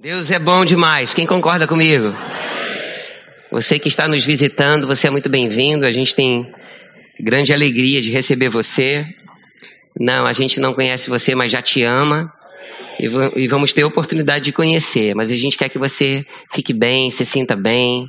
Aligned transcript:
Deus 0.00 0.30
é 0.30 0.38
bom 0.38 0.64
demais. 0.64 1.12
Quem 1.12 1.26
concorda 1.26 1.66
comigo? 1.66 2.14
Você 3.50 3.80
que 3.80 3.88
está 3.88 4.06
nos 4.06 4.24
visitando, 4.24 4.86
você 4.86 5.08
é 5.08 5.10
muito 5.10 5.28
bem-vindo. 5.28 5.84
A 5.84 5.90
gente 5.90 6.14
tem 6.14 6.48
grande 7.18 7.52
alegria 7.52 8.00
de 8.00 8.08
receber 8.08 8.48
você. 8.48 9.04
Não, 9.98 10.24
a 10.24 10.32
gente 10.32 10.60
não 10.60 10.72
conhece 10.72 11.10
você, 11.10 11.34
mas 11.34 11.50
já 11.50 11.60
te 11.60 11.82
ama. 11.82 12.32
E 13.34 13.48
vamos 13.48 13.72
ter 13.72 13.82
a 13.82 13.88
oportunidade 13.88 14.44
de 14.44 14.52
conhecer. 14.52 15.16
Mas 15.16 15.32
a 15.32 15.36
gente 15.36 15.58
quer 15.58 15.68
que 15.68 15.80
você 15.80 16.24
fique 16.52 16.72
bem, 16.72 17.10
se 17.10 17.24
sinta 17.24 17.56
bem. 17.56 18.06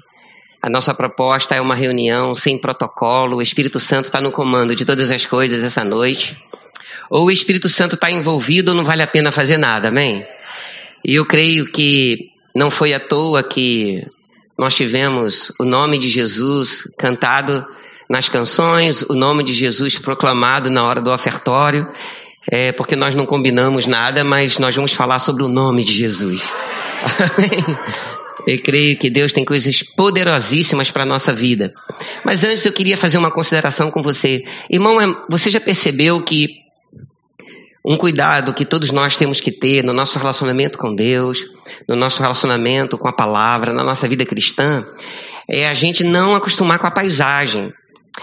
A 0.61 0.69
nossa 0.69 0.93
proposta 0.93 1.55
é 1.55 1.61
uma 1.61 1.73
reunião 1.73 2.35
sem 2.35 2.59
protocolo. 2.59 3.37
O 3.37 3.41
Espírito 3.41 3.79
Santo 3.79 4.05
está 4.05 4.21
no 4.21 4.31
comando 4.31 4.75
de 4.75 4.85
todas 4.85 5.09
as 5.09 5.25
coisas 5.25 5.63
essa 5.63 5.83
noite. 5.83 6.37
Ou 7.09 7.25
o 7.25 7.31
Espírito 7.31 7.67
Santo 7.67 7.95
está 7.95 8.11
envolvido 8.11 8.69
ou 8.69 8.77
não 8.77 8.85
vale 8.85 9.01
a 9.01 9.07
pena 9.07 9.31
fazer 9.31 9.57
nada, 9.57 9.87
amém? 9.87 10.23
E 11.05 11.15
eu 11.15 11.25
creio 11.25 11.65
que 11.71 12.31
não 12.55 12.69
foi 12.69 12.93
à 12.93 12.99
toa 12.99 13.43
que 13.43 14.05
nós 14.57 14.75
tivemos 14.75 15.51
o 15.59 15.63
nome 15.63 15.97
de 15.97 16.09
Jesus 16.09 16.83
cantado 16.97 17.65
nas 18.09 18.27
canções, 18.27 19.03
o 19.03 19.13
nome 19.13 19.43
de 19.43 19.53
Jesus 19.53 19.99
proclamado 19.99 20.69
na 20.69 20.83
hora 20.83 20.99
do 20.99 21.11
ofertório, 21.11 21.87
é, 22.51 22.71
porque 22.71 22.95
nós 22.95 23.13
não 23.15 23.25
combinamos 23.25 23.85
nada, 23.85 24.23
mas 24.23 24.57
nós 24.57 24.75
vamos 24.75 24.93
falar 24.93 25.19
sobre 25.19 25.43
o 25.43 25.47
nome 25.47 25.83
de 25.83 25.93
Jesus. 25.93 26.41
Eu 28.47 28.57
creio 28.63 28.97
que 28.97 29.09
Deus 29.09 29.31
tem 29.31 29.45
coisas 29.45 29.83
poderosíssimas 29.83 30.89
para 30.89 31.03
a 31.03 31.05
nossa 31.05 31.33
vida. 31.33 31.73
Mas 32.25 32.43
antes 32.43 32.65
eu 32.65 32.71
queria 32.71 32.97
fazer 32.97 33.17
uma 33.17 33.29
consideração 33.29 33.91
com 33.91 34.01
você. 34.01 34.43
Irmão, 34.69 34.99
é, 34.99 35.05
você 35.29 35.51
já 35.51 35.59
percebeu 35.59 36.23
que 36.23 36.68
um 37.83 37.95
cuidado 37.95 38.53
que 38.53 38.65
todos 38.65 38.91
nós 38.91 39.17
temos 39.17 39.39
que 39.39 39.51
ter 39.51 39.83
no 39.83 39.93
nosso 39.93 40.17
relacionamento 40.17 40.77
com 40.77 40.95
Deus, 40.95 41.45
no 41.87 41.95
nosso 41.95 42.21
relacionamento 42.21 42.97
com 42.97 43.07
a 43.07 43.13
palavra, 43.13 43.73
na 43.73 43.83
nossa 43.83 44.07
vida 44.07 44.25
cristã, 44.25 44.85
é 45.47 45.67
a 45.67 45.73
gente 45.73 46.03
não 46.03 46.35
acostumar 46.35 46.79
com 46.79 46.87
a 46.87 46.91
paisagem. 46.91 47.73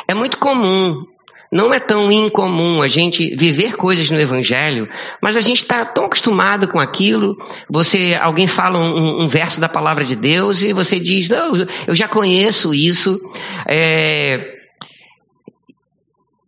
É 0.07 0.15
muito 0.15 0.39
comum, 0.39 1.05
não 1.53 1.73
é 1.73 1.79
tão 1.79 2.11
incomum 2.11 2.83
a 2.83 2.89
gente 2.89 3.35
viver 3.37 3.77
coisas 3.77 4.11
no 4.11 4.21
Evangelho, 4.21 4.89
mas 5.23 5.37
a 5.37 5.41
gente 5.41 5.59
está 5.59 5.85
tão 5.85 6.07
acostumado 6.07 6.69
com 6.69 6.81
aquilo. 6.81 7.37
Você, 7.71 8.19
alguém 8.21 8.47
fala 8.47 8.79
um, 8.79 9.23
um, 9.23 9.29
verso 9.29 9.61
da 9.61 9.69
palavra 9.69 10.05
de 10.05 10.17
Deus 10.17 10.63
e 10.63 10.73
você 10.73 10.99
diz: 10.99 11.29
não, 11.29 11.57
eu 11.87 11.95
já 11.95 12.09
conheço 12.09 12.75
isso. 12.75 13.21
É, 13.67 14.56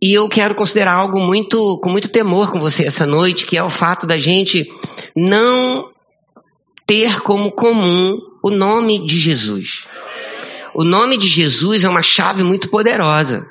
e 0.01 0.13
eu 0.13 0.29
quero 0.29 0.55
considerar 0.55 0.93
algo 0.93 1.19
muito, 1.19 1.77
com 1.79 1.89
muito 1.89 2.07
temor 2.07 2.51
com 2.51 2.59
você 2.59 2.85
essa 2.85 3.05
noite, 3.05 3.45
que 3.45 3.57
é 3.57 3.63
o 3.63 3.69
fato 3.69 4.07
da 4.07 4.17
gente 4.17 4.67
não 5.15 5.89
ter 6.85 7.21
como 7.21 7.51
comum 7.51 8.17
o 8.41 8.49
nome 8.49 9.05
de 9.05 9.19
Jesus. 9.19 9.87
O 10.73 10.83
nome 10.83 11.17
de 11.17 11.27
Jesus 11.27 11.83
é 11.83 11.89
uma 11.89 12.01
chave 12.01 12.43
muito 12.43 12.69
poderosa. 12.69 13.45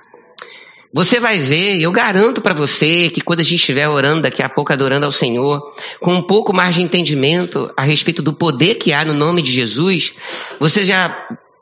Você 0.95 1.21
vai 1.21 1.37
ver, 1.37 1.79
eu 1.79 1.93
garanto 1.93 2.41
para 2.41 2.55
você 2.55 3.11
que 3.11 3.21
quando 3.21 3.41
a 3.41 3.43
gente 3.43 3.57
estiver 3.57 3.87
orando 3.87 4.23
daqui 4.23 4.43
a 4.43 4.49
pouco, 4.49 4.73
adorando 4.73 5.05
ao 5.05 5.13
Senhor, 5.13 5.61
com 6.01 6.15
um 6.15 6.23
pouco 6.23 6.55
mais 6.55 6.75
de 6.75 6.83
entendimento 6.83 7.71
a 7.77 7.83
respeito 7.83 8.23
do 8.23 8.33
poder 8.33 8.77
que 8.77 8.95
há 8.95 9.05
no 9.05 9.13
nome 9.13 9.43
de 9.43 9.53
Jesus, 9.53 10.15
você 10.59 10.87
já 10.87 11.15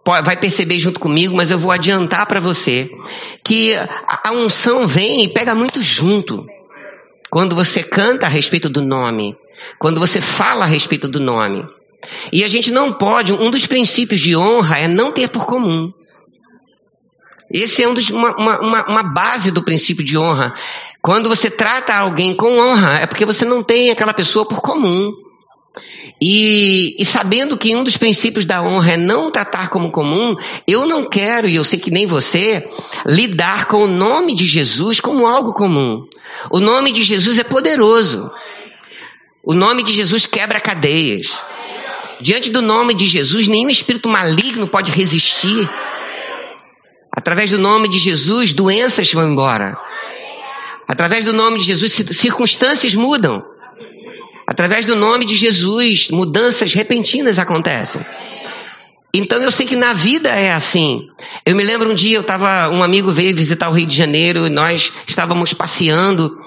vai 0.07 0.37
perceber 0.37 0.79
junto 0.79 1.01
comigo, 1.01 1.37
mas 1.37 1.51
eu 1.51 1.59
vou 1.59 1.73
adiantar 1.73 2.27
para 2.27 2.39
você 2.39 2.89
que 3.45 3.75
a 4.07 4.31
unção 4.33 4.87
vem 4.87 5.25
e 5.25 5.29
pega 5.29 5.55
muito 5.55 5.83
junto. 5.83 6.47
Quando 7.29 7.57
você 7.57 7.83
canta 7.83 8.27
a 8.27 8.29
respeito 8.29 8.69
do 8.69 8.81
nome, 8.81 9.37
quando 9.81 9.99
você 9.99 10.21
fala 10.21 10.65
a 10.65 10.69
respeito 10.69 11.09
do 11.09 11.19
nome. 11.19 11.67
E 12.33 12.45
a 12.45 12.49
gente 12.49 12.71
não 12.71 12.93
pode, 12.93 13.33
um 13.33 13.51
dos 13.51 13.67
princípios 13.67 14.21
de 14.21 14.37
honra 14.37 14.79
é 14.79 14.87
não 14.87 15.11
ter 15.11 15.29
por 15.29 15.45
comum. 15.45 15.93
Esse 17.53 17.83
é 17.83 17.89
um 17.89 17.95
dos, 17.95 18.11
uma, 18.11 18.37
uma, 18.37 18.87
uma 18.89 19.03
base 19.03 19.51
do 19.51 19.63
princípio 19.63 20.05
de 20.05 20.17
honra. 20.17 20.53
Quando 21.03 21.29
você 21.29 21.51
trata 21.51 21.95
alguém 21.95 22.35
com 22.35 22.59
honra, 22.59 23.01
é 23.01 23.07
porque 23.07 23.25
você 23.25 23.45
não 23.45 23.63
tem 23.63 23.91
aquela 23.91 24.13
pessoa 24.15 24.47
por 24.47 24.61
comum. 24.61 25.13
E, 26.21 26.97
e, 26.99 27.05
sabendo 27.05 27.59
que 27.59 27.77
um 27.77 27.85
dos 27.85 27.97
princípios 27.97 28.45
da 28.45 28.63
honra 28.63 28.93
é 28.93 28.97
não 28.97 29.31
tratar 29.31 29.69
como 29.69 29.91
comum, 29.91 30.35
eu 30.67 30.87
não 30.87 31.09
quero, 31.09 31.49
e 31.49 31.57
eu 31.57 31.65
sei 31.65 31.79
que 31.79 31.91
nem 31.91 32.07
você, 32.07 32.67
lidar 33.07 33.67
com 33.67 33.85
o 33.85 33.89
nome 33.89 34.35
de 34.35 34.47
Jesus 34.47 34.99
como 35.01 35.27
algo 35.27 35.53
comum. 35.53 36.07
O 36.51 36.59
nome 36.59 36.93
de 36.93 37.03
Jesus 37.03 37.39
é 37.39 37.45
poderoso. 37.45 38.31
O 39.45 39.53
nome 39.53 39.83
de 39.83 39.93
Jesus 39.93 40.25
quebra 40.25 40.59
cadeias. 40.59 41.27
Diante 42.21 42.51
do 42.51 42.63
nome 42.63 42.95
de 42.95 43.07
Jesus, 43.07 43.47
nenhum 43.47 43.69
espírito 43.69 44.09
maligno 44.09 44.67
pode 44.67 44.91
resistir. 44.91 45.69
Através 47.15 47.51
do 47.51 47.59
nome 47.59 47.89
de 47.89 47.99
Jesus, 47.99 48.55
doenças 48.55 49.13
vão 49.13 49.31
embora. 49.31 49.77
Através 50.89 51.25
do 51.25 51.33
nome 51.33 51.59
de 51.59 51.65
Jesus, 51.65 51.93
circunstâncias 51.93 52.95
mudam. 52.95 53.45
Através 54.47 54.87
do 54.87 54.95
nome 54.95 55.25
de 55.25 55.35
Jesus, 55.35 56.09
mudanças 56.11 56.73
repentinas 56.73 57.39
acontecem. 57.39 58.05
Então 59.13 59.43
eu 59.43 59.51
sei 59.51 59.67
que 59.67 59.75
na 59.75 59.95
vida 59.95 60.29
é 60.29 60.53
assim. 60.53 61.09
Eu 61.45 61.57
me 61.57 61.65
lembro 61.65 61.91
um 61.91 61.95
dia, 61.95 62.19
eu 62.19 62.21
estava, 62.21 62.69
um 62.69 62.83
amigo 62.83 63.11
veio 63.11 63.35
visitar 63.35 63.69
o 63.71 63.73
Rio 63.73 63.87
de 63.87 63.97
Janeiro 63.97 64.47
e 64.47 64.51
nós 64.51 64.93
estávamos 65.07 65.55
passeando 65.55 66.39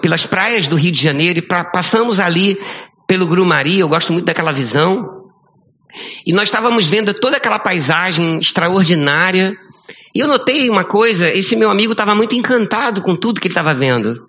pelas 0.00 0.24
praias 0.24 0.68
do 0.68 0.76
Rio 0.76 0.92
de 0.92 1.02
Janeiro 1.02 1.40
e 1.40 1.42
pra, 1.42 1.64
passamos 1.64 2.20
ali 2.20 2.56
pelo 3.06 3.26
Grumari, 3.26 3.80
eu 3.80 3.88
gosto 3.88 4.12
muito 4.12 4.26
daquela 4.26 4.52
visão. 4.52 5.24
E 6.24 6.32
nós 6.32 6.44
estávamos 6.44 6.86
vendo 6.86 7.12
toda 7.12 7.36
aquela 7.36 7.58
paisagem 7.58 8.38
extraordinária. 8.38 9.56
E 10.14 10.20
eu 10.20 10.28
notei 10.28 10.70
uma 10.70 10.84
coisa, 10.84 11.28
esse 11.28 11.56
meu 11.56 11.70
amigo 11.70 11.92
estava 11.92 12.14
muito 12.14 12.34
encantado 12.34 13.02
com 13.02 13.16
tudo 13.16 13.40
que 13.40 13.48
ele 13.48 13.52
estava 13.52 13.74
vendo. 13.74 14.27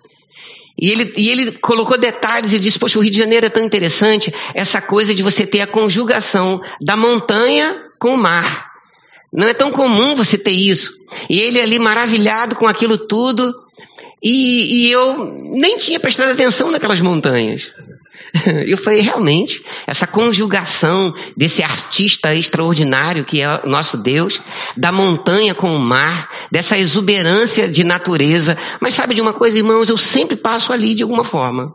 E 0.80 0.90
ele, 0.90 1.12
e 1.16 1.28
ele 1.28 1.52
colocou 1.52 1.98
detalhes 1.98 2.52
e 2.52 2.58
disse: 2.58 2.78
Poxa, 2.78 2.98
o 2.98 3.02
Rio 3.02 3.10
de 3.10 3.18
Janeiro 3.18 3.44
é 3.44 3.50
tão 3.50 3.62
interessante, 3.62 4.32
essa 4.54 4.80
coisa 4.80 5.14
de 5.14 5.22
você 5.22 5.46
ter 5.46 5.60
a 5.60 5.66
conjugação 5.66 6.60
da 6.80 6.96
montanha 6.96 7.84
com 7.98 8.14
o 8.14 8.18
mar. 8.18 8.70
Não 9.32 9.46
é 9.46 9.52
tão 9.52 9.70
comum 9.70 10.16
você 10.16 10.38
ter 10.38 10.52
isso. 10.52 10.92
E 11.28 11.38
ele 11.38 11.60
ali 11.60 11.78
maravilhado 11.78 12.56
com 12.56 12.66
aquilo 12.66 12.96
tudo, 12.96 13.54
e, 14.22 14.86
e 14.86 14.90
eu 14.90 15.16
nem 15.52 15.76
tinha 15.76 16.00
prestado 16.00 16.32
atenção 16.32 16.70
naquelas 16.70 17.00
montanhas. 17.00 17.74
Eu 18.66 18.78
falei, 18.78 19.00
realmente, 19.00 19.62
essa 19.86 20.06
conjugação 20.06 21.12
desse 21.36 21.62
artista 21.62 22.34
extraordinário 22.34 23.24
que 23.24 23.40
é 23.40 23.66
nosso 23.66 23.96
Deus, 23.96 24.40
da 24.76 24.92
montanha 24.92 25.54
com 25.54 25.74
o 25.74 25.78
mar, 25.78 26.28
dessa 26.50 26.78
exuberância 26.78 27.68
de 27.68 27.84
natureza. 27.84 28.56
Mas 28.80 28.94
sabe 28.94 29.14
de 29.14 29.20
uma 29.20 29.32
coisa, 29.32 29.58
irmãos, 29.58 29.88
eu 29.88 29.96
sempre 29.96 30.36
passo 30.36 30.72
ali 30.72 30.94
de 30.94 31.02
alguma 31.02 31.24
forma. 31.24 31.74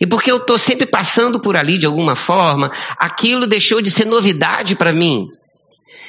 E 0.00 0.06
porque 0.06 0.30
eu 0.30 0.38
estou 0.38 0.58
sempre 0.58 0.86
passando 0.86 1.38
por 1.38 1.56
ali 1.56 1.78
de 1.78 1.86
alguma 1.86 2.16
forma, 2.16 2.70
aquilo 2.98 3.46
deixou 3.46 3.80
de 3.80 3.90
ser 3.90 4.06
novidade 4.06 4.74
para 4.74 4.92
mim. 4.92 5.28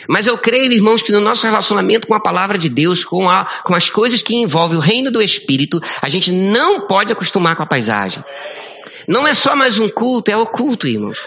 Mas 0.08 0.26
eu 0.26 0.38
creio, 0.38 0.72
irmãos, 0.72 1.02
que 1.02 1.12
no 1.12 1.20
nosso 1.20 1.46
relacionamento 1.46 2.08
com 2.08 2.16
a 2.16 2.20
palavra 2.20 2.58
de 2.58 2.68
Deus, 2.68 3.04
com, 3.04 3.30
a, 3.30 3.46
com 3.64 3.76
as 3.76 3.90
coisas 3.90 4.22
que 4.22 4.36
envolvem 4.36 4.78
o 4.78 4.82
reino 4.82 5.12
do 5.12 5.22
Espírito, 5.22 5.80
a 6.02 6.10
gente 6.10 6.32
não 6.32 6.88
pode 6.88 7.12
acostumar 7.12 7.56
com 7.56 7.64
a 7.64 7.68
paisagem. 7.68 8.24
Não 9.08 9.28
é 9.28 9.34
só 9.34 9.56
mais 9.56 9.80
um 9.80 9.90
culto, 9.90 10.32
é 10.32 10.38
o 10.38 10.46
culto, 10.46 10.88
irmãos. 10.88 11.20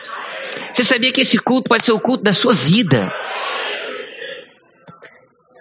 Você 0.72 0.84
sabia 0.84 1.12
que 1.12 1.20
esse 1.20 1.38
culto 1.38 1.68
pode 1.68 1.84
ser 1.84 1.92
o 1.92 2.00
culto 2.00 2.22
da 2.22 2.32
sua 2.32 2.52
vida? 2.52 3.12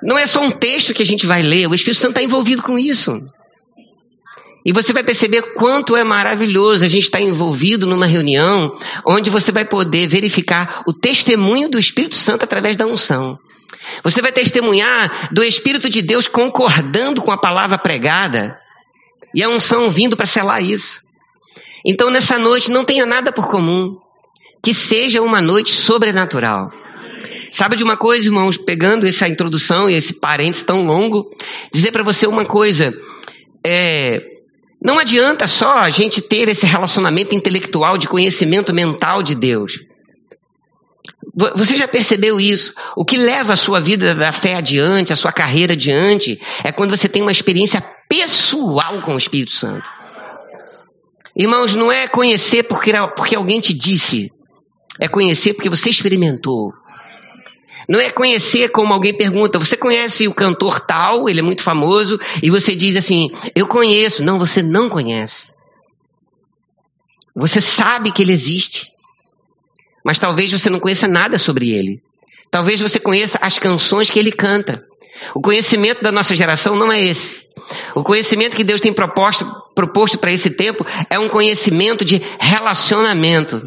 Não 0.04 0.18
é 0.18 0.26
só 0.26 0.42
um 0.42 0.52
texto 0.52 0.94
que 0.94 1.04
a 1.04 1.06
gente 1.06 1.26
vai 1.26 1.42
ler, 1.42 1.68
o 1.68 1.76
Espírito 1.76 2.00
Santo 2.00 2.12
está 2.12 2.24
envolvido 2.24 2.64
com 2.64 2.78
isso. 2.78 3.22
E 4.66 4.72
você 4.72 4.94
vai 4.94 5.04
perceber 5.04 5.54
quanto 5.54 5.96
é 5.96 6.04
maravilhoso 6.04 6.84
a 6.84 6.88
gente 6.88 7.04
estar 7.04 7.20
envolvido 7.20 7.88
numa 7.88 8.06
reunião 8.06 8.76
onde 9.06 9.30
você 9.30 9.52
vai 9.52 9.66
poder 9.66 10.08
verificar 10.08 10.84
o 10.88 10.94
testemunho 10.94 11.68
do 11.68 11.80
Espírito 11.80 12.16
Santo 12.16 12.44
através 12.44 12.78
da 12.78 12.86
unção. 12.86 13.40
Você 14.04 14.22
vai 14.22 14.32
testemunhar 14.32 15.30
do 15.34 15.44
Espírito 15.44 15.90
de 15.90 16.02
Deus 16.02 16.28
concordando 16.28 17.22
com 17.22 17.32
a 17.32 17.38
palavra 17.38 17.78
pregada 17.78 18.56
e 19.34 19.42
a 19.42 19.50
unção 19.50 19.90
vindo 19.90 20.16
para 20.16 20.28
selar 20.28 20.64
isso. 20.64 21.01
Então, 21.86 22.10
nessa 22.10 22.38
noite, 22.38 22.72
não 22.72 22.86
tenha 22.86 23.06
nada 23.06 23.32
por 23.32 23.50
comum. 23.50 23.98
Que 24.64 24.74
seja 24.74 25.22
uma 25.22 25.42
noite 25.42 25.72
sobrenatural. 25.72 26.70
Sabe 27.52 27.76
de 27.76 27.84
uma 27.84 27.98
coisa, 27.98 28.26
irmãos, 28.26 28.58
pegando 28.58 29.08
essa 29.08 29.28
introdução 29.28 29.90
e 29.90 29.96
esse 29.96 30.20
parênteses 30.20 30.66
tão 30.66 30.86
longo, 30.86 31.30
dizer 31.74 31.92
para 31.92 32.04
você 32.04 32.28
uma 32.28 32.46
coisa. 32.46 32.94
É, 33.66 34.22
não 34.84 34.98
adianta 34.98 35.48
só 35.48 35.80
a 35.80 35.90
gente 35.90 36.22
ter 36.22 36.48
esse 36.48 36.66
relacionamento 36.66 37.36
intelectual 37.36 37.98
de 37.98 38.08
conhecimento 38.08 38.74
mental 38.74 39.22
de 39.22 39.36
Deus. 39.36 39.74
Você 41.56 41.78
já 41.78 41.88
percebeu 41.88 42.40
isso? 42.40 42.74
O 42.96 43.06
que 43.06 43.16
leva 43.16 43.54
a 43.54 43.58
sua 43.58 43.80
vida 43.80 44.14
da 44.14 44.32
fé 44.32 44.56
adiante, 44.56 45.14
a 45.14 45.16
sua 45.16 45.32
carreira 45.32 45.74
adiante, 45.74 46.40
é 46.64 46.72
quando 46.72 46.96
você 46.96 47.08
tem 47.08 47.22
uma 47.22 47.32
experiência 47.32 47.82
pessoal 48.10 49.02
com 49.02 49.16
o 49.16 49.18
Espírito 49.18 49.52
Santo. 49.52 50.01
Irmãos, 51.36 51.76
não 51.76 51.92
é 51.92 52.08
conhecer 52.08 52.64
porque, 52.64 52.92
porque 53.16 53.36
alguém 53.36 53.60
te 53.60 53.74
disse. 53.74 54.32
É 55.00 55.08
conhecer 55.08 55.54
porque 55.54 55.70
você 55.70 55.90
experimentou. 55.90 56.74
Não 57.90 58.00
é 58.00 58.10
conhecer 58.10 58.70
como 58.70 58.94
alguém 58.94 59.14
pergunta, 59.14 59.58
você 59.58 59.76
conhece 59.76 60.28
o 60.28 60.34
cantor 60.34 60.80
tal, 60.82 61.28
ele 61.28 61.40
é 61.40 61.44
muito 61.44 61.64
famoso, 61.64 62.20
e 62.42 62.50
você 62.50 62.76
diz 62.76 62.96
assim, 62.96 63.32
eu 63.56 63.68
conheço. 63.68 64.24
Não, 64.24 64.38
você 64.38 64.62
não 64.62 64.90
conhece. 64.90 65.52
Você 67.36 67.62
sabe 67.62 68.12
que 68.12 68.22
ele 68.22 68.34
existe, 68.34 68.92
mas 70.06 70.20
talvez 70.20 70.52
você 70.52 70.70
não 70.70 70.80
conheça 70.80 71.08
nada 71.08 71.38
sobre 71.38 71.72
ele. 71.72 72.02
Talvez 72.52 72.82
você 72.82 73.00
conheça 73.00 73.40
as 73.42 73.58
canções 73.58 74.10
que 74.10 74.20
ele 74.20 74.32
canta. 74.32 74.86
O 75.34 75.42
conhecimento 75.42 76.04
da 76.04 76.12
nossa 76.12 76.36
geração 76.36 76.76
não 76.76 76.92
é 76.92 77.02
esse. 77.02 77.42
O 77.96 78.04
conhecimento 78.04 78.56
que 78.56 78.64
Deus 78.64 78.82
tem 78.82 78.92
proposto, 78.92 79.46
proposto 79.76 80.18
para 80.18 80.32
esse 80.32 80.52
tempo 80.52 80.86
é 81.10 81.20
um 81.20 81.30
conhecimento 81.30 82.04
de 82.04 82.22
relacionamento. 82.40 83.62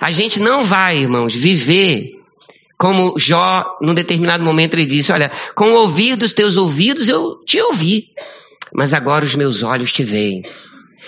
A 0.00 0.10
gente 0.10 0.40
não 0.40 0.64
vai, 0.64 0.98
irmãos, 0.98 1.34
viver 1.34 2.20
como 2.80 3.14
Jó, 3.18 3.76
num 3.82 3.92
determinado 3.92 4.42
momento, 4.42 4.72
ele 4.72 4.86
disse: 4.86 5.12
Olha, 5.12 5.30
com 5.54 5.66
o 5.66 5.80
ouvir 5.80 6.16
dos 6.16 6.32
teus 6.32 6.56
ouvidos 6.56 7.08
eu 7.08 7.36
te 7.44 7.60
ouvi, 7.60 8.08
mas 8.72 8.94
agora 8.94 9.22
os 9.22 9.34
meus 9.34 9.62
olhos 9.62 9.92
te 9.92 10.02
veem. 10.02 10.42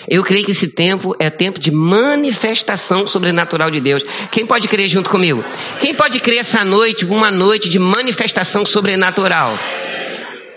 Eu 0.09 0.23
creio 0.23 0.45
que 0.45 0.51
esse 0.51 0.67
tempo 0.67 1.15
é 1.19 1.29
tempo 1.29 1.59
de 1.59 1.71
manifestação 1.71 3.07
sobrenatural 3.07 3.71
de 3.71 3.79
Deus. 3.79 4.03
Quem 4.31 4.45
pode 4.45 4.67
crer 4.67 4.89
junto 4.89 5.09
comigo? 5.09 5.43
Quem 5.79 5.93
pode 5.93 6.19
crer 6.19 6.39
essa 6.39 6.63
noite, 6.65 7.05
uma 7.05 7.31
noite 7.31 7.69
de 7.69 7.79
manifestação 7.79 8.65
sobrenatural? 8.65 9.57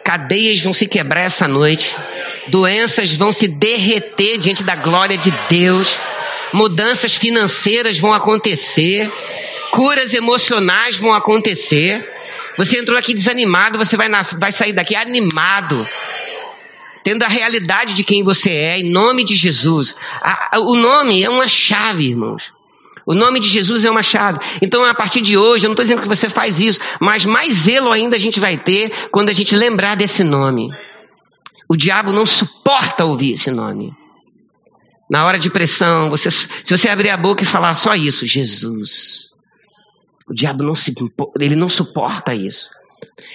Cadeias 0.04 0.60
vão 0.60 0.72
se 0.72 0.86
quebrar 0.86 1.22
essa 1.22 1.46
noite. 1.46 1.96
Doenças 2.48 3.12
vão 3.12 3.32
se 3.32 3.48
derreter 3.48 4.38
diante 4.38 4.62
da 4.62 4.74
glória 4.74 5.16
de 5.16 5.32
Deus. 5.48 5.96
Mudanças 6.52 7.14
financeiras 7.14 7.98
vão 7.98 8.14
acontecer. 8.14 9.10
Curas 9.70 10.14
emocionais 10.14 10.96
vão 10.96 11.12
acontecer. 11.12 12.08
Você 12.56 12.78
entrou 12.78 12.98
aqui 12.98 13.12
desanimado, 13.12 13.78
você 13.78 13.96
vai, 13.96 14.08
vai 14.38 14.50
sair 14.50 14.72
daqui 14.72 14.96
animado 14.96 15.86
tendo 17.06 17.23
a 17.23 17.29
realidade 17.29 17.94
de 17.94 18.03
quem 18.03 18.25
você 18.25 18.50
é, 18.50 18.81
em 18.81 18.91
nome 18.91 19.25
de 19.25 19.37
Jesus. 19.37 19.94
A, 20.20 20.56
a, 20.56 20.58
o 20.58 20.75
nome 20.75 21.23
é 21.23 21.31
uma 21.31 21.47
chave, 21.47 22.08
irmãos. 22.08 22.53
O 23.06 23.14
nome 23.14 23.38
de 23.38 23.49
Jesus 23.49 23.85
é 23.85 23.91
uma 23.93 24.03
chave. 24.03 24.41
Então, 24.61 24.85
a 24.85 24.93
partir 24.93 25.20
de 25.20 25.38
hoje, 25.38 25.64
eu 25.64 25.69
não 25.69 25.75
estou 25.75 25.85
dizendo 25.85 26.03
que 26.03 26.08
você 26.08 26.29
faz 26.29 26.58
isso, 26.58 26.81
mas 26.99 27.25
mais 27.25 27.58
zelo 27.58 27.93
ainda 27.93 28.17
a 28.17 28.19
gente 28.19 28.41
vai 28.41 28.56
ter 28.56 28.91
quando 29.12 29.29
a 29.29 29.32
gente 29.32 29.55
lembrar 29.55 29.94
desse 29.94 30.25
nome. 30.25 30.69
O 31.70 31.76
diabo 31.76 32.11
não 32.11 32.26
suporta 32.26 33.05
ouvir 33.05 33.35
esse 33.35 33.53
nome. 33.53 33.93
Na 35.08 35.26
hora 35.26 35.38
de 35.38 35.49
pressão, 35.49 36.11
você, 36.11 36.29
se 36.29 36.76
você 36.76 36.88
abrir 36.88 37.11
a 37.11 37.17
boca 37.17 37.44
e 37.44 37.47
falar 37.47 37.76
só 37.76 37.94
isso, 37.94 38.26
Jesus. 38.26 39.29
O 40.29 40.35
diabo 40.35 40.64
não 40.64 40.75
se, 40.75 40.93
ele 41.38 41.55
não 41.55 41.69
suporta 41.69 42.35
isso. 42.35 42.69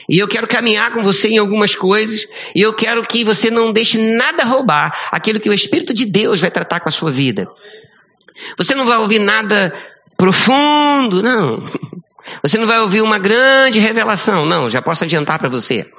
E 0.09 0.19
eu 0.19 0.27
quero 0.27 0.47
caminhar 0.47 0.91
com 0.91 1.03
você 1.03 1.29
em 1.29 1.37
algumas 1.37 1.75
coisas, 1.75 2.27
e 2.55 2.61
eu 2.61 2.73
quero 2.73 3.01
que 3.03 3.23
você 3.23 3.49
não 3.49 3.71
deixe 3.71 3.97
nada 3.97 4.43
roubar 4.43 5.09
aquilo 5.11 5.39
que 5.39 5.49
o 5.49 5.53
Espírito 5.53 5.93
de 5.93 6.05
Deus 6.05 6.39
vai 6.39 6.51
tratar 6.51 6.79
com 6.79 6.89
a 6.89 6.91
sua 6.91 7.11
vida. 7.11 7.47
Você 8.57 8.75
não 8.75 8.85
vai 8.85 8.97
ouvir 8.97 9.19
nada 9.19 9.73
profundo, 10.17 11.21
não. 11.21 11.61
Você 12.43 12.57
não 12.57 12.67
vai 12.67 12.79
ouvir 12.79 13.01
uma 13.01 13.17
grande 13.17 13.79
revelação, 13.79 14.45
não, 14.45 14.69
já 14.69 14.81
posso 14.81 15.03
adiantar 15.03 15.39
para 15.39 15.49
você. 15.49 15.91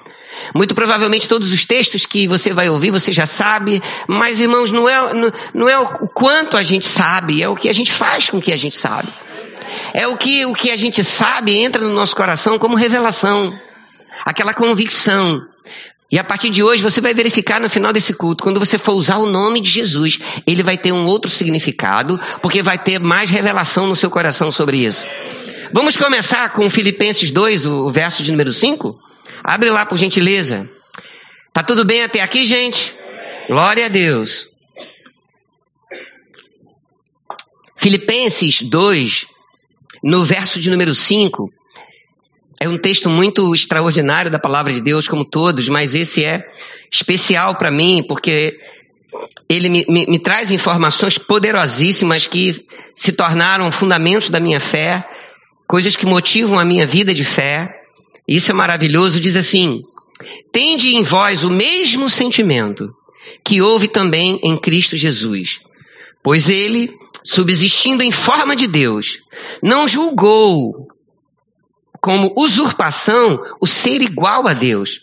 Muito 0.55 0.75
provavelmente 0.75 1.29
todos 1.29 1.53
os 1.53 1.65
textos 1.65 2.07
que 2.07 2.27
você 2.27 2.53
vai 2.53 2.69
ouvir 2.69 2.91
você 2.91 3.13
já 3.13 3.27
sabe, 3.27 3.83
mas 4.07 4.41
irmãos, 4.41 4.71
não 4.71 4.89
é, 4.89 5.15
não, 5.15 5.33
não 5.53 5.69
é 5.69 5.79
o 5.79 6.09
quanto 6.09 6.57
a 6.57 6.63
gente 6.63 6.87
sabe, 6.87 7.43
é 7.43 7.49
o 7.49 7.57
que 7.57 7.69
a 7.69 7.73
gente 7.73 7.93
faz 7.93 8.31
com 8.31 8.39
o 8.39 8.43
que 8.43 8.53
a 8.53 8.57
gente 8.57 8.77
sabe. 8.77 9.13
É 9.95 10.07
o 10.07 10.17
que, 10.17 10.47
o 10.47 10.53
que 10.53 10.71
a 10.71 10.77
gente 10.77 11.03
sabe 11.03 11.57
entra 11.59 11.83
no 11.83 11.95
nosso 11.95 12.15
coração 12.17 12.59
como 12.59 12.77
revelação 12.77 13.53
aquela 14.25 14.55
convicção. 14.55 15.41
E 16.11 16.19
a 16.19 16.25
partir 16.25 16.51
de 16.51 16.63
hoje 16.63 16.83
você 16.83 17.01
vai 17.01 17.15
verificar 17.15 17.59
no 17.61 17.71
final 17.71 17.93
desse 17.93 18.13
culto, 18.13 18.45
quando 18.45 18.61
você 18.61 18.77
for 18.77 18.93
usar 18.93 19.17
o 19.17 19.27
nome 19.27 19.61
de 19.61 19.71
Jesus, 19.71 20.19
ele 20.47 20.63
vai 20.63 20.77
ter 20.77 20.93
um 20.93 21.07
outro 21.07 21.31
significado, 21.31 22.21
porque 22.43 22.63
vai 22.63 22.77
ter 22.77 23.01
mais 23.01 23.31
revelação 23.31 23.87
no 23.87 23.97
seu 23.97 24.11
coração 24.11 24.53
sobre 24.53 24.77
isso. 24.79 25.07
Vamos 25.73 25.97
começar 25.97 26.51
com 26.51 26.69
Filipenses 26.69 27.31
2, 27.31 27.65
o 27.65 27.89
verso 27.89 28.23
de 28.23 28.31
número 28.31 28.53
5? 28.53 28.99
Abre 29.43 29.71
lá 29.71 29.87
por 29.87 29.97
gentileza. 29.97 30.69
Tá 31.53 31.63
tudo 31.63 31.85
bem 31.85 32.03
até 32.03 32.21
aqui, 32.21 32.45
gente? 32.45 32.95
Glória 33.49 33.87
a 33.87 33.89
Deus. 33.89 34.49
Filipenses 37.75 38.61
2, 38.61 39.27
no 40.03 40.25
verso 40.25 40.61
de 40.61 40.71
número 40.71 40.95
5, 40.95 41.51
é 42.61 42.69
um 42.69 42.79
texto 42.79 43.09
muito 43.09 43.55
extraordinário 43.55 44.31
da 44.31 44.39
palavra 44.39 44.73
de 44.73 44.81
Deus, 44.81 45.09
como 45.09 45.25
todos, 45.25 45.69
mas 45.69 45.95
esse 45.95 46.25
é 46.25 46.47
especial 46.91 47.57
para 47.57 47.71
mim, 47.71 48.05
porque 48.07 48.57
ele 49.49 49.69
me, 49.69 49.85
me, 49.89 50.07
me, 50.07 50.19
traz 50.19 50.51
informações 50.51 51.19
poderosíssimas 51.19 52.27
que 52.27 52.65
se 52.95 53.13
tornaram 53.13 53.71
fundamentos 53.73 54.31
da 54.31 54.41
minha 54.41 54.61
fé, 54.61 55.05
coisas 55.67 55.97
que 55.97 56.07
motivam 56.07 56.59
a 56.59 56.65
minha 56.65 56.87
vida 56.87 57.15
de 57.15 57.25
fé. 57.25 57.69
Isso 58.27 58.51
é 58.51 58.55
maravilhoso. 58.55 59.21
Diz 59.21 59.37
assim: 59.37 59.83
Tende 60.53 60.95
em 60.95 61.03
vós 61.03 61.45
o 61.45 61.51
mesmo 61.51 62.09
sentimento 62.09 62.95
que 63.45 63.61
houve 63.61 63.89
também 63.89 64.39
em 64.43 64.57
Cristo 64.57 64.97
Jesus, 64.97 65.61
pois 66.23 66.49
ele, 66.49 66.95
subsistindo 67.25 68.03
em 68.03 68.11
forma 68.11 68.57
de 68.57 68.67
Deus, 68.67 69.19
não 69.63 69.87
julgou 69.87 70.89
como 72.01 72.35
usurpação 72.37 73.41
o 73.61 73.67
ser 73.67 74.03
igual 74.03 74.49
a 74.49 74.55
Deus. 74.55 75.01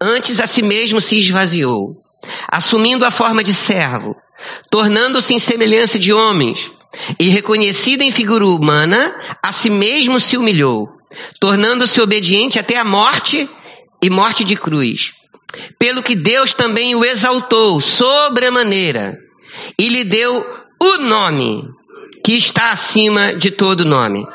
Antes 0.00 0.40
a 0.40 0.46
si 0.46 0.62
mesmo 0.62 1.00
se 1.00 1.18
esvaziou, 1.18 1.96
assumindo 2.48 3.04
a 3.04 3.10
forma 3.10 3.42
de 3.42 3.52
servo, 3.52 4.14
tornando-se 4.70 5.34
em 5.34 5.38
semelhança 5.38 5.98
de 5.98 6.12
homens, 6.12 6.70
e 7.18 7.28
reconhecido 7.28 8.02
em 8.02 8.10
figura 8.10 8.46
humana, 8.46 9.16
a 9.42 9.52
si 9.52 9.70
mesmo 9.70 10.18
se 10.18 10.36
humilhou, 10.36 10.88
tornando-se 11.40 12.00
obediente 12.00 12.58
até 12.58 12.76
a 12.76 12.84
morte 12.84 13.48
e 14.02 14.10
morte 14.10 14.44
de 14.44 14.56
cruz. 14.56 15.12
Pelo 15.78 16.02
que 16.02 16.14
Deus 16.14 16.52
também 16.52 16.94
o 16.94 17.04
exaltou 17.04 17.80
sobremaneira 17.80 19.18
e 19.78 19.88
lhe 19.88 20.04
deu 20.04 20.46
o 20.82 20.98
nome 20.98 21.68
que 22.24 22.32
está 22.32 22.72
acima 22.72 23.34
de 23.34 23.50
todo 23.50 23.84
nome 23.84 24.26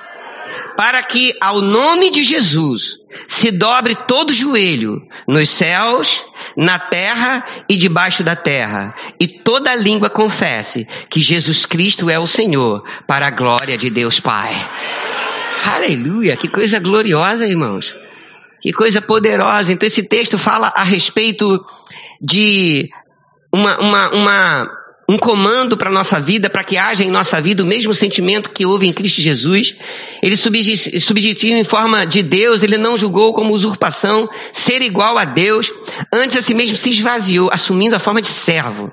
para 0.75 1.01
que 1.01 1.33
ao 1.39 1.61
nome 1.61 2.11
de 2.11 2.23
Jesus 2.23 2.97
se 3.27 3.51
dobre 3.51 3.95
todo 3.95 4.33
joelho 4.33 5.01
nos 5.27 5.49
céus, 5.49 6.21
na 6.57 6.77
terra 6.77 7.45
e 7.69 7.75
debaixo 7.75 8.23
da 8.23 8.35
terra, 8.35 8.93
e 9.19 9.27
toda 9.27 9.75
língua 9.75 10.09
confesse 10.09 10.87
que 11.09 11.19
Jesus 11.19 11.65
Cristo 11.65 12.09
é 12.09 12.19
o 12.19 12.27
Senhor, 12.27 12.83
para 13.07 13.27
a 13.27 13.31
glória 13.31 13.77
de 13.77 13.89
Deus 13.89 14.19
Pai. 14.19 14.53
Aleluia, 15.65 16.35
que 16.35 16.47
coisa 16.47 16.79
gloriosa, 16.79 17.47
irmãos. 17.47 17.95
Que 18.61 18.71
coisa 18.71 19.01
poderosa. 19.01 19.71
Então 19.71 19.87
esse 19.87 20.07
texto 20.07 20.37
fala 20.37 20.73
a 20.75 20.83
respeito 20.83 21.63
de 22.21 22.89
uma, 23.53 23.77
uma, 23.77 24.09
uma 24.09 24.71
um 25.07 25.17
comando 25.17 25.77
para 25.77 25.89
a 25.89 25.93
nossa 25.93 26.19
vida, 26.19 26.49
para 26.49 26.63
que 26.63 26.77
haja 26.77 27.03
em 27.03 27.11
nossa 27.11 27.39
vida 27.39 27.63
o 27.63 27.65
mesmo 27.65 27.93
sentimento 27.93 28.49
que 28.49 28.65
houve 28.65 28.87
em 28.87 28.93
Cristo 28.93 29.21
Jesus. 29.21 29.75
Ele 30.21 30.35
subjetivo 30.35 31.55
em 31.55 31.63
forma 31.63 32.05
de 32.05 32.23
Deus, 32.23 32.63
ele 32.63 32.77
não 32.77 32.97
julgou 32.97 33.33
como 33.33 33.53
usurpação 33.53 34.27
ser 34.51 34.81
igual 34.81 35.17
a 35.17 35.25
Deus, 35.25 35.71
antes 36.11 36.37
a 36.37 36.41
si 36.41 36.53
mesmo 36.53 36.75
se 36.75 36.89
esvaziou, 36.89 37.49
assumindo 37.51 37.95
a 37.95 37.99
forma 37.99 38.21
de 38.21 38.27
servo, 38.27 38.91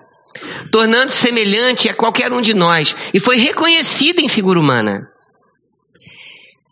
tornando-se 0.71 1.19
semelhante 1.19 1.88
a 1.88 1.95
qualquer 1.95 2.31
um 2.31 2.42
de 2.42 2.52
nós, 2.52 2.95
e 3.14 3.19
foi 3.19 3.37
reconhecido 3.37 4.21
em 4.21 4.28
figura 4.28 4.61
humana. 4.61 5.09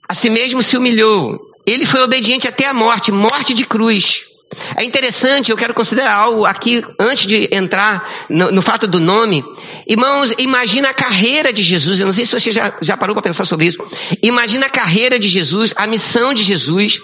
A 0.06 0.12
si 0.12 0.28
mesmo 0.28 0.62
se 0.62 0.76
humilhou, 0.76 1.38
ele 1.66 1.87
foi 1.87 2.00
obediente 2.02 2.47
até 2.47 2.66
a 2.66 2.75
morte, 2.75 3.12
morte 3.12 3.54
de 3.54 3.64
cruz. 3.64 4.29
É 4.76 4.83
interessante, 4.83 5.50
eu 5.50 5.57
quero 5.57 5.73
considerar 5.73 6.12
algo 6.12 6.45
aqui, 6.45 6.85
antes 6.99 7.26
de 7.26 7.49
entrar 7.52 8.09
no, 8.28 8.50
no, 8.50 8.61
fato 8.61 8.87
do 8.87 8.99
nome. 8.99 9.45
Irmãos, 9.87 10.35
imagina 10.38 10.88
a 10.88 10.95
carreira 10.95 11.52
de 11.52 11.62
Jesus. 11.62 12.00
Eu 12.00 12.07
não 12.07 12.12
sei 12.12 12.25
se 12.25 12.33
você 12.33 12.50
já, 12.50 12.76
já 12.83 12.97
parou 12.97 13.14
para 13.14 13.23
pensar 13.23 13.45
sobre 13.45 13.66
isso. 13.66 13.78
Imagina 14.23 14.66
a 14.66 14.71
carreira 14.71 15.19
de 15.19 15.28
Jesus, 15.28 15.73
a 15.76 15.87
missão 15.87 16.35
de 16.35 16.42
Jesus, 16.42 17.00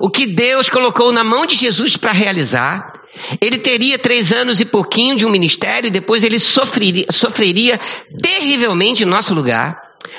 o 0.00 0.10
que 0.10 0.26
Deus 0.26 0.68
colocou 0.68 1.12
na 1.12 1.22
mão 1.22 1.46
de 1.46 1.54
Jesus 1.54 1.96
para 1.96 2.10
realizar. 2.10 2.92
Ele 3.40 3.58
teria 3.58 3.98
três 3.98 4.32
anos 4.32 4.58
e 4.60 4.64
pouquinho 4.64 5.14
de 5.16 5.24
um 5.24 5.30
ministério, 5.30 5.86
e 5.86 5.90
depois 5.90 6.24
ele 6.24 6.40
sofreria, 6.40 7.06
sofreria 7.10 7.78
terrivelmente 8.20 9.04
em 9.04 9.06
nosso 9.06 9.34
lugar. 9.34 9.78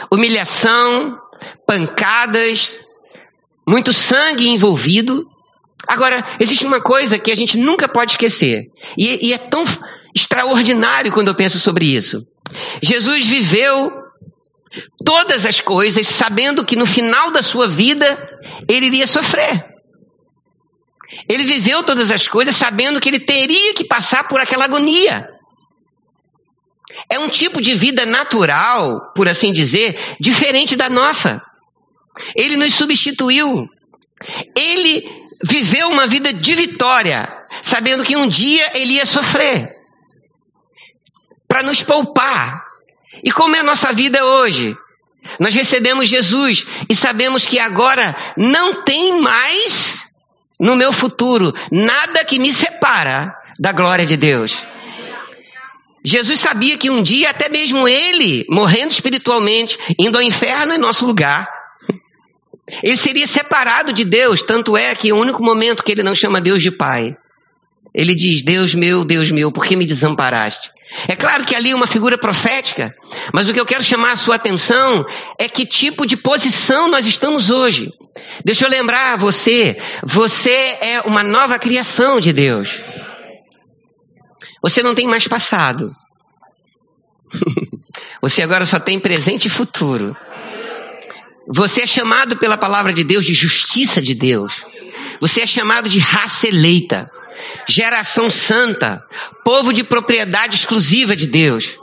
Humilhação, 0.09 1.17
pancadas, 1.67 2.75
muito 3.67 3.91
sangue 3.91 4.47
envolvido. 4.47 5.27
Agora, 5.87 6.25
existe 6.39 6.65
uma 6.65 6.81
coisa 6.81 7.19
que 7.19 7.31
a 7.31 7.35
gente 7.35 7.57
nunca 7.57 7.87
pode 7.87 8.13
esquecer, 8.13 8.71
e, 8.97 9.27
e 9.27 9.33
é 9.33 9.37
tão 9.37 9.65
extraordinário 10.15 11.11
quando 11.11 11.27
eu 11.27 11.35
penso 11.35 11.59
sobre 11.59 11.85
isso. 11.85 12.25
Jesus 12.81 13.25
viveu 13.25 13.91
todas 15.05 15.45
as 15.45 15.59
coisas, 15.59 16.07
sabendo 16.07 16.65
que 16.65 16.75
no 16.75 16.85
final 16.85 17.31
da 17.31 17.41
sua 17.41 17.67
vida 17.67 18.05
ele 18.67 18.87
iria 18.87 19.07
sofrer. 19.07 19.73
Ele 21.29 21.43
viveu 21.43 21.83
todas 21.83 22.09
as 22.11 22.27
coisas 22.27 22.55
sabendo 22.55 22.99
que 22.99 23.09
ele 23.09 23.19
teria 23.19 23.73
que 23.73 23.83
passar 23.83 24.27
por 24.27 24.39
aquela 24.39 24.65
agonia. 24.65 25.29
É 27.09 27.19
um 27.19 27.29
tipo 27.29 27.61
de 27.61 27.73
vida 27.75 28.05
natural, 28.05 29.11
por 29.15 29.27
assim 29.27 29.51
dizer, 29.51 29.97
diferente 30.19 30.75
da 30.75 30.89
nossa. 30.89 31.41
Ele 32.35 32.57
nos 32.57 32.73
substituiu. 32.73 33.67
Ele 34.55 35.22
viveu 35.43 35.89
uma 35.89 36.07
vida 36.07 36.31
de 36.31 36.55
vitória, 36.55 37.27
sabendo 37.61 38.03
que 38.03 38.15
um 38.15 38.27
dia 38.27 38.71
ele 38.75 38.93
ia 38.93 39.05
sofrer 39.05 39.75
para 41.47 41.63
nos 41.63 41.83
poupar. 41.83 42.63
E 43.23 43.31
como 43.31 43.55
é 43.55 43.59
a 43.59 43.63
nossa 43.63 43.91
vida 43.93 44.25
hoje? 44.25 44.75
Nós 45.39 45.53
recebemos 45.53 46.09
Jesus 46.09 46.65
e 46.89 46.95
sabemos 46.95 47.45
que 47.45 47.59
agora 47.59 48.15
não 48.37 48.83
tem 48.83 49.21
mais 49.21 50.05
no 50.59 50.75
meu 50.75 50.91
futuro 50.91 51.53
nada 51.71 52.25
que 52.25 52.39
me 52.39 52.51
separa 52.51 53.33
da 53.59 53.71
glória 53.71 54.05
de 54.05 54.17
Deus. 54.17 54.57
Jesus 56.05 56.39
sabia 56.39 56.77
que 56.77 56.89
um 56.89 57.01
dia, 57.01 57.29
até 57.29 57.47
mesmo 57.47 57.87
ele, 57.87 58.45
morrendo 58.49 58.91
espiritualmente, 58.91 59.77
indo 59.97 60.17
ao 60.17 60.23
inferno 60.23 60.73
em 60.73 60.77
nosso 60.77 61.05
lugar, 61.05 61.47
ele 62.81 62.97
seria 62.97 63.27
separado 63.27 63.91
de 63.91 64.05
Deus. 64.05 64.41
Tanto 64.41 64.77
é 64.77 64.95
que 64.95 65.11
o 65.11 65.17
único 65.17 65.43
momento 65.43 65.83
que 65.83 65.91
ele 65.91 66.03
não 66.03 66.15
chama 66.15 66.41
Deus 66.41 66.61
de 66.61 66.71
Pai, 66.71 67.15
ele 67.93 68.15
diz: 68.15 68.41
Deus 68.41 68.73
meu, 68.73 69.03
Deus 69.03 69.29
meu, 69.31 69.51
por 69.51 69.65
que 69.65 69.75
me 69.75 69.85
desamparaste? 69.85 70.71
É 71.07 71.15
claro 71.15 71.43
que 71.43 71.55
ali 71.55 71.71
é 71.71 71.75
uma 71.75 71.87
figura 71.87 72.17
profética, 72.17 72.93
mas 73.33 73.49
o 73.49 73.53
que 73.53 73.59
eu 73.59 73.65
quero 73.65 73.83
chamar 73.83 74.11
a 74.11 74.15
sua 74.15 74.35
atenção 74.35 75.05
é 75.39 75.47
que 75.47 75.65
tipo 75.65 76.05
de 76.05 76.15
posição 76.15 76.87
nós 76.87 77.05
estamos 77.05 77.49
hoje. 77.49 77.91
Deixa 78.45 78.65
eu 78.65 78.69
lembrar 78.69 79.17
você, 79.17 79.77
você 80.03 80.51
é 80.51 81.01
uma 81.05 81.23
nova 81.23 81.57
criação 81.57 82.19
de 82.19 82.31
Deus. 82.31 82.83
Você 84.61 84.81
não 84.81 84.95
tem 84.95 85.07
mais 85.07 85.27
passado. 85.27 85.93
Você 88.21 88.41
agora 88.41 88.65
só 88.65 88.79
tem 88.79 88.97
presente 88.97 89.47
e 89.47 89.49
futuro. 89.49 90.15
Você 91.47 91.81
é 91.81 91.87
chamado 91.87 92.37
pela 92.37 92.57
palavra 92.57 92.93
de 92.93 93.03
Deus 93.03 93.25
de 93.25 93.33
justiça 93.33 94.01
de 94.01 94.15
Deus. 94.15 94.63
Você 95.19 95.41
é 95.41 95.47
chamado 95.47 95.89
de 95.89 95.99
raça 95.99 96.47
eleita, 96.47 97.09
geração 97.67 98.29
santa, 98.29 99.03
povo 99.43 99.73
de 99.73 99.83
propriedade 99.83 100.55
exclusiva 100.55 101.15
de 101.15 101.27
Deus. 101.27 101.77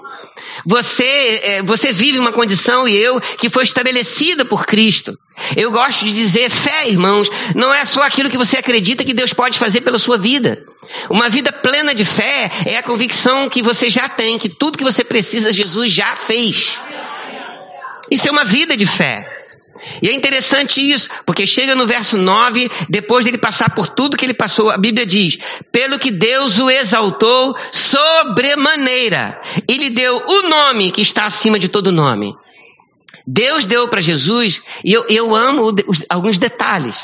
Você, 0.64 1.40
é, 1.42 1.62
você 1.62 1.92
vive 1.92 2.18
uma 2.18 2.32
condição 2.32 2.88
e 2.88 2.96
eu 2.96 3.20
que 3.20 3.50
foi 3.50 3.64
estabelecida 3.64 4.44
por 4.44 4.66
Cristo. 4.66 5.18
Eu 5.56 5.70
gosto 5.70 6.04
de 6.04 6.12
dizer, 6.12 6.50
fé, 6.50 6.88
irmãos, 6.88 7.28
não 7.54 7.72
é 7.72 7.84
só 7.84 8.02
aquilo 8.02 8.30
que 8.30 8.38
você 8.38 8.56
acredita 8.56 9.04
que 9.04 9.14
Deus 9.14 9.32
pode 9.32 9.58
fazer 9.58 9.82
pela 9.82 9.98
sua 9.98 10.16
vida. 10.16 10.62
Uma 11.08 11.28
vida 11.28 11.52
plena 11.52 11.94
de 11.94 12.04
fé 12.04 12.50
é 12.66 12.76
a 12.76 12.82
convicção 12.82 13.48
que 13.48 13.62
você 13.62 13.88
já 13.88 14.08
tem, 14.08 14.38
que 14.38 14.48
tudo 14.48 14.78
que 14.78 14.84
você 14.84 15.04
precisa, 15.04 15.52
Jesus 15.52 15.92
já 15.92 16.16
fez. 16.16 16.78
Isso 18.10 18.28
é 18.28 18.30
uma 18.30 18.44
vida 18.44 18.76
de 18.76 18.86
fé. 18.86 19.29
E 20.02 20.08
é 20.08 20.12
interessante 20.12 20.80
isso, 20.80 21.08
porque 21.24 21.46
chega 21.46 21.74
no 21.74 21.86
verso 21.86 22.16
9, 22.16 22.70
depois 22.88 23.24
dele 23.24 23.38
passar 23.38 23.74
por 23.74 23.88
tudo 23.88 24.16
que 24.16 24.24
ele 24.24 24.34
passou, 24.34 24.70
a 24.70 24.76
Bíblia 24.76 25.06
diz: 25.06 25.38
pelo 25.72 25.98
que 25.98 26.10
Deus 26.10 26.58
o 26.58 26.70
exaltou 26.70 27.56
sobremaneira, 27.72 29.40
e 29.68 29.76
lhe 29.76 29.90
deu 29.90 30.22
o 30.26 30.48
nome 30.48 30.90
que 30.90 31.02
está 31.02 31.26
acima 31.26 31.58
de 31.58 31.68
todo 31.68 31.92
nome. 31.92 32.34
Deus 33.26 33.64
deu 33.64 33.88
para 33.88 34.00
Jesus, 34.00 34.62
e 34.84 34.92
eu, 34.92 35.04
eu 35.08 35.34
amo 35.34 35.74
os, 35.86 36.04
alguns 36.08 36.38
detalhes. 36.38 36.96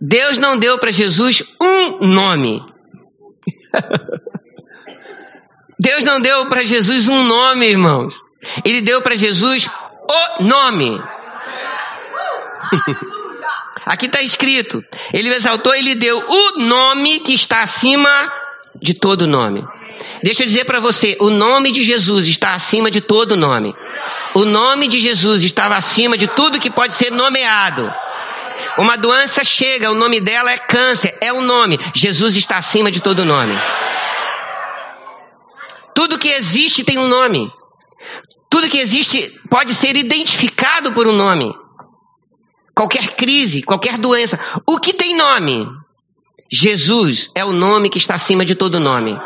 Deus 0.00 0.38
não 0.38 0.58
deu 0.58 0.78
para 0.78 0.90
Jesus 0.90 1.42
um 1.60 2.06
nome. 2.06 2.64
Deus 5.80 6.02
não 6.02 6.20
deu 6.20 6.46
para 6.48 6.64
Jesus 6.64 7.08
um 7.08 7.22
nome, 7.24 7.66
irmãos. 7.66 8.20
Ele 8.64 8.80
deu 8.80 9.00
para 9.00 9.14
Jesus 9.14 9.68
o 10.38 10.42
nome. 10.42 11.00
Aqui 13.86 14.06
está 14.06 14.20
escrito: 14.20 14.84
Ele 15.12 15.32
exaltou, 15.32 15.74
ele 15.74 15.94
deu 15.94 16.18
o 16.18 16.58
nome 16.58 17.20
que 17.20 17.32
está 17.32 17.62
acima 17.62 18.10
de 18.80 18.94
todo 18.94 19.26
nome. 19.26 19.64
Deixa 20.22 20.42
eu 20.42 20.46
dizer 20.46 20.64
para 20.64 20.80
você: 20.80 21.16
o 21.20 21.30
nome 21.30 21.70
de 21.70 21.82
Jesus 21.82 22.26
está 22.26 22.54
acima 22.54 22.90
de 22.90 23.00
todo 23.00 23.36
nome. 23.36 23.74
O 24.34 24.44
nome 24.44 24.88
de 24.88 24.98
Jesus 24.98 25.42
estava 25.42 25.76
acima 25.76 26.16
de 26.16 26.26
tudo 26.28 26.60
que 26.60 26.70
pode 26.70 26.94
ser 26.94 27.10
nomeado. 27.10 27.92
Uma 28.78 28.96
doença 28.96 29.42
chega, 29.42 29.90
o 29.90 29.94
nome 29.94 30.20
dela 30.20 30.52
é 30.52 30.58
câncer, 30.58 31.16
é 31.20 31.32
o 31.32 31.40
nome. 31.40 31.78
Jesus 31.94 32.36
está 32.36 32.58
acima 32.58 32.90
de 32.90 33.00
todo 33.00 33.24
nome. 33.24 33.56
Tudo 35.94 36.18
que 36.18 36.28
existe 36.28 36.84
tem 36.84 36.98
um 36.98 37.08
nome. 37.08 37.50
Tudo 38.50 38.68
que 38.68 38.78
existe 38.78 39.40
pode 39.50 39.74
ser 39.74 39.96
identificado 39.96 40.92
por 40.92 41.06
um 41.06 41.12
nome 41.12 41.52
qualquer 42.78 43.16
crise, 43.16 43.60
qualquer 43.60 43.98
doença. 43.98 44.38
O 44.64 44.78
que 44.78 44.92
tem 44.92 45.16
nome? 45.16 45.66
Jesus 46.48 47.28
é 47.34 47.44
o 47.44 47.52
nome 47.52 47.90
que 47.90 47.98
está 47.98 48.14
acima 48.14 48.44
de 48.44 48.54
todo 48.54 48.78
nome. 48.78 49.18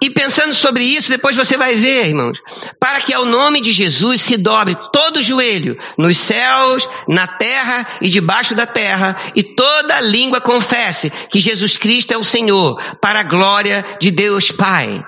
E 0.00 0.08
pensando 0.08 0.54
sobre 0.54 0.84
isso, 0.84 1.10
depois 1.10 1.34
você 1.34 1.56
vai 1.56 1.74
ver, 1.74 2.06
irmãos, 2.06 2.38
para 2.78 3.00
que 3.00 3.12
ao 3.12 3.24
nome 3.24 3.60
de 3.60 3.72
Jesus 3.72 4.20
se 4.20 4.36
dobre 4.36 4.76
todo 4.92 5.20
joelho, 5.20 5.76
nos 5.98 6.16
céus, 6.16 6.88
na 7.08 7.26
terra 7.26 7.86
e 8.00 8.08
debaixo 8.08 8.54
da 8.54 8.66
terra, 8.66 9.16
e 9.34 9.42
toda 9.42 10.00
língua 10.00 10.40
confesse 10.40 11.10
que 11.28 11.40
Jesus 11.40 11.76
Cristo 11.76 12.12
é 12.12 12.16
o 12.16 12.24
Senhor, 12.24 12.80
para 13.00 13.20
a 13.20 13.24
glória 13.24 13.84
de 14.00 14.12
Deus 14.12 14.52
Pai. 14.52 15.04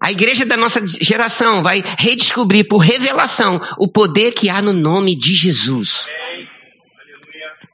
A 0.00 0.12
igreja 0.12 0.44
da 0.44 0.56
nossa 0.56 0.80
geração 0.86 1.62
vai 1.62 1.82
redescobrir 1.98 2.68
por 2.68 2.78
revelação 2.78 3.60
o 3.78 3.88
poder 3.88 4.32
que 4.32 4.48
há 4.48 4.62
no 4.62 4.72
nome 4.72 5.16
de 5.16 5.34
Jesus. 5.34 6.06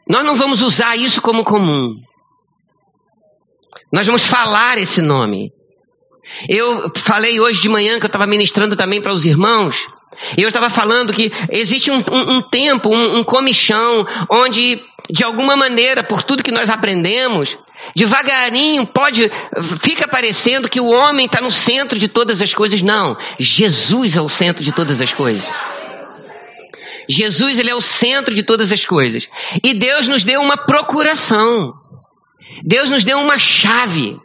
Nós 0.09 0.25
não 0.25 0.37
vamos 0.37 0.63
usar 0.63 0.97
isso 0.97 1.21
como 1.21 1.45
comum. 1.45 2.01
Nós 3.93 4.07
vamos 4.07 4.25
falar 4.25 4.79
esse 4.79 5.01
nome. 5.01 5.53
Eu 6.49 6.91
falei 6.97 7.39
hoje 7.39 7.61
de 7.61 7.69
manhã 7.69 7.99
que 7.99 8.05
eu 8.05 8.09
estava 8.09 8.27
ministrando 8.27 8.75
também 8.75 9.01
para 9.01 9.13
os 9.13 9.25
irmãos. 9.25 9.87
Eu 10.37 10.49
estava 10.49 10.71
falando 10.71 11.13
que 11.13 11.31
existe 11.51 11.91
um, 11.91 11.97
um, 11.97 12.37
um 12.37 12.43
tempo, 12.43 12.89
um, 12.89 13.19
um 13.19 13.25
comichão, 13.25 14.07
onde, 14.31 14.81
de 15.11 15.23
alguma 15.23 15.55
maneira, 15.55 16.03
por 16.03 16.23
tudo 16.23 16.43
que 16.43 16.51
nós 16.51 16.71
aprendemos, 16.71 17.59
Devagarinho 17.95 18.87
pode, 18.87 19.31
fica 19.83 20.09
parecendo 20.09 20.69
que 20.69 20.81
o 20.81 20.89
homem 20.89 21.27
está 21.27 21.41
no 21.41 21.51
centro 21.51 21.99
de 21.99 22.09
todas 22.09 22.41
as 22.41 22.55
coisas. 22.55 22.81
Não, 22.81 23.17
Jesus 23.39 24.17
é 24.17 24.21
o 24.21 24.29
centro 24.29 24.65
de 24.65 24.73
todas 24.73 25.01
as 25.01 25.13
coisas. 25.13 25.45
Jesus 27.09 27.59
ele 27.59 27.69
é 27.69 27.75
o 27.75 27.83
centro 27.83 28.35
de 28.35 28.43
todas 28.43 28.73
as 28.73 28.85
coisas. 28.87 29.29
E 29.63 29.75
Deus 29.75 30.07
nos 30.07 30.25
deu 30.25 30.41
uma 30.41 30.57
procuração. 30.57 31.75
Deus 32.65 32.89
nos 32.89 33.05
deu 33.05 33.19
uma 33.19 33.39
chave. 33.39 34.19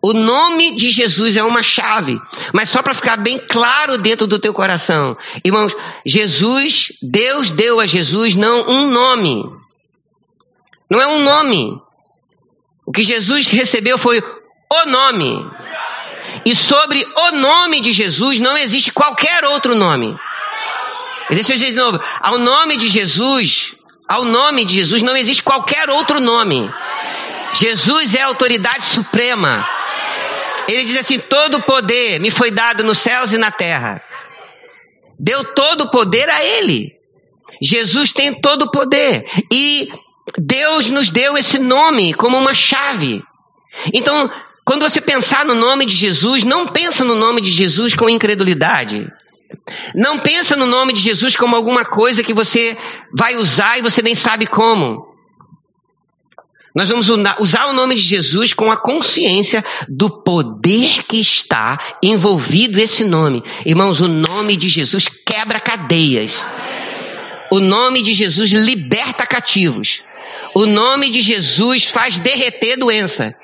O 0.00 0.12
nome 0.12 0.76
de 0.76 0.90
Jesus 0.90 1.36
é 1.36 1.42
uma 1.42 1.62
chave, 1.62 2.16
mas 2.52 2.68
só 2.68 2.82
para 2.82 2.94
ficar 2.94 3.16
bem 3.16 3.36
claro 3.38 3.98
dentro 3.98 4.28
do 4.28 4.38
teu 4.38 4.54
coração. 4.54 5.16
Irmãos, 5.44 5.74
Jesus, 6.06 6.92
Deus 7.02 7.50
deu 7.50 7.80
a 7.80 7.86
Jesus 7.86 8.36
não 8.36 8.68
um 8.68 8.90
nome. 8.90 9.61
Não 10.92 11.00
é 11.00 11.06
um 11.06 11.22
nome. 11.22 11.80
O 12.84 12.92
que 12.92 13.02
Jesus 13.02 13.48
recebeu 13.48 13.96
foi 13.96 14.20
o 14.20 14.84
nome. 14.84 15.50
E 16.44 16.54
sobre 16.54 17.02
o 17.16 17.30
nome 17.30 17.80
de 17.80 17.94
Jesus 17.94 18.40
não 18.40 18.58
existe 18.58 18.92
qualquer 18.92 19.42
outro 19.46 19.74
nome. 19.74 20.14
E 21.30 21.34
deixa 21.34 21.52
eu 21.52 21.56
dizer 21.56 21.70
de 21.70 21.76
novo, 21.76 21.98
ao 22.20 22.36
nome 22.36 22.76
de 22.76 22.90
Jesus, 22.90 23.74
ao 24.06 24.26
nome 24.26 24.66
de 24.66 24.74
Jesus 24.74 25.00
não 25.00 25.16
existe 25.16 25.42
qualquer 25.42 25.88
outro 25.88 26.20
nome. 26.20 26.70
Jesus 27.54 28.14
é 28.14 28.20
a 28.20 28.26
autoridade 28.26 28.84
suprema. 28.84 29.66
Ele 30.68 30.84
diz 30.84 30.98
assim: 30.98 31.18
todo 31.18 31.56
o 31.56 31.62
poder 31.62 32.20
me 32.20 32.30
foi 32.30 32.50
dado 32.50 32.84
nos 32.84 32.98
céus 32.98 33.32
e 33.32 33.38
na 33.38 33.50
terra. 33.50 34.02
Deu 35.18 35.42
todo 35.54 35.84
o 35.84 35.90
poder 35.90 36.28
a 36.28 36.44
Ele. 36.44 36.94
Jesus 37.62 38.12
tem 38.12 38.38
todo 38.42 38.64
o 38.64 38.70
poder. 38.70 39.24
E 39.50 39.90
Deus 40.38 40.88
nos 40.90 41.10
deu 41.10 41.36
esse 41.36 41.58
nome 41.58 42.14
como 42.14 42.38
uma 42.38 42.54
chave. 42.54 43.22
Então, 43.92 44.30
quando 44.64 44.82
você 44.82 45.00
pensar 45.00 45.44
no 45.44 45.54
nome 45.54 45.84
de 45.84 45.94
Jesus, 45.94 46.44
não 46.44 46.66
pensa 46.66 47.04
no 47.04 47.16
nome 47.16 47.40
de 47.40 47.50
Jesus 47.50 47.94
com 47.94 48.08
incredulidade. 48.08 49.10
Não 49.94 50.18
pensa 50.18 50.56
no 50.56 50.66
nome 50.66 50.92
de 50.92 51.00
Jesus 51.00 51.36
como 51.36 51.56
alguma 51.56 51.84
coisa 51.84 52.22
que 52.22 52.32
você 52.32 52.76
vai 53.16 53.36
usar 53.36 53.78
e 53.78 53.82
você 53.82 54.02
nem 54.02 54.14
sabe 54.14 54.46
como. 54.46 55.12
Nós 56.74 56.88
vamos 56.88 57.06
usar 57.38 57.66
o 57.66 57.74
nome 57.74 57.94
de 57.94 58.00
Jesus 58.00 58.54
com 58.54 58.72
a 58.72 58.78
consciência 58.78 59.62
do 59.88 60.22
poder 60.22 61.02
que 61.04 61.20
está 61.20 61.78
envolvido 62.02 62.80
esse 62.80 63.04
nome. 63.04 63.42
Irmãos, 63.66 64.00
o 64.00 64.08
nome 64.08 64.56
de 64.56 64.70
Jesus 64.70 65.06
quebra 65.06 65.60
cadeias. 65.60 66.42
O 67.52 67.60
nome 67.60 68.00
de 68.00 68.14
Jesus 68.14 68.52
liberta 68.52 69.26
cativos. 69.26 70.02
O 70.54 70.66
nome 70.66 71.10
de 71.10 71.20
Jesus 71.20 71.84
faz 71.84 72.18
derreter 72.18 72.76
doença. 72.76 73.34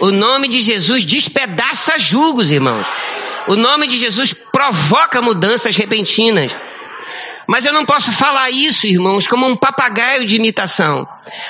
O 0.00 0.10
nome 0.10 0.48
de 0.48 0.60
Jesus 0.60 1.04
despedaça 1.04 1.98
julgos, 1.98 2.50
irmãos. 2.50 2.86
O 3.48 3.56
nome 3.56 3.86
de 3.86 3.96
Jesus 3.96 4.32
provoca 4.32 5.20
mudanças 5.20 5.74
repentinas. 5.76 6.52
Mas 7.48 7.64
eu 7.64 7.72
não 7.72 7.84
posso 7.84 8.12
falar 8.12 8.50
isso, 8.50 8.86
irmãos, 8.86 9.26
como 9.26 9.46
um 9.46 9.56
papagaio 9.56 10.24
de 10.24 10.36
imitação. 10.36 11.06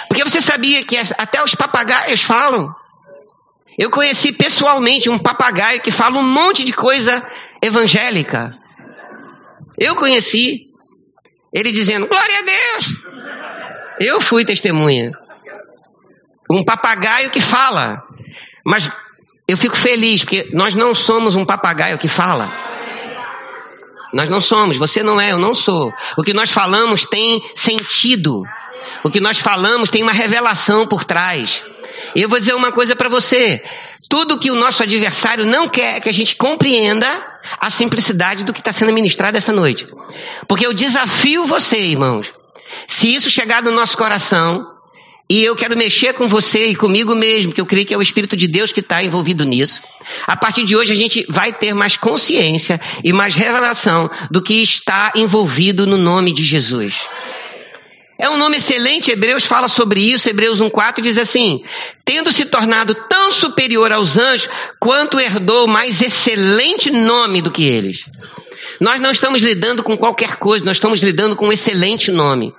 Porque 0.09 0.25
você 0.25 0.41
sabia 0.41 0.85
que 0.85 0.97
até 0.97 1.43
os 1.43 1.55
papagaios 1.55 2.23
falam? 2.23 2.75
Eu 3.79 3.91
conheci 3.91 4.33
pessoalmente 4.33 5.09
um 5.09 5.19
papagaio 5.19 5.81
que 5.81 5.91
fala 5.91 6.19
um 6.19 6.23
monte 6.23 6.65
de 6.65 6.73
coisa 6.73 7.27
evangélica. 7.61 8.55
Eu 9.79 9.95
conheci 9.95 10.67
ele 11.53 11.71
dizendo: 11.71 12.07
Glória 12.07 12.39
a 12.39 12.43
Deus. 12.43 12.87
Eu 14.03 14.21
fui 14.21 14.45
testemunha. 14.45 15.13
Um 16.51 16.65
papagaio 16.65 17.31
que 17.31 17.41
fala. 17.41 18.03
Mas 18.65 18.91
eu 19.47 19.57
fico 19.57 19.77
feliz, 19.77 20.23
porque 20.23 20.51
nós 20.53 20.75
não 20.75 20.95
somos 20.95 21.35
um 21.35 21.45
papagaio 21.45 21.99
que 21.99 22.09
fala. 22.09 22.51
Nós 24.13 24.29
não 24.29 24.41
somos, 24.41 24.77
você 24.77 25.03
não 25.03 25.21
é, 25.21 25.33
eu 25.33 25.39
não 25.39 25.55
sou. 25.55 25.93
O 26.19 26.23
que 26.23 26.35
nós 26.35 26.51
falamos 26.51 27.07
tem 27.07 27.43
sentido. 27.55 28.43
O 29.03 29.11
que 29.11 29.21
nós 29.21 29.39
falamos 29.39 29.89
tem 29.89 30.03
uma 30.03 30.13
revelação 30.13 30.87
por 30.87 31.05
trás. 31.05 31.63
E 32.15 32.21
eu 32.21 32.29
vou 32.29 32.39
dizer 32.39 32.55
uma 32.55 32.73
coisa 32.73 32.95
para 32.95 33.09
você. 33.09 33.63
Tudo 34.09 34.39
que 34.39 34.51
o 34.51 34.55
nosso 34.55 34.83
adversário 34.83 35.47
não 35.47 35.69
quer 35.69 36.01
que 36.01 36.09
a 36.09 36.13
gente 36.13 36.37
compreenda 36.37 37.09
a 37.59 37.71
simplicidade 37.71 38.45
do 38.45 38.53
que 38.53 38.61
está 38.61 38.73
sendo 38.73 38.93
ministrado 38.93 39.39
essa 39.39 39.53
noite. 39.53 39.87
Porque 40.47 40.67
eu 40.67 40.75
desafio 40.75 41.47
você, 41.47 41.79
irmãos. 41.79 42.33
Se 42.87 43.15
isso 43.15 43.31
chegar 43.31 43.63
no 43.63 43.71
nosso 43.71 43.97
coração, 43.97 44.73
e 45.29 45.43
eu 45.43 45.57
quero 45.57 45.77
mexer 45.77 46.13
com 46.13 46.29
você 46.29 46.67
e 46.67 46.75
comigo 46.75 47.15
mesmo, 47.15 47.53
que 47.53 47.61
eu 47.61 47.67
creio 47.67 47.87
que 47.87 47.95
é 47.95 47.97
o 47.97 48.03
Espírito 48.03 48.37
de 48.37 48.47
Deus 48.47 48.71
que 48.71 48.81
está 48.81 49.03
envolvido 49.03 49.45
nisso. 49.45 49.81
A 50.27 50.37
partir 50.37 50.65
de 50.65 50.77
hoje 50.77 50.93
a 50.93 50.97
gente 50.97 51.25
vai 51.29 51.53
ter 51.53 51.73
mais 51.73 51.97
consciência 51.97 52.81
e 53.03 53.13
mais 53.13 53.35
revelação 53.35 54.11
do 54.31 54.43
que 54.43 54.63
está 54.63 55.13
envolvido 55.15 55.87
no 55.87 55.97
nome 55.97 56.33
de 56.33 56.45
Jesus. 56.45 57.01
É 58.19 58.29
um 58.29 58.37
nome 58.37 58.59
excelente, 58.59 59.11
Hebreus 59.11 59.45
fala 59.45 59.69
sobre 59.69 60.01
isso, 60.01 60.29
Hebreus 60.29 60.61
1,4 60.61 61.01
diz 61.01 61.19
assim: 61.19 61.65
tendo 62.05 62.31
se 62.31 62.45
tornado 62.45 62.95
tão 63.09 63.33
superior 63.33 63.91
aos 63.91 64.19
anjos, 64.19 64.49
quanto 64.79 65.19
herdou 65.19 65.67
mais 65.67 66.01
excelente 66.01 66.91
nome 66.91 67.41
do 67.41 67.51
que 67.51 67.65
eles. 67.65 68.05
Nós 68.81 69.01
não 69.01 69.11
estamos 69.11 69.43
lidando 69.43 69.83
com 69.83 69.97
qualquer 69.97 70.37
coisa, 70.37 70.65
nós 70.65 70.77
estamos 70.77 71.03
lidando 71.03 71.35
com 71.35 71.49
um 71.49 71.53
excelente 71.53 72.11
nome. 72.11 72.55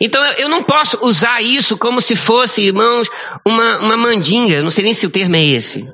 Então 0.00 0.22
eu 0.34 0.48
não 0.48 0.62
posso 0.62 0.98
usar 1.04 1.42
isso 1.42 1.76
como 1.76 2.00
se 2.00 2.16
fosse, 2.16 2.62
irmãos, 2.62 3.08
uma, 3.46 3.78
uma 3.78 3.96
mandinga. 3.96 4.62
Não 4.62 4.70
sei 4.70 4.84
nem 4.84 4.94
se 4.94 5.06
o 5.06 5.10
termo 5.10 5.36
é 5.36 5.44
esse. 5.44 5.86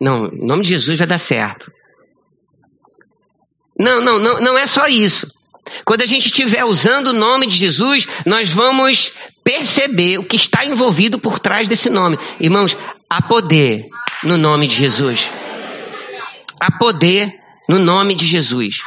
Não, 0.00 0.26
em 0.26 0.46
nome 0.46 0.62
de 0.62 0.70
Jesus 0.70 0.98
vai 0.98 1.06
dar 1.06 1.18
certo. 1.18 1.70
Não, 3.78 4.00
não, 4.00 4.18
não, 4.18 4.40
não 4.40 4.58
é 4.58 4.66
só 4.66 4.86
isso. 4.86 5.26
Quando 5.84 6.02
a 6.02 6.06
gente 6.06 6.26
estiver 6.26 6.64
usando 6.64 7.08
o 7.08 7.12
nome 7.12 7.46
de 7.46 7.56
Jesus, 7.56 8.06
nós 8.26 8.48
vamos 8.48 9.12
perceber 9.44 10.18
o 10.18 10.24
que 10.24 10.36
está 10.36 10.64
envolvido 10.64 11.18
por 11.18 11.38
trás 11.38 11.68
desse 11.68 11.90
nome. 11.90 12.18
Irmãos, 12.40 12.76
há 13.08 13.22
poder 13.22 13.86
no 14.24 14.36
nome 14.36 14.66
de 14.66 14.76
Jesus. 14.76 15.28
Há 16.60 16.70
poder 16.78 17.32
no 17.68 17.78
nome 17.78 18.14
de 18.14 18.26
Jesus. 18.26 18.82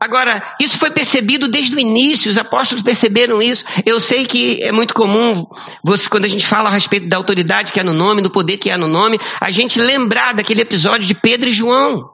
Agora, 0.00 0.54
isso 0.58 0.78
foi 0.78 0.90
percebido 0.90 1.46
desde 1.46 1.76
o 1.76 1.78
início, 1.78 2.30
os 2.30 2.38
apóstolos 2.38 2.82
perceberam 2.82 3.42
isso. 3.42 3.64
Eu 3.84 4.00
sei 4.00 4.24
que 4.24 4.62
é 4.62 4.72
muito 4.72 4.94
comum, 4.94 5.44
você, 5.84 6.08
quando 6.08 6.24
a 6.24 6.28
gente 6.28 6.46
fala 6.46 6.70
a 6.70 6.72
respeito 6.72 7.06
da 7.06 7.18
autoridade 7.18 7.70
que 7.70 7.78
há 7.78 7.84
no 7.84 7.92
nome, 7.92 8.22
do 8.22 8.30
poder 8.30 8.56
que 8.56 8.70
há 8.70 8.78
no 8.78 8.88
nome, 8.88 9.20
a 9.38 9.50
gente 9.50 9.78
lembrar 9.78 10.32
daquele 10.32 10.62
episódio 10.62 11.06
de 11.06 11.12
Pedro 11.12 11.50
e 11.50 11.52
João. 11.52 12.08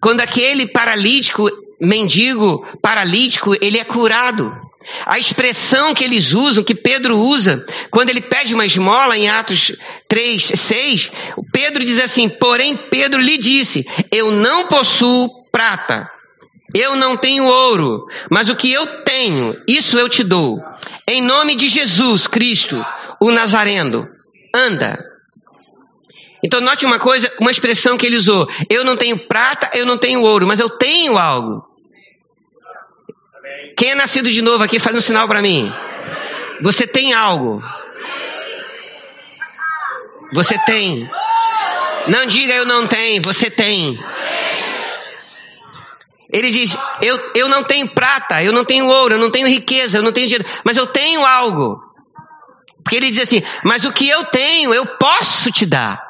Quando 0.00 0.22
aquele 0.22 0.66
paralítico, 0.66 1.50
mendigo, 1.78 2.66
paralítico, 2.80 3.54
ele 3.60 3.78
é 3.78 3.84
curado. 3.84 4.50
A 5.04 5.18
expressão 5.18 5.92
que 5.92 6.02
eles 6.02 6.32
usam, 6.32 6.64
que 6.64 6.74
Pedro 6.74 7.18
usa, 7.18 7.62
quando 7.90 8.08
ele 8.08 8.22
pede 8.22 8.54
uma 8.54 8.64
esmola 8.64 9.18
em 9.18 9.28
Atos 9.28 9.72
3, 10.08 10.42
6, 10.42 11.12
Pedro 11.52 11.84
diz 11.84 12.00
assim: 12.00 12.26
Porém, 12.28 12.74
Pedro 12.74 13.20
lhe 13.20 13.36
disse: 13.36 13.84
Eu 14.10 14.30
não 14.30 14.66
possuo 14.68 15.28
prata 15.52 16.15
eu 16.74 16.96
não 16.96 17.16
tenho 17.16 17.46
ouro, 17.46 18.06
mas 18.30 18.48
o 18.48 18.56
que 18.56 18.72
eu 18.72 18.86
tenho, 19.04 19.56
isso 19.68 19.98
eu 19.98 20.08
te 20.08 20.24
dou. 20.24 20.62
Em 21.08 21.22
nome 21.22 21.54
de 21.54 21.68
Jesus 21.68 22.26
Cristo, 22.26 22.84
o 23.20 23.30
Nazareno, 23.30 24.08
anda. 24.54 24.98
Então 26.42 26.60
note 26.60 26.84
uma 26.84 26.98
coisa, 26.98 27.32
uma 27.40 27.50
expressão 27.50 27.96
que 27.96 28.06
ele 28.06 28.16
usou. 28.16 28.48
Eu 28.68 28.84
não 28.84 28.96
tenho 28.96 29.18
prata, 29.18 29.70
eu 29.74 29.86
não 29.86 29.96
tenho 29.98 30.22
ouro, 30.22 30.46
mas 30.46 30.60
eu 30.60 30.68
tenho 30.70 31.16
algo. 31.16 31.64
Quem 33.76 33.90
é 33.90 33.94
nascido 33.94 34.30
de 34.30 34.42
novo 34.42 34.64
aqui 34.64 34.78
faz 34.78 34.96
um 34.96 35.00
sinal 35.00 35.28
para 35.28 35.42
mim. 35.42 35.72
Você 36.62 36.86
tem 36.86 37.12
algo. 37.12 37.62
Você 40.32 40.58
tem. 40.60 41.08
Não 42.08 42.26
diga 42.26 42.54
eu 42.54 42.64
não 42.64 42.86
tenho, 42.86 43.22
você 43.22 43.50
tem. 43.50 43.98
Ele 46.36 46.50
diz: 46.50 46.76
eu, 47.00 47.18
eu 47.34 47.48
não 47.48 47.64
tenho 47.64 47.88
prata, 47.88 48.42
eu 48.42 48.52
não 48.52 48.62
tenho 48.62 48.86
ouro, 48.86 49.14
eu 49.14 49.18
não 49.18 49.30
tenho 49.30 49.48
riqueza, 49.48 49.96
eu 49.96 50.02
não 50.02 50.12
tenho 50.12 50.28
dinheiro, 50.28 50.44
mas 50.62 50.76
eu 50.76 50.86
tenho 50.86 51.24
algo. 51.24 51.80
Porque 52.84 52.96
ele 52.96 53.10
diz 53.10 53.22
assim: 53.22 53.42
Mas 53.64 53.84
o 53.84 53.92
que 53.92 54.06
eu 54.06 54.22
tenho, 54.24 54.74
eu 54.74 54.84
posso 54.84 55.50
te 55.50 55.64
dar. 55.64 56.04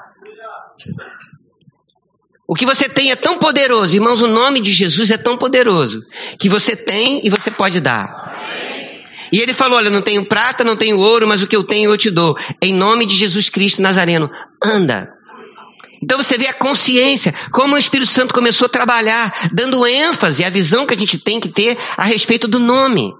O 2.49 2.55
que 2.55 2.67
você 2.67 2.89
tem 2.89 3.13
é 3.13 3.17
tão 3.17 3.39
poderoso, 3.39 3.95
irmãos, 3.95 4.21
o 4.21 4.27
nome 4.27 4.61
de 4.61 4.73
Jesus 4.73 5.13
é 5.13 5.17
tão 5.17 5.37
poderoso, 5.37 6.03
que 6.39 6.49
você 6.49 6.75
tem 6.75 7.25
e 7.25 7.31
você 7.31 7.51
pode 7.51 7.81
dar. 7.81 8.09
E 9.33 9.41
ele 9.41 9.55
falou: 9.55 9.79
Olha, 9.79 9.91
não 9.91 10.03
tenho 10.03 10.27
prata, 10.27 10.65
não 10.65 10.77
tenho 10.77 10.99
ouro, 10.99 11.29
mas 11.29 11.41
o 11.41 11.47
que 11.47 11.55
eu 11.55 11.63
tenho 11.63 11.93
eu 11.93 11.97
te 11.97 12.11
dou. 12.11 12.37
Em 12.61 12.75
nome 12.75 13.07
de 13.07 13.15
Jesus 13.15 13.49
Cristo 13.49 13.81
Nazareno, 13.81 14.29
anda. 14.61 15.16
Então 16.03 16.23
você 16.23 16.37
vê 16.37 16.47
a 16.47 16.55
consciência, 16.55 17.35
como 17.53 17.75
o 17.75 17.79
Espírito 17.79 18.11
Santo 18.11 18.35
começou 18.35 18.67
a 18.67 18.71
trabalhar, 18.71 19.33
dando 19.53 19.87
ênfase 19.87 20.45
à 20.45 20.51
visão 20.51 20.87
que 20.87 20.95
a 20.95 20.99
gente 20.99 21.19
tem 21.19 21.41
que 21.41 21.49
ter 21.49 21.77
a 21.97 22.05
respeito 22.05 22.47
do 22.47 22.59
nome. 22.59 23.13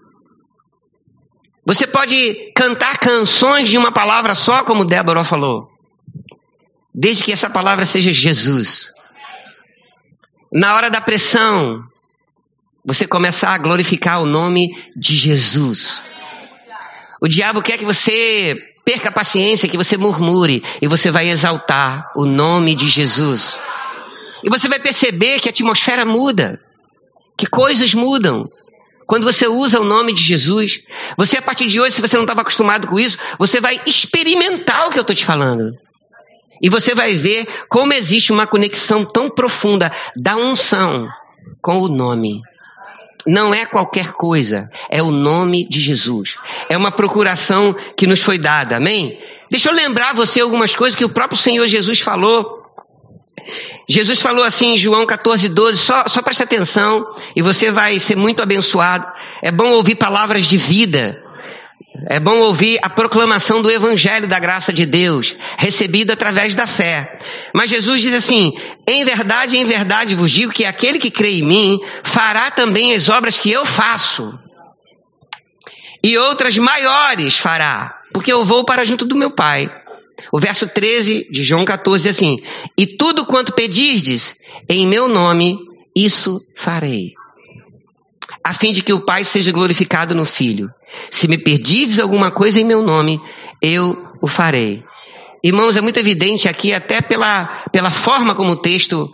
Você 1.65 1.87
pode 1.87 2.53
cantar 2.55 2.99
canções 2.99 3.69
de 3.69 3.77
uma 3.77 3.91
palavra 3.91 4.35
só, 4.35 4.63
como 4.63 4.85
Débora 4.85 5.25
falou, 5.25 5.69
desde 6.95 7.25
que 7.25 7.33
essa 7.33 7.51
palavra 7.51 7.85
seja 7.85 8.13
Jesus. 8.13 8.93
Na 10.53 10.77
hora 10.77 10.89
da 10.89 11.01
pressão, 11.01 11.83
você 12.85 13.07
começar 13.07 13.51
a 13.51 13.59
glorificar 13.59 14.23
o 14.23 14.27
nome 14.27 14.69
de 14.97 15.17
Jesus. 15.17 16.01
O 17.21 17.27
diabo 17.27 17.61
quer 17.63 17.79
que 17.79 17.85
você 17.85 18.76
perca 18.87 19.09
a 19.09 19.13
paciência, 19.13 19.69
que 19.69 19.77
você 19.77 19.97
murmure 19.97 20.63
e 20.81 20.87
você 20.87 21.11
vai 21.11 21.29
exaltar 21.29 22.13
o 22.15 22.25
nome 22.25 22.73
de 22.73 22.87
Jesus. 22.87 23.59
E 24.45 24.49
você 24.49 24.69
vai 24.69 24.79
perceber 24.79 25.41
que 25.41 25.49
a 25.49 25.51
atmosfera 25.51 26.05
muda, 26.05 26.61
que 27.37 27.49
coisas 27.49 27.93
mudam. 27.95 28.49
Quando 29.05 29.25
você 29.25 29.49
usa 29.49 29.81
o 29.81 29.85
nome 29.85 30.13
de 30.13 30.23
Jesus, 30.23 30.83
você 31.17 31.39
a 31.39 31.43
partir 31.43 31.67
de 31.67 31.81
hoje, 31.81 31.97
se 31.97 32.01
você 32.01 32.15
não 32.15 32.23
estava 32.23 32.43
acostumado 32.43 32.87
com 32.87 32.99
isso, 32.99 33.19
você 33.41 33.61
vai 33.61 33.81
experimentar 33.87 34.87
o 34.87 34.93
que 34.93 34.99
eu 34.99 35.03
estou 35.03 35.17
te 35.17 35.25
falando. 35.25 35.73
E 36.63 36.69
você 36.69 36.95
vai 36.95 37.13
ver 37.13 37.45
como 37.69 37.93
existe 37.93 38.33
uma 38.33 38.47
conexão 38.47 39.05
tão 39.05 39.29
profunda 39.29 39.91
da 40.17 40.37
unção 40.37 41.09
com 41.61 41.81
o 41.81 41.89
nome 41.89 42.41
não 43.27 43.53
é 43.53 43.67
qualquer 43.67 44.13
coisa, 44.13 44.71
é 44.89 45.03
o 45.03 45.11
nome 45.11 45.69
de 45.69 45.81
Jesus. 45.81 46.37
É 46.69 46.77
uma 46.77 46.93
procuração 46.93 47.75
que 47.97 48.07
nos 48.07 48.21
foi 48.21 48.39
dada, 48.39 48.77
amém? 48.77 49.19
Deixa 49.51 49.69
eu 49.69 49.75
lembrar 49.75 50.15
você 50.15 50.41
algumas 50.41 50.75
coisas 50.75 50.97
que 50.97 51.05
o 51.05 51.09
próprio 51.09 51.39
Senhor 51.39 51.67
Jesus 51.67 52.01
falou. 52.01 52.65
Jesus 53.89 54.21
falou 54.21 54.43
assim 54.43 54.75
em 54.75 54.79
João 54.79 55.07
14, 55.07 55.49
12, 55.49 55.79
só, 55.79 56.05
só 56.09 56.23
preste 56.23 56.43
atenção 56.43 57.07
e 57.35 57.43
você 57.43 57.71
vai 57.71 57.99
ser 57.99 58.17
muito 58.17 58.43
abençoado. 58.43 59.07
É 59.43 59.53
bom 59.53 59.73
ouvir 59.73 59.95
palavras 59.95 60.47
de 60.47 60.57
vida. 60.57 61.23
É 62.05 62.21
bom 62.21 62.39
ouvir 62.41 62.79
a 62.83 62.91
proclamação 62.91 63.63
do 63.63 63.71
Evangelho 63.71 64.29
da 64.29 64.39
graça 64.39 64.73
de 64.73 64.85
Deus, 64.85 65.37
recebido 65.57 66.13
através 66.13 66.55
da 66.55 66.67
fé. 66.67 67.19
Mas 67.55 67.71
Jesus 67.71 68.03
diz 68.03 68.15
assim: 68.15 68.53
em 68.87 69.05
verdade, 69.05 69.57
em 69.57 69.65
verdade 69.65 70.15
vos 70.15 70.31
digo 70.31 70.53
que 70.53 70.65
aquele 70.65 70.99
que 70.99 71.11
crê 71.11 71.39
em 71.39 71.43
mim 71.43 71.81
fará 72.03 72.51
também 72.51 72.95
as 72.95 73.09
obras 73.09 73.39
que 73.39 73.51
eu 73.51 73.65
faço, 73.65 74.39
e 76.03 76.19
outras 76.19 76.57
maiores 76.57 77.39
fará, 77.39 77.99
porque 78.13 78.33
eu 78.33 78.45
vou 78.45 78.65
para 78.65 78.85
junto 78.85 79.05
do 79.05 79.17
meu 79.17 79.31
Pai. 79.31 79.71
O 80.33 80.41
verso 80.41 80.67
13 80.69 81.29
de 81.31 81.45
João 81.45 81.65
14 81.65 82.05
diz 82.05 82.17
assim: 82.17 82.41
E 82.77 82.87
tudo 82.87 83.25
quanto 83.25 83.53
pedirdes 83.53 84.37
em 84.69 84.87
meu 84.87 85.09
nome, 85.09 85.59
isso 85.95 86.41
farei. 86.55 87.15
A 88.47 88.55
fim 88.55 88.73
de 88.73 88.81
que 88.81 88.93
o 88.93 89.01
Pai 89.01 89.25
seja 89.25 89.51
glorificado 89.51 90.15
no 90.15 90.25
Filho. 90.25 90.71
Se 91.11 91.27
me 91.27 91.37
pedirdes 91.37 91.99
alguma 91.99 92.31
coisa 92.31 92.61
em 92.61 92.65
meu 92.65 92.81
nome, 92.81 93.21
eu 93.61 94.07
o 94.23 94.29
farei. 94.29 94.85
Irmãos, 95.43 95.75
é 95.75 95.81
muito 95.81 95.99
evidente 95.99 96.49
aqui, 96.49 96.73
até 96.73 97.01
pela, 97.01 97.47
pela 97.73 97.91
forma 97.91 98.37
como 98.37 98.53
o 98.53 98.57
texto 98.63 99.11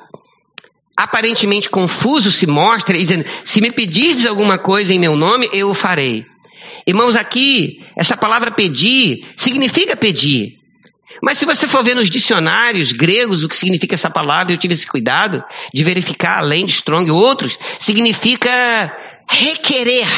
aparentemente 0.94 1.70
confuso 1.70 2.30
se 2.30 2.46
mostra, 2.46 2.98
dizendo: 2.98 3.24
Se 3.42 3.62
me 3.62 3.72
pedirdes 3.72 4.26
alguma 4.26 4.58
coisa 4.58 4.92
em 4.92 4.98
meu 4.98 5.16
nome, 5.16 5.48
eu 5.50 5.70
o 5.70 5.74
farei. 5.74 6.26
Irmãos, 6.86 7.16
aqui, 7.16 7.78
essa 7.96 8.14
palavra 8.14 8.50
pedir 8.50 9.24
significa 9.34 9.96
pedir. 9.96 10.58
Mas 11.20 11.38
se 11.38 11.44
você 11.44 11.66
for 11.66 11.84
ver 11.84 11.94
nos 11.94 12.08
dicionários 12.08 12.92
gregos 12.92 13.44
o 13.44 13.48
que 13.48 13.56
significa 13.56 13.94
essa 13.94 14.08
palavra, 14.08 14.52
eu 14.52 14.58
tive 14.58 14.74
esse 14.74 14.86
cuidado 14.86 15.44
de 15.72 15.84
verificar, 15.84 16.38
além 16.38 16.64
de 16.64 16.72
strong 16.72 17.08
e 17.08 17.12
outros, 17.12 17.58
significa 17.78 18.96
requerer. 19.28 20.08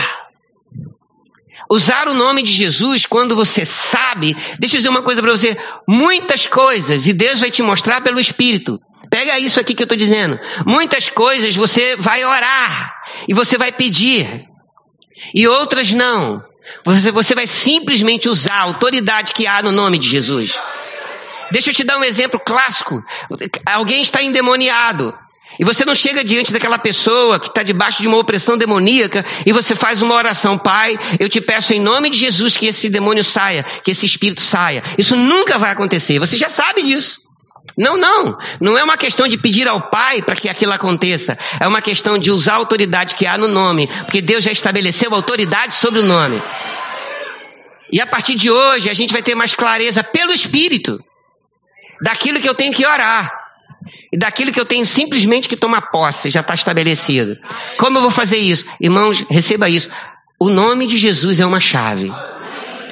Usar 1.70 2.08
o 2.08 2.14
nome 2.14 2.42
de 2.42 2.52
Jesus 2.52 3.06
quando 3.06 3.34
você 3.34 3.64
sabe, 3.64 4.36
deixa 4.58 4.76
eu 4.76 4.78
dizer 4.78 4.88
uma 4.88 5.02
coisa 5.02 5.22
para 5.22 5.30
você, 5.30 5.56
muitas 5.88 6.46
coisas, 6.46 7.06
e 7.06 7.12
Deus 7.12 7.40
vai 7.40 7.50
te 7.50 7.62
mostrar 7.62 8.02
pelo 8.02 8.20
Espírito. 8.20 8.78
Pega 9.10 9.38
isso 9.38 9.58
aqui 9.58 9.74
que 9.74 9.82
eu 9.82 9.86
estou 9.86 9.96
dizendo. 9.96 10.38
Muitas 10.66 11.08
coisas 11.08 11.56
você 11.56 11.96
vai 11.96 12.24
orar 12.24 13.02
e 13.28 13.34
você 13.34 13.56
vai 13.56 13.72
pedir, 13.72 14.46
e 15.34 15.46
outras 15.46 15.92
não. 15.92 16.42
Você, 16.84 17.10
você 17.10 17.34
vai 17.34 17.46
simplesmente 17.46 18.28
usar 18.28 18.54
a 18.54 18.62
autoridade 18.62 19.32
que 19.32 19.46
há 19.46 19.62
no 19.62 19.72
nome 19.72 19.98
de 19.98 20.08
Jesus. 20.08 20.52
Deixa 21.52 21.70
eu 21.70 21.74
te 21.74 21.84
dar 21.84 21.98
um 21.98 22.04
exemplo 22.04 22.40
clássico. 22.40 23.02
Alguém 23.66 24.02
está 24.02 24.22
endemoniado. 24.22 25.14
E 25.58 25.64
você 25.64 25.84
não 25.84 25.94
chega 25.94 26.24
diante 26.24 26.52
daquela 26.52 26.78
pessoa 26.78 27.38
que 27.38 27.48
está 27.48 27.62
debaixo 27.62 28.02
de 28.02 28.08
uma 28.08 28.16
opressão 28.16 28.58
demoníaca 28.58 29.24
e 29.46 29.52
você 29.52 29.74
faz 29.74 30.02
uma 30.02 30.14
oração, 30.14 30.58
Pai, 30.58 30.98
eu 31.20 31.28
te 31.28 31.40
peço 31.40 31.72
em 31.72 31.80
nome 31.80 32.10
de 32.10 32.18
Jesus 32.18 32.56
que 32.56 32.66
esse 32.66 32.88
demônio 32.88 33.22
saia, 33.22 33.64
que 33.84 33.92
esse 33.92 34.04
espírito 34.04 34.42
saia. 34.42 34.82
Isso 34.98 35.14
nunca 35.14 35.58
vai 35.58 35.70
acontecer. 35.70 36.18
Você 36.18 36.36
já 36.36 36.48
sabe 36.48 36.82
disso. 36.82 37.22
Não, 37.78 37.96
não. 37.96 38.36
Não 38.60 38.76
é 38.76 38.84
uma 38.84 38.96
questão 38.96 39.28
de 39.28 39.38
pedir 39.38 39.68
ao 39.68 39.90
Pai 39.90 40.22
para 40.22 40.36
que 40.36 40.48
aquilo 40.48 40.72
aconteça. 40.72 41.38
É 41.60 41.66
uma 41.66 41.80
questão 41.80 42.18
de 42.18 42.30
usar 42.30 42.54
a 42.54 42.56
autoridade 42.56 43.14
que 43.14 43.26
há 43.26 43.38
no 43.38 43.48
nome. 43.48 43.86
Porque 43.86 44.20
Deus 44.20 44.44
já 44.44 44.52
estabeleceu 44.52 45.14
autoridade 45.14 45.74
sobre 45.74 46.00
o 46.00 46.04
nome. 46.04 46.42
E 47.92 48.00
a 48.00 48.06
partir 48.06 48.34
de 48.34 48.50
hoje 48.50 48.90
a 48.90 48.94
gente 48.94 49.12
vai 49.12 49.22
ter 49.22 49.34
mais 49.34 49.54
clareza 49.54 50.02
pelo 50.02 50.32
Espírito 50.32 50.98
daquilo 52.02 52.40
que 52.40 52.48
eu 52.48 52.54
tenho 52.54 52.72
que 52.72 52.84
orar 52.84 53.43
e 54.14 54.16
daquilo 54.16 54.52
que 54.52 54.60
eu 54.60 54.64
tenho 54.64 54.86
simplesmente 54.86 55.48
que 55.48 55.56
tomar 55.56 55.90
posse, 55.90 56.30
já 56.30 56.38
está 56.38 56.54
estabelecido. 56.54 57.36
Como 57.80 57.98
eu 57.98 58.02
vou 58.02 58.12
fazer 58.12 58.36
isso? 58.36 58.64
Irmãos, 58.80 59.24
receba 59.28 59.68
isso. 59.68 59.88
O 60.38 60.48
nome 60.48 60.86
de 60.86 60.96
Jesus 60.96 61.40
é 61.40 61.46
uma 61.46 61.58
chave. 61.58 62.12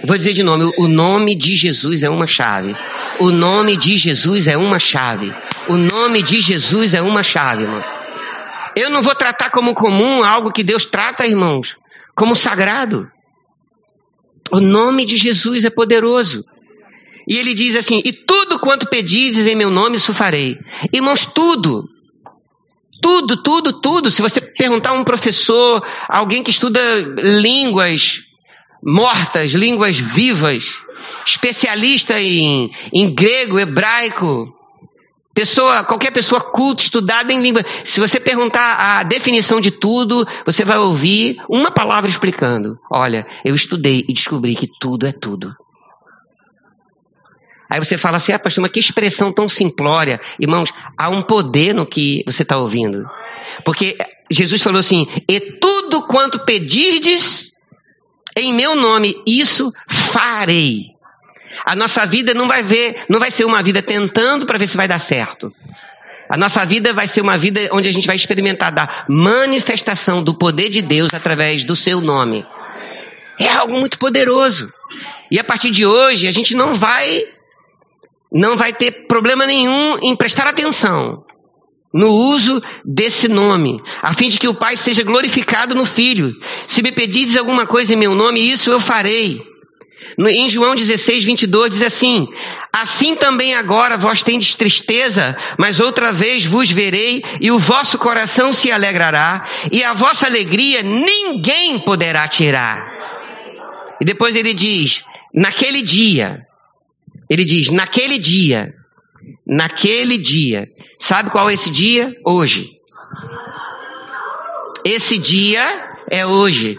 Vou 0.04 0.18
dizer 0.18 0.32
de 0.32 0.42
nome, 0.42 0.72
o 0.76 0.88
nome 0.88 1.36
de 1.36 1.54
Jesus 1.54 2.02
é 2.02 2.10
uma 2.10 2.26
chave. 2.26 2.74
O 3.20 3.30
nome 3.30 3.76
de 3.76 3.96
Jesus 3.96 4.48
é 4.48 4.56
uma 4.56 4.80
chave. 4.80 5.32
O 5.68 5.76
nome 5.76 6.24
de 6.24 6.40
Jesus 6.40 6.92
é 6.92 7.00
uma 7.00 7.22
chave, 7.22 7.62
irmão. 7.62 7.84
Eu 8.74 8.90
não 8.90 9.00
vou 9.00 9.14
tratar 9.14 9.50
como 9.50 9.76
comum 9.76 10.24
algo 10.24 10.50
que 10.50 10.64
Deus 10.64 10.84
trata, 10.84 11.24
irmãos, 11.24 11.76
como 12.16 12.34
sagrado. 12.34 13.08
O 14.50 14.58
nome 14.58 15.06
de 15.06 15.16
Jesus 15.16 15.62
é 15.62 15.70
poderoso. 15.70 16.44
E 17.28 17.36
ele 17.36 17.54
diz 17.54 17.76
assim: 17.76 18.02
E 18.04 18.12
tudo 18.12 18.58
quanto 18.58 18.88
pedires 18.88 19.46
em 19.46 19.54
meu 19.54 19.70
nome, 19.70 19.96
isso 19.96 20.12
farei. 20.12 20.58
Irmãos, 20.92 21.24
tudo. 21.26 21.88
Tudo, 23.00 23.42
tudo, 23.42 23.80
tudo. 23.80 24.10
Se 24.10 24.22
você 24.22 24.40
perguntar 24.40 24.90
a 24.90 24.94
um 24.94 25.04
professor, 25.04 25.84
alguém 26.08 26.42
que 26.42 26.50
estuda 26.50 26.80
línguas 27.40 28.20
mortas, 28.82 29.52
línguas 29.52 29.96
vivas, 29.96 30.82
especialista 31.24 32.20
em, 32.20 32.70
em 32.92 33.14
grego, 33.14 33.58
hebraico, 33.58 34.52
pessoa, 35.34 35.84
qualquer 35.84 36.10
pessoa 36.12 36.40
culta, 36.40 36.82
estudada 36.82 37.32
em 37.32 37.40
língua. 37.40 37.64
Se 37.84 38.00
você 38.00 38.18
perguntar 38.18 38.76
a 38.76 39.02
definição 39.02 39.60
de 39.60 39.70
tudo, 39.70 40.26
você 40.44 40.64
vai 40.64 40.78
ouvir 40.78 41.36
uma 41.48 41.70
palavra 41.70 42.10
explicando. 42.10 42.78
Olha, 42.90 43.26
eu 43.44 43.54
estudei 43.54 44.04
e 44.08 44.12
descobri 44.12 44.54
que 44.54 44.68
tudo 44.80 45.06
é 45.06 45.12
tudo. 45.12 45.54
Aí 47.72 47.78
você 47.78 47.96
fala 47.96 48.18
assim, 48.18 48.32
ah, 48.32 48.38
pastor, 48.38 48.60
mas 48.60 48.70
que 48.70 48.80
expressão 48.80 49.32
tão 49.32 49.48
simplória. 49.48 50.20
Irmãos, 50.38 50.68
há 50.94 51.08
um 51.08 51.22
poder 51.22 51.72
no 51.72 51.86
que 51.86 52.22
você 52.26 52.42
está 52.42 52.58
ouvindo. 52.58 53.08
Porque 53.64 53.96
Jesus 54.30 54.60
falou 54.60 54.78
assim, 54.78 55.08
e 55.26 55.40
tudo 55.40 56.02
quanto 56.02 56.40
pedirdes 56.40 57.52
em 58.36 58.52
meu 58.52 58.76
nome, 58.76 59.16
isso 59.26 59.72
farei. 59.88 60.88
A 61.64 61.74
nossa 61.74 62.04
vida 62.04 62.34
não 62.34 62.46
vai 62.46 62.62
ver, 62.62 63.06
não 63.08 63.18
vai 63.18 63.30
ser 63.30 63.46
uma 63.46 63.62
vida 63.62 63.80
tentando 63.80 64.44
para 64.44 64.58
ver 64.58 64.66
se 64.66 64.76
vai 64.76 64.86
dar 64.86 64.98
certo. 64.98 65.50
A 66.28 66.36
nossa 66.36 66.66
vida 66.66 66.92
vai 66.92 67.08
ser 67.08 67.22
uma 67.22 67.38
vida 67.38 67.70
onde 67.72 67.88
a 67.88 67.92
gente 67.92 68.06
vai 68.06 68.16
experimentar 68.16 68.70
da 68.70 69.06
manifestação 69.08 70.22
do 70.22 70.34
poder 70.34 70.68
de 70.68 70.82
Deus 70.82 71.14
através 71.14 71.64
do 71.64 71.74
seu 71.74 72.02
nome. 72.02 72.46
É 73.40 73.48
algo 73.48 73.80
muito 73.80 73.98
poderoso. 73.98 74.70
E 75.30 75.40
a 75.40 75.44
partir 75.44 75.70
de 75.70 75.86
hoje, 75.86 76.28
a 76.28 76.32
gente 76.32 76.54
não 76.54 76.74
vai 76.74 77.24
não 78.32 78.56
vai 78.56 78.72
ter 78.72 79.06
problema 79.06 79.46
nenhum 79.46 79.98
em 80.02 80.16
prestar 80.16 80.46
atenção 80.46 81.24
no 81.94 82.08
uso 82.08 82.62
desse 82.84 83.28
nome, 83.28 83.76
a 84.00 84.14
fim 84.14 84.28
de 84.28 84.38
que 84.38 84.48
o 84.48 84.54
Pai 84.54 84.76
seja 84.76 85.02
glorificado 85.02 85.74
no 85.74 85.84
Filho. 85.84 86.34
Se 86.66 86.82
me 86.82 86.90
pedires 86.90 87.36
alguma 87.36 87.66
coisa 87.66 87.92
em 87.92 87.96
meu 87.96 88.14
nome, 88.14 88.40
isso 88.40 88.70
eu 88.70 88.80
farei. 88.80 89.42
Em 90.18 90.48
João 90.48 90.74
16, 90.74 91.24
22 91.24 91.70
diz 91.70 91.82
assim: 91.82 92.28
Assim 92.72 93.14
também 93.14 93.54
agora 93.54 93.96
vós 93.96 94.22
tendes 94.22 94.54
tristeza, 94.54 95.36
mas 95.58 95.80
outra 95.80 96.12
vez 96.12 96.44
vos 96.44 96.70
verei, 96.70 97.22
e 97.40 97.50
o 97.50 97.58
vosso 97.58 97.98
coração 97.98 98.52
se 98.52 98.72
alegrará, 98.72 99.46
e 99.70 99.82
a 99.84 99.94
vossa 99.94 100.26
alegria 100.26 100.82
ninguém 100.82 101.78
poderá 101.78 102.26
tirar. 102.26 102.92
E 104.00 104.04
depois 104.04 104.34
ele 104.34 104.52
diz: 104.52 105.04
Naquele 105.34 105.82
dia, 105.82 106.40
ele 107.32 107.46
diz: 107.46 107.70
naquele 107.70 108.18
dia, 108.18 108.74
naquele 109.46 110.18
dia. 110.18 110.68
Sabe 110.98 111.30
qual 111.30 111.48
é 111.48 111.54
esse 111.54 111.70
dia? 111.70 112.14
Hoje. 112.26 112.68
Esse 114.84 115.16
dia 115.16 115.64
é 116.10 116.26
hoje. 116.26 116.76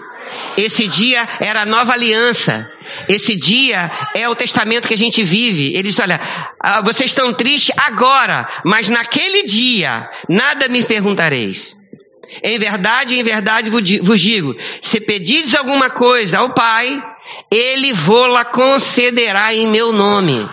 Esse 0.56 0.88
dia 0.88 1.28
era 1.40 1.64
a 1.64 1.66
nova 1.66 1.94
aliança. 1.94 2.70
Esse 3.10 3.36
dia 3.36 3.90
é 4.14 4.30
o 4.30 4.36
testamento 4.36 4.88
que 4.88 4.94
a 4.94 4.98
gente 4.98 5.24
vive. 5.24 5.74
Ele 5.74 5.90
diz: 5.90 5.98
Olha, 5.98 6.22
ah, 6.60 6.82
vocês 6.82 7.10
estão 7.10 7.34
tristes 7.34 7.74
agora, 7.76 8.48
mas 8.64 8.90
naquele 8.90 9.48
dia 9.48 10.08
nada 10.30 10.68
me 10.68 10.84
perguntareis. 10.84 11.76
Em 12.44 12.60
verdade, 12.60 13.16
em 13.16 13.24
verdade 13.24 13.72
vos 13.72 14.22
digo: 14.22 14.56
se 14.84 15.02
pedires 15.02 15.56
alguma 15.56 15.90
coisa 15.90 16.38
ao 16.38 16.54
Pai, 16.54 17.02
Ele 17.52 17.94
vô-la 17.94 18.46
concederá 18.46 19.54
em 19.54 19.68
meu 19.68 19.92
nome. 19.92 20.48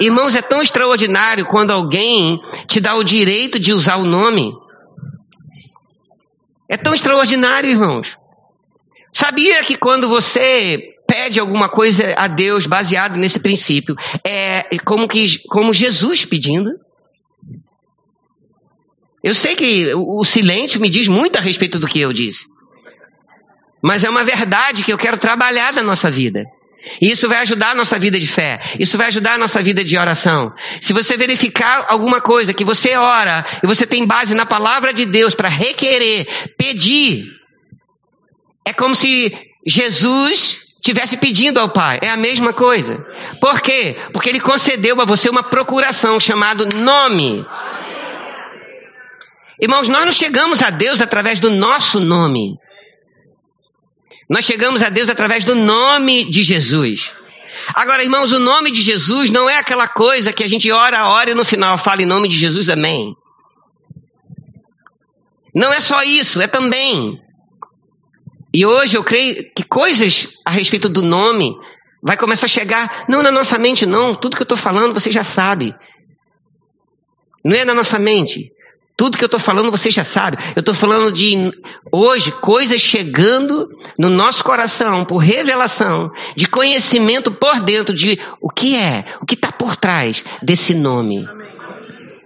Irmãos, 0.00 0.34
é 0.34 0.42
tão 0.42 0.62
extraordinário 0.62 1.46
quando 1.46 1.70
alguém 1.70 2.40
te 2.66 2.80
dá 2.80 2.94
o 2.94 3.04
direito 3.04 3.58
de 3.58 3.72
usar 3.72 3.96
o 3.96 4.04
nome. 4.04 4.52
É 6.68 6.76
tão 6.76 6.94
extraordinário, 6.94 7.70
irmãos. 7.70 8.16
Sabia 9.12 9.62
que 9.62 9.76
quando 9.76 10.08
você 10.08 10.94
pede 11.06 11.38
alguma 11.38 11.68
coisa 11.68 12.14
a 12.16 12.26
Deus 12.26 12.66
baseado 12.66 13.16
nesse 13.16 13.38
princípio, 13.38 13.94
é 14.24 14.66
como 14.84 15.06
que 15.06 15.38
como 15.48 15.72
Jesus 15.72 16.24
pedindo? 16.24 16.70
Eu 19.22 19.34
sei 19.34 19.54
que 19.54 19.94
o 19.94 20.24
silêncio 20.24 20.80
me 20.80 20.90
diz 20.90 21.08
muito 21.08 21.36
a 21.36 21.40
respeito 21.40 21.78
do 21.78 21.86
que 21.86 22.00
eu 22.00 22.12
disse. 22.12 22.44
Mas 23.84 24.02
é 24.02 24.08
uma 24.08 24.24
verdade 24.24 24.82
que 24.82 24.90
eu 24.90 24.96
quero 24.96 25.18
trabalhar 25.18 25.70
na 25.74 25.82
nossa 25.82 26.10
vida. 26.10 26.46
E 27.02 27.10
isso 27.10 27.28
vai 27.28 27.38
ajudar 27.42 27.72
a 27.72 27.74
nossa 27.74 27.98
vida 27.98 28.18
de 28.18 28.26
fé. 28.26 28.58
Isso 28.80 28.96
vai 28.96 29.08
ajudar 29.08 29.34
a 29.34 29.38
nossa 29.38 29.60
vida 29.60 29.84
de 29.84 29.98
oração. 29.98 30.54
Se 30.80 30.94
você 30.94 31.18
verificar 31.18 31.84
alguma 31.90 32.18
coisa 32.18 32.54
que 32.54 32.64
você 32.64 32.96
ora 32.96 33.44
e 33.62 33.66
você 33.66 33.86
tem 33.86 34.06
base 34.06 34.34
na 34.34 34.46
palavra 34.46 34.90
de 34.94 35.04
Deus 35.04 35.34
para 35.34 35.50
requerer, 35.50 36.26
pedir, 36.56 37.26
é 38.66 38.72
como 38.72 38.96
se 38.96 39.36
Jesus 39.66 40.60
tivesse 40.82 41.18
pedindo 41.18 41.60
ao 41.60 41.68
Pai. 41.68 41.98
É 42.00 42.08
a 42.08 42.16
mesma 42.16 42.54
coisa. 42.54 43.04
Por 43.38 43.60
quê? 43.60 43.94
Porque 44.14 44.30
ele 44.30 44.40
concedeu 44.40 44.98
a 44.98 45.04
você 45.04 45.28
uma 45.28 45.42
procuração 45.42 46.18
chamada 46.18 46.64
nome. 46.64 47.44
Irmãos, 49.60 49.88
nós 49.88 50.06
não 50.06 50.12
chegamos 50.12 50.62
a 50.62 50.70
Deus 50.70 51.02
através 51.02 51.38
do 51.38 51.50
nosso 51.50 52.00
nome. 52.00 52.58
Nós 54.28 54.44
chegamos 54.44 54.82
a 54.82 54.88
Deus 54.88 55.08
através 55.08 55.44
do 55.44 55.54
nome 55.54 56.30
de 56.30 56.42
Jesus. 56.42 57.12
Agora, 57.74 58.02
irmãos, 58.02 58.32
o 58.32 58.38
nome 58.38 58.70
de 58.70 58.82
Jesus 58.82 59.30
não 59.30 59.48
é 59.48 59.56
aquela 59.56 59.86
coisa 59.86 60.32
que 60.32 60.42
a 60.42 60.48
gente 60.48 60.70
ora, 60.70 61.08
ora 61.08 61.30
e 61.30 61.34
no 61.34 61.44
final 61.44 61.78
fala 61.78 62.02
em 62.02 62.06
nome 62.06 62.28
de 62.28 62.36
Jesus, 62.36 62.68
amém. 62.68 63.14
Não 65.54 65.72
é 65.72 65.80
só 65.80 66.02
isso, 66.02 66.40
é 66.40 66.46
também. 66.46 67.20
E 68.52 68.66
hoje 68.66 68.96
eu 68.96 69.04
creio 69.04 69.52
que 69.54 69.62
coisas 69.62 70.28
a 70.44 70.50
respeito 70.50 70.88
do 70.88 71.02
nome 71.02 71.54
vai 72.02 72.16
começar 72.16 72.46
a 72.46 72.48
chegar, 72.48 73.04
não 73.08 73.22
na 73.22 73.30
nossa 73.30 73.58
mente, 73.58 73.86
não. 73.86 74.14
Tudo 74.14 74.36
que 74.36 74.42
eu 74.42 74.44
estou 74.44 74.58
falando 74.58 74.94
você 74.94 75.10
já 75.10 75.24
sabe. 75.24 75.74
Não 77.44 77.54
é 77.54 77.64
na 77.64 77.74
nossa 77.74 77.98
mente. 77.98 78.48
Tudo 78.96 79.18
que 79.18 79.24
eu 79.24 79.26
estou 79.26 79.40
falando 79.40 79.72
você 79.72 79.90
já 79.90 80.04
sabe. 80.04 80.38
Eu 80.54 80.60
estou 80.60 80.74
falando 80.74 81.12
de 81.12 81.50
hoje 81.90 82.30
coisas 82.30 82.80
chegando 82.80 83.68
no 83.98 84.08
nosso 84.08 84.44
coração 84.44 85.04
por 85.04 85.18
revelação, 85.18 86.12
de 86.36 86.46
conhecimento 86.46 87.32
por 87.32 87.60
dentro 87.60 87.92
de 87.92 88.18
o 88.40 88.48
que 88.48 88.76
é, 88.76 89.04
o 89.20 89.26
que 89.26 89.34
está 89.34 89.50
por 89.50 89.76
trás 89.76 90.24
desse 90.40 90.74
nome. 90.74 91.26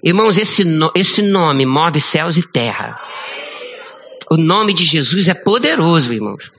Irmãos, 0.04 0.37
esse, 0.37 0.62
esse 0.94 1.22
nome 1.22 1.64
move 1.64 2.00
céus 2.00 2.37
e 2.37 2.42
terra. 2.42 3.00
O 4.31 4.37
nome 4.37 4.74
de 4.74 4.85
Jesus 4.85 5.26
é 5.26 5.35
poderoso, 5.35 6.12
irmãos. 6.12 6.50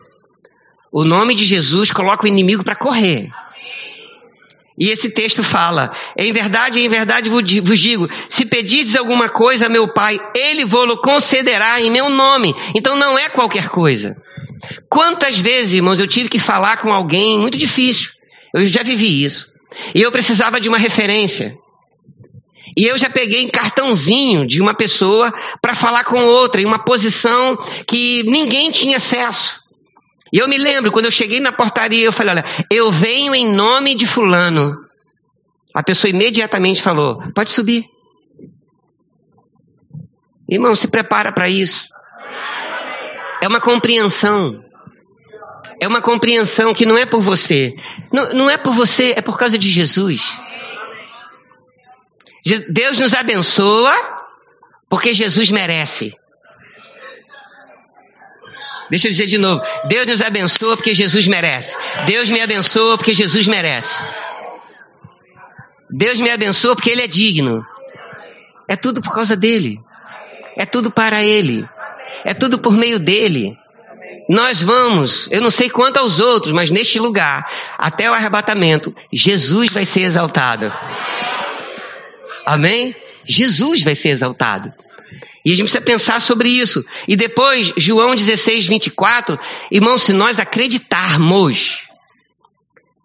O 0.91 1.03
nome 1.05 1.35
de 1.35 1.45
Jesus 1.45 1.91
coloca 1.91 2.25
o 2.25 2.27
inimigo 2.27 2.63
para 2.63 2.75
correr. 2.75 3.29
E 4.79 4.89
esse 4.89 5.09
texto 5.09 5.43
fala: 5.43 5.91
Em 6.17 6.31
verdade, 6.31 6.79
em 6.79 6.87
verdade 6.87 7.29
vos 7.29 7.43
digo: 7.43 8.09
se 8.29 8.45
pedides 8.45 8.95
alguma 8.95 9.27
coisa 9.27 9.65
a 9.65 9.69
meu 9.69 9.89
Pai, 9.89 10.19
Ele 10.33 10.63
vos 10.63 10.95
concederá 11.01 11.81
em 11.81 11.91
meu 11.91 12.09
nome. 12.09 12.55
Então 12.73 12.95
não 12.95 13.19
é 13.19 13.27
qualquer 13.27 13.67
coisa. 13.67 14.15
Quantas 14.89 15.37
vezes, 15.37 15.73
irmãos, 15.73 15.99
eu 15.99 16.07
tive 16.07 16.29
que 16.29 16.39
falar 16.39 16.77
com 16.77 16.93
alguém 16.93 17.37
muito 17.37 17.57
difícil. 17.57 18.11
Eu 18.53 18.65
já 18.65 18.81
vivi 18.81 19.23
isso. 19.23 19.51
E 19.93 20.01
eu 20.01 20.11
precisava 20.11 20.59
de 20.59 20.69
uma 20.69 20.77
referência. 20.77 21.57
E 22.77 22.85
eu 22.85 22.97
já 22.97 23.09
peguei 23.09 23.49
cartãozinho 23.49 24.47
de 24.47 24.61
uma 24.61 24.73
pessoa 24.73 25.33
para 25.61 25.75
falar 25.75 26.05
com 26.05 26.23
outra, 26.23 26.61
em 26.61 26.65
uma 26.65 26.79
posição 26.79 27.57
que 27.85 28.23
ninguém 28.23 28.71
tinha 28.71 28.97
acesso. 28.97 29.59
E 30.31 30.37
eu 30.37 30.47
me 30.47 30.57
lembro, 30.57 30.91
quando 30.91 31.05
eu 31.05 31.11
cheguei 31.11 31.39
na 31.39 31.51
portaria, 31.51 32.05
eu 32.05 32.11
falei: 32.11 32.35
Olha, 32.35 32.45
eu 32.71 32.91
venho 32.91 33.33
em 33.33 33.47
nome 33.53 33.95
de 33.95 34.05
Fulano. 34.05 34.77
A 35.73 35.83
pessoa 35.83 36.09
imediatamente 36.09 36.81
falou: 36.81 37.21
Pode 37.33 37.51
subir. 37.51 37.85
Irmão, 40.49 40.75
se 40.75 40.87
prepara 40.87 41.31
para 41.31 41.47
isso. 41.47 41.87
É 43.41 43.47
uma 43.47 43.61
compreensão. 43.61 44.63
É 45.79 45.87
uma 45.87 46.01
compreensão 46.01 46.73
que 46.73 46.85
não 46.85 46.97
é 46.97 47.05
por 47.05 47.21
você. 47.21 47.73
Não, 48.11 48.33
não 48.33 48.49
é 48.49 48.57
por 48.57 48.73
você, 48.73 49.13
é 49.15 49.21
por 49.21 49.37
causa 49.37 49.57
de 49.57 49.69
Jesus. 49.69 50.41
Deus 52.69 52.97
nos 52.97 53.13
abençoa 53.13 53.93
porque 54.89 55.13
Jesus 55.13 55.51
merece. 55.51 56.15
Deixa 58.89 59.07
eu 59.07 59.11
dizer 59.11 59.27
de 59.27 59.37
novo. 59.37 59.61
Deus 59.87 60.05
nos 60.05 60.21
abençoa 60.21 60.75
porque 60.75 60.93
Jesus 60.93 61.27
merece. 61.27 61.77
Deus 62.05 62.29
me 62.29 62.41
abençoa 62.41 62.97
porque 62.97 63.13
Jesus 63.13 63.47
merece. 63.47 63.99
Deus 65.89 66.19
me 66.19 66.29
abençoa 66.29 66.75
porque 66.75 66.89
Ele 66.89 67.01
é 67.01 67.07
digno. 67.07 67.63
É 68.67 68.75
tudo 68.75 69.01
por 69.01 69.13
causa 69.13 69.35
dele. 69.35 69.79
É 70.57 70.65
tudo 70.65 70.91
para 70.91 71.23
Ele. 71.23 71.67
É 72.23 72.33
tudo 72.33 72.59
por 72.59 72.73
meio 72.73 72.99
dele. 72.99 73.57
Nós 74.29 74.61
vamos, 74.61 75.27
eu 75.31 75.41
não 75.41 75.49
sei 75.49 75.69
quanto 75.69 75.97
aos 75.97 76.19
outros, 76.19 76.53
mas 76.53 76.69
neste 76.69 76.99
lugar, 76.99 77.47
até 77.77 78.09
o 78.09 78.13
arrebatamento, 78.13 78.95
Jesus 79.11 79.71
vai 79.71 79.85
ser 79.85 80.01
exaltado. 80.01 80.71
Amém? 82.45 82.95
Jesus 83.25 83.83
vai 83.83 83.95
ser 83.95 84.09
exaltado. 84.09 84.71
E 85.45 85.51
a 85.51 85.55
gente 85.55 85.63
precisa 85.63 85.81
pensar 85.81 86.19
sobre 86.19 86.49
isso. 86.49 86.83
E 87.07 87.15
depois, 87.15 87.73
João 87.77 88.15
16, 88.15 88.65
24, 88.65 89.39
irmãos, 89.71 90.03
se 90.03 90.13
nós 90.13 90.37
acreditarmos, 90.39 91.79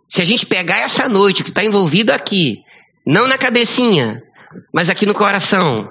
se 0.08 0.20
a 0.20 0.24
gente 0.24 0.46
pegar 0.46 0.78
essa 0.78 1.08
noite 1.08 1.44
que 1.44 1.50
está 1.50 1.64
envolvido 1.64 2.10
aqui, 2.10 2.58
não 3.06 3.26
na 3.26 3.38
cabecinha, 3.38 4.22
mas 4.72 4.88
aqui 4.88 5.06
no 5.06 5.14
coração, 5.14 5.90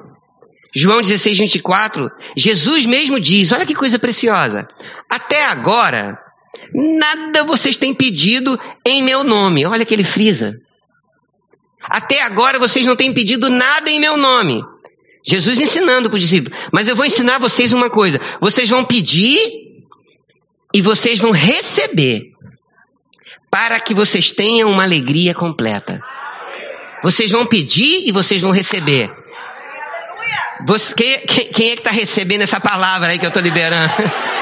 João 0.75 1.01
16, 1.01 1.37
24, 1.37 2.09
Jesus 2.35 2.85
mesmo 2.85 3.19
diz: 3.19 3.51
olha 3.51 3.65
que 3.65 3.75
coisa 3.75 3.99
preciosa. 3.99 4.67
Até 5.09 5.45
agora, 5.45 6.17
nada 6.73 7.43
vocês 7.43 7.77
têm 7.77 7.93
pedido 7.93 8.59
em 8.85 9.03
meu 9.03 9.23
nome. 9.23 9.65
Olha 9.65 9.85
que 9.85 9.93
ele 9.93 10.03
frisa. 10.03 10.59
Até 11.81 12.21
agora 12.23 12.57
vocês 12.57 12.85
não 12.85 12.95
têm 12.95 13.13
pedido 13.13 13.49
nada 13.49 13.89
em 13.89 13.99
meu 13.99 14.17
nome. 14.17 14.63
Jesus 15.25 15.59
ensinando 15.59 16.09
para 16.09 16.17
os 16.17 16.23
discípulos. 16.23 16.57
Mas 16.71 16.87
eu 16.87 16.95
vou 16.95 17.05
ensinar 17.05 17.39
vocês 17.39 17.71
uma 17.71 17.89
coisa. 17.89 18.19
Vocês 18.41 18.69
vão 18.69 18.83
pedir 18.83 19.39
e 20.73 20.81
vocês 20.81 21.19
vão 21.19 21.31
receber. 21.31 22.31
Para 23.49 23.79
que 23.79 23.93
vocês 23.93 24.31
tenham 24.31 24.69
uma 24.69 24.83
alegria 24.83 25.33
completa. 25.33 26.01
Vocês 27.03 27.31
vão 27.31 27.45
pedir 27.45 28.07
e 28.07 28.11
vocês 28.11 28.41
vão 28.41 28.51
receber. 28.51 29.11
Você, 30.65 30.93
quem, 30.95 31.19
quem, 31.19 31.47
quem, 31.47 31.71
é 31.71 31.73
que 31.75 31.81
está 31.81 31.91
recebendo 31.91 32.41
essa 32.41 32.59
palavra 32.59 33.09
aí 33.09 33.19
que 33.19 33.25
eu 33.25 33.29
estou 33.29 33.43
liberando? 33.43 33.93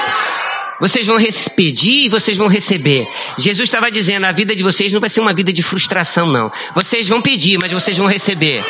Vocês 0.80 1.06
vão 1.06 1.16
pedir 1.54 2.06
e 2.06 2.08
vocês 2.08 2.36
vão 2.36 2.48
receber. 2.48 3.06
Jesus 3.38 3.68
estava 3.68 3.88
dizendo: 3.88 4.24
a 4.24 4.32
vida 4.32 4.56
de 4.56 4.64
vocês 4.64 4.90
não 4.90 4.98
vai 4.98 5.08
ser 5.08 5.20
uma 5.20 5.32
vida 5.32 5.52
de 5.52 5.62
frustração, 5.62 6.26
não. 6.26 6.50
Vocês 6.74 7.06
vão 7.06 7.22
pedir, 7.22 7.56
mas 7.56 7.70
vocês 7.70 7.96
vão 7.96 8.08
receber. 8.08 8.64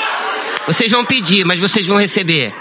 Vocês 0.67 0.91
vão 0.91 1.05
pedir, 1.05 1.45
mas 1.45 1.61
vocês 1.61 1.87
vão 1.87 1.99
receber. 1.99 2.55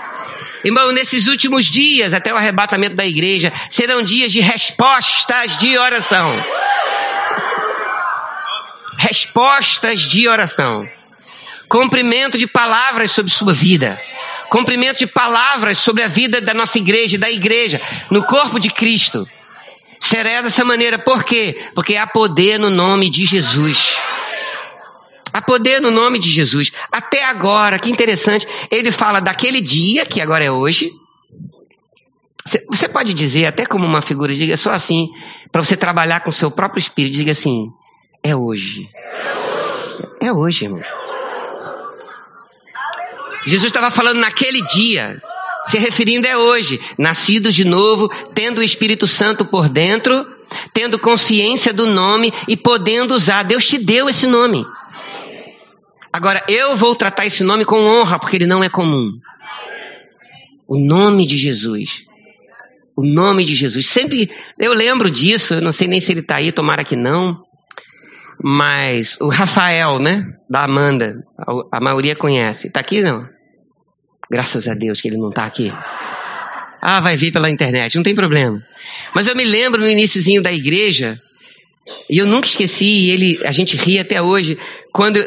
Irmão, 0.64 0.92
nesses 0.92 1.28
últimos 1.28 1.66
dias, 1.66 2.14
até 2.14 2.34
o 2.34 2.38
arrebatamento 2.38 2.96
da 2.96 3.06
igreja, 3.06 3.52
serão 3.70 4.04
dias 4.04 4.32
de 4.32 4.40
respostas 4.40 5.58
de 5.58 5.78
oração. 5.78 6.44
Respostas 8.98 10.02
de 10.02 10.28
oração. 10.28 10.88
Cumprimento 11.68 12.38
de 12.38 12.46
palavras 12.46 13.12
sobre 13.12 13.32
sua 13.32 13.54
vida. 13.54 14.00
Cumprimento 14.50 15.00
de 15.00 15.08
palavras 15.08 15.78
sobre 15.78 16.04
a 16.04 16.08
vida 16.08 16.42
da 16.42 16.54
nossa 16.54 16.78
igreja, 16.78 17.18
da 17.18 17.32
igreja, 17.32 17.82
no 18.12 18.24
corpo 18.24 18.60
de 18.60 18.70
Cristo. 18.70 19.28
Será 20.00 20.42
dessa 20.42 20.66
maneira. 20.66 21.00
Por 21.00 21.24
quê? 21.24 21.58
Porque 21.74 21.96
há 21.96 22.06
poder 22.06 22.60
no 22.60 22.70
nome 22.70 23.10
de 23.10 23.26
Jesus. 23.26 23.96
Há 25.34 25.42
poder 25.42 25.82
no 25.82 25.92
nome 25.92 26.20
de 26.20 26.30
Jesus. 26.30 26.72
Até 26.92 27.26
agora, 27.26 27.80
que 27.80 27.90
interessante, 27.90 28.48
ele 28.70 28.92
fala 28.92 29.20
daquele 29.20 29.62
dia, 29.62 30.06
que 30.06 30.22
agora 30.22 30.44
é 30.44 30.52
hoje. 30.52 30.92
Você 32.70 32.90
pode 32.90 33.14
dizer, 33.14 33.46
até 33.46 33.66
como 33.66 33.86
uma 33.86 34.02
figura, 34.02 34.34
diga 34.34 34.58
só 34.58 34.72
assim, 34.72 35.10
para 35.52 35.62
você 35.62 35.78
trabalhar 35.78 36.22
com 36.22 36.30
o 36.30 36.34
seu 36.34 36.52
próprio 36.52 36.80
espírito, 36.80 37.14
diga 37.14 37.32
assim: 37.32 37.68
é 38.24 38.36
hoje. 38.36 38.90
É 40.20 40.32
hoje, 40.34 40.66
irmão. 40.66 40.82
Jesus 43.46 43.68
estava 43.68 43.90
falando 43.90 44.20
naquele 44.20 44.62
dia 44.66 45.22
se 45.66 45.78
referindo 45.78 46.28
é 46.28 46.38
hoje, 46.38 46.80
nascidos 46.98 47.54
de 47.54 47.64
novo, 47.64 48.10
tendo 48.34 48.60
o 48.60 48.64
Espírito 48.64 49.06
Santo 49.06 49.46
por 49.46 49.70
dentro, 49.70 50.28
tendo 50.74 50.98
consciência 50.98 51.72
do 51.72 51.86
nome 51.86 52.34
e 52.48 52.58
podendo 52.58 53.14
usar. 53.14 53.44
Deus 53.44 53.66
te 53.66 53.78
deu 53.78 54.10
esse 54.10 54.26
nome. 54.28 54.66
Agora, 56.14 56.44
eu 56.48 56.76
vou 56.76 56.94
tratar 56.94 57.26
esse 57.26 57.44
nome 57.44 57.64
com 57.64 57.78
honra, 57.78 58.20
porque 58.20 58.36
ele 58.36 58.46
não 58.46 58.64
é 58.64 58.70
comum. 58.70 59.12
O 60.68 60.78
nome 60.78 61.26
de 61.26 61.38
Jesus. 61.38 62.04
O 62.98 63.06
nome 63.06 63.46
de 63.46 63.56
Jesus. 63.56 63.88
Sempre, 63.88 64.30
eu 64.60 64.74
lembro 64.74 65.10
disso, 65.10 65.54
eu 65.56 65.62
não 65.62 65.72
sei 65.72 65.88
nem 65.88 66.02
se 66.02 66.12
ele 66.12 66.20
está 66.20 66.36
aí, 66.36 66.52
tomara 66.52 66.84
que 66.84 66.96
não. 66.96 67.42
Mas 68.44 69.18
o 69.22 69.30
Rafael, 69.30 70.00
né? 70.00 70.26
Da 70.50 70.64
Amanda, 70.64 71.24
a, 71.38 71.78
a 71.78 71.80
maioria 71.80 72.16
conhece. 72.16 72.68
Está 72.68 72.82
aqui 72.82 73.02
não? 73.02 73.26
Graças 74.30 74.68
a 74.68 74.74
Deus 74.74 75.00
que 75.00 75.08
ele 75.08 75.18
não 75.18 75.30
está 75.30 75.46
aqui. 75.46 75.72
Ah, 76.82 77.00
vai 77.00 77.16
vir 77.16 77.32
pela 77.32 77.50
internet, 77.50 77.96
não 77.96 78.04
tem 78.04 78.16
problema. 78.16 78.62
Mas 79.14 79.28
eu 79.28 79.36
me 79.36 79.44
lembro 79.44 79.80
no 79.80 79.90
iníciozinho 79.90 80.42
da 80.42 80.52
igreja, 80.52 81.22
e 82.10 82.18
eu 82.18 82.26
nunca 82.26 82.48
esqueci, 82.48 82.86
e 82.86 83.12
ele, 83.12 83.40
a 83.46 83.52
gente 83.52 83.78
ri 83.78 84.00
até 84.00 84.22
hoje, 84.22 84.58
quando 84.92 85.20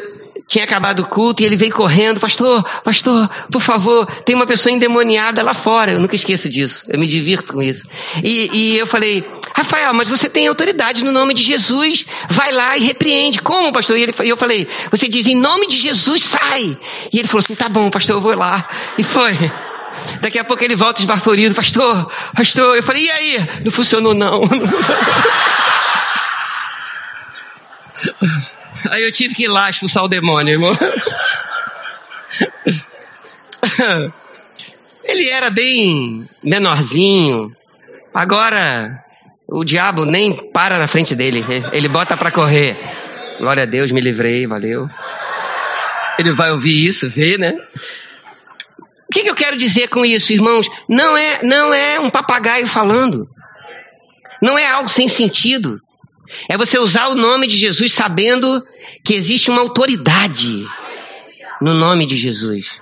tinha 0.47 0.63
acabado 0.63 0.99
o 0.99 1.07
culto 1.07 1.41
e 1.41 1.45
ele 1.45 1.55
veio 1.55 1.73
correndo, 1.73 2.19
pastor, 2.19 2.63
pastor, 2.83 3.29
por 3.51 3.61
favor, 3.61 4.05
tem 4.23 4.35
uma 4.35 4.45
pessoa 4.45 4.71
endemoniada 4.73 5.41
lá 5.41 5.53
fora. 5.53 5.93
Eu 5.93 5.99
nunca 5.99 6.15
esqueço 6.15 6.47
disso, 6.49 6.83
eu 6.87 6.99
me 6.99 7.07
divirto 7.07 7.53
com 7.53 7.61
isso. 7.61 7.87
E, 8.23 8.49
e 8.53 8.77
eu 8.77 8.85
falei, 8.85 9.23
Rafael, 9.55 9.93
mas 9.93 10.07
você 10.07 10.29
tem 10.29 10.47
autoridade 10.47 11.03
no 11.03 11.11
nome 11.11 11.33
de 11.33 11.43
Jesus, 11.43 12.05
vai 12.29 12.51
lá 12.51 12.77
e 12.77 12.83
repreende. 12.83 13.39
Como, 13.39 13.73
pastor? 13.73 13.97
E 13.97 14.03
ele, 14.03 14.13
eu 14.23 14.37
falei, 14.37 14.67
você 14.91 15.07
diz, 15.07 15.25
em 15.25 15.35
nome 15.35 15.67
de 15.67 15.77
Jesus, 15.77 16.23
sai. 16.23 16.77
E 17.11 17.19
ele 17.19 17.27
falou 17.27 17.39
assim, 17.39 17.55
tá 17.55 17.67
bom, 17.67 17.89
pastor, 17.89 18.17
eu 18.17 18.21
vou 18.21 18.35
lá. 18.35 18.67
E 18.97 19.03
foi. 19.03 19.33
Daqui 20.21 20.37
a 20.37 20.43
pouco 20.43 20.63
ele 20.63 20.75
volta 20.75 20.99
esbaforido, 20.99 21.55
pastor, 21.55 22.11
pastor. 22.35 22.75
Eu 22.75 22.83
falei, 22.83 23.05
e 23.05 23.11
aí? 23.11 23.39
Não 23.63 23.71
funcionou 23.71 24.13
não. 24.13 24.41
Aí 28.89 29.03
eu 29.03 29.11
tive 29.11 29.35
que 29.35 29.43
ir 29.43 29.47
lá 29.47 29.69
expulsar 29.69 30.03
o 30.03 30.07
demônio, 30.07 30.53
irmão. 30.53 30.77
Ele 35.03 35.29
era 35.29 35.49
bem 35.49 36.27
menorzinho. 36.43 37.51
Agora 38.13 39.03
o 39.49 39.63
diabo 39.63 40.05
nem 40.05 40.51
para 40.51 40.77
na 40.79 40.87
frente 40.87 41.15
dele. 41.15 41.45
Ele 41.71 41.87
bota 41.87 42.17
para 42.17 42.31
correr. 42.31 42.77
Glória 43.39 43.63
a 43.63 43.65
Deus, 43.65 43.91
me 43.91 44.01
livrei, 44.01 44.47
valeu. 44.47 44.87
Ele 46.17 46.33
vai 46.33 46.51
ouvir 46.51 46.87
isso, 46.87 47.09
vê, 47.09 47.37
né? 47.37 47.53
O 49.09 49.13
que, 49.13 49.23
que 49.23 49.29
eu 49.29 49.35
quero 49.35 49.57
dizer 49.57 49.87
com 49.89 50.05
isso, 50.05 50.33
irmãos? 50.33 50.67
Não 50.89 51.15
é, 51.15 51.39
não 51.43 51.73
é 51.73 51.99
um 51.99 52.09
papagaio 52.09 52.67
falando. 52.67 53.27
Não 54.41 54.57
é 54.57 54.67
algo 54.69 54.89
sem 54.89 55.07
sentido. 55.07 55.79
É 56.49 56.57
você 56.57 56.77
usar 56.77 57.07
o 57.07 57.15
nome 57.15 57.47
de 57.47 57.57
Jesus 57.57 57.93
sabendo 57.93 58.63
que 59.03 59.13
existe 59.13 59.49
uma 59.49 59.61
autoridade 59.61 60.65
no 61.61 61.73
nome 61.73 62.05
de 62.05 62.15
Jesus. 62.15 62.79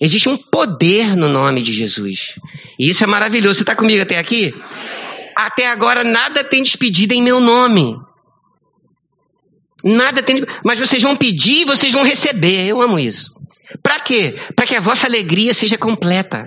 Existe 0.00 0.28
um 0.28 0.36
poder 0.36 1.16
no 1.16 1.28
nome 1.28 1.62
de 1.62 1.72
Jesus. 1.72 2.34
E 2.78 2.90
isso 2.90 3.02
é 3.02 3.06
maravilhoso. 3.06 3.54
Você 3.54 3.62
está 3.62 3.74
comigo 3.74 4.02
até 4.02 4.18
aqui? 4.18 4.54
Até 5.36 5.70
agora 5.70 6.04
nada 6.04 6.44
tem 6.44 6.62
despedida 6.62 7.14
em 7.14 7.22
meu 7.22 7.40
nome. 7.40 7.96
Nada 9.82 10.22
tem. 10.22 10.44
Mas 10.64 10.78
vocês 10.78 11.02
vão 11.02 11.16
pedir 11.16 11.62
e 11.62 11.64
vocês 11.64 11.92
vão 11.92 12.02
receber. 12.02 12.66
Eu 12.66 12.80
amo 12.82 12.98
isso. 12.98 13.34
Para 13.82 14.00
quê? 14.00 14.34
Para 14.54 14.66
que 14.66 14.74
a 14.74 14.80
vossa 14.80 15.06
alegria 15.06 15.54
seja 15.54 15.78
completa. 15.78 16.46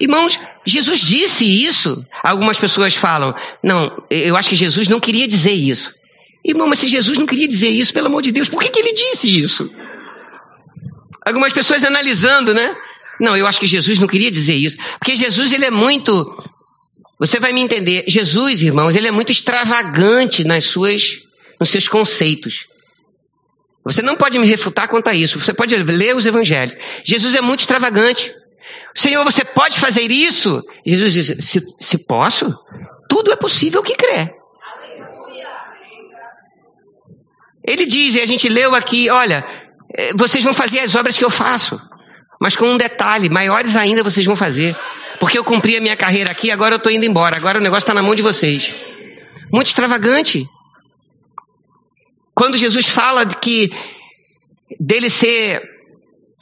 Irmãos, 0.00 0.38
Jesus 0.64 1.00
disse 1.00 1.44
isso. 1.44 2.04
Algumas 2.22 2.58
pessoas 2.58 2.94
falam, 2.94 3.34
não, 3.62 4.04
eu 4.10 4.36
acho 4.36 4.48
que 4.48 4.56
Jesus 4.56 4.88
não 4.88 5.00
queria 5.00 5.26
dizer 5.26 5.52
isso. 5.52 5.94
Irmão, 6.44 6.68
mas 6.68 6.78
se 6.78 6.88
Jesus 6.88 7.18
não 7.18 7.26
queria 7.26 7.48
dizer 7.48 7.68
isso, 7.70 7.92
pelo 7.92 8.06
amor 8.06 8.22
de 8.22 8.30
Deus, 8.30 8.48
por 8.48 8.62
que, 8.62 8.70
que 8.70 8.78
ele 8.78 8.92
disse 8.92 9.34
isso? 9.34 9.70
Algumas 11.24 11.52
pessoas 11.52 11.82
analisando, 11.82 12.54
né? 12.54 12.76
Não, 13.20 13.36
eu 13.36 13.46
acho 13.46 13.58
que 13.58 13.66
Jesus 13.66 13.98
não 13.98 14.06
queria 14.06 14.30
dizer 14.30 14.54
isso. 14.54 14.76
Porque 14.98 15.16
Jesus, 15.16 15.50
ele 15.50 15.64
é 15.64 15.70
muito. 15.70 16.12
Você 17.18 17.40
vai 17.40 17.52
me 17.52 17.60
entender. 17.60 18.04
Jesus, 18.06 18.62
irmãos, 18.62 18.94
ele 18.94 19.08
é 19.08 19.10
muito 19.10 19.32
extravagante 19.32 20.44
nas 20.44 20.66
suas, 20.66 21.22
nos 21.58 21.68
seus 21.68 21.88
conceitos. 21.88 22.66
Você 23.84 24.02
não 24.02 24.16
pode 24.16 24.38
me 24.38 24.46
refutar 24.46 24.88
quanto 24.88 25.08
a 25.08 25.14
isso. 25.14 25.40
Você 25.40 25.54
pode 25.54 25.74
ler 25.76 26.14
os 26.14 26.26
evangelhos. 26.26 26.76
Jesus 27.04 27.34
é 27.34 27.40
muito 27.40 27.60
extravagante. 27.60 28.32
Senhor, 28.94 29.24
você 29.24 29.44
pode 29.44 29.78
fazer 29.78 30.10
isso? 30.10 30.62
Jesus 30.84 31.12
diz: 31.12 31.44
se, 31.44 31.62
se 31.78 32.06
posso, 32.06 32.54
tudo 33.08 33.32
é 33.32 33.36
possível 33.36 33.82
que 33.82 33.94
crê. 33.94 34.30
Ele 37.66 37.84
diz, 37.84 38.14
e 38.14 38.20
a 38.20 38.26
gente 38.26 38.48
leu 38.48 38.74
aqui: 38.74 39.10
olha, 39.10 39.44
é, 39.94 40.12
vocês 40.14 40.42
vão 40.44 40.54
fazer 40.54 40.80
as 40.80 40.94
obras 40.94 41.18
que 41.18 41.24
eu 41.24 41.30
faço. 41.30 41.80
Mas 42.40 42.54
com 42.54 42.66
um 42.66 42.76
detalhe, 42.76 43.30
maiores 43.30 43.74
ainda 43.76 44.02
vocês 44.02 44.26
vão 44.26 44.36
fazer. 44.36 44.76
Porque 45.18 45.38
eu 45.38 45.44
cumpri 45.44 45.76
a 45.76 45.80
minha 45.80 45.96
carreira 45.96 46.30
aqui, 46.30 46.50
agora 46.50 46.74
eu 46.74 46.78
estou 46.78 46.92
indo 46.92 47.06
embora. 47.06 47.36
Agora 47.36 47.58
o 47.58 47.62
negócio 47.62 47.84
está 47.84 47.94
na 47.94 48.02
mão 48.02 48.14
de 48.14 48.22
vocês. 48.22 48.76
Muito 49.52 49.68
extravagante. 49.68 50.46
Quando 52.34 52.58
Jesus 52.58 52.86
fala 52.86 53.24
que 53.24 53.72
dele 54.78 55.08
ser 55.08 55.62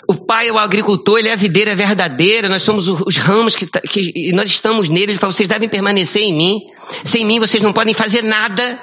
o 0.08 0.14
pai 0.14 0.48
é 0.48 0.52
o 0.52 0.58
agricultor, 0.58 1.18
ele 1.18 1.28
é 1.28 1.32
a 1.32 1.36
videira 1.36 1.74
verdadeira, 1.74 2.48
nós 2.48 2.62
somos 2.62 2.88
os 2.88 3.16
ramos 3.16 3.56
que, 3.56 3.66
que 3.66 4.32
nós 4.32 4.50
estamos 4.50 4.88
nele. 4.88 5.12
Ele 5.12 5.18
fala: 5.18 5.32
vocês 5.32 5.48
devem 5.48 5.68
permanecer 5.68 6.22
em 6.22 6.34
mim. 6.34 6.60
Sem 7.04 7.24
mim 7.24 7.40
vocês 7.40 7.62
não 7.62 7.72
podem 7.72 7.94
fazer 7.94 8.22
nada. 8.22 8.78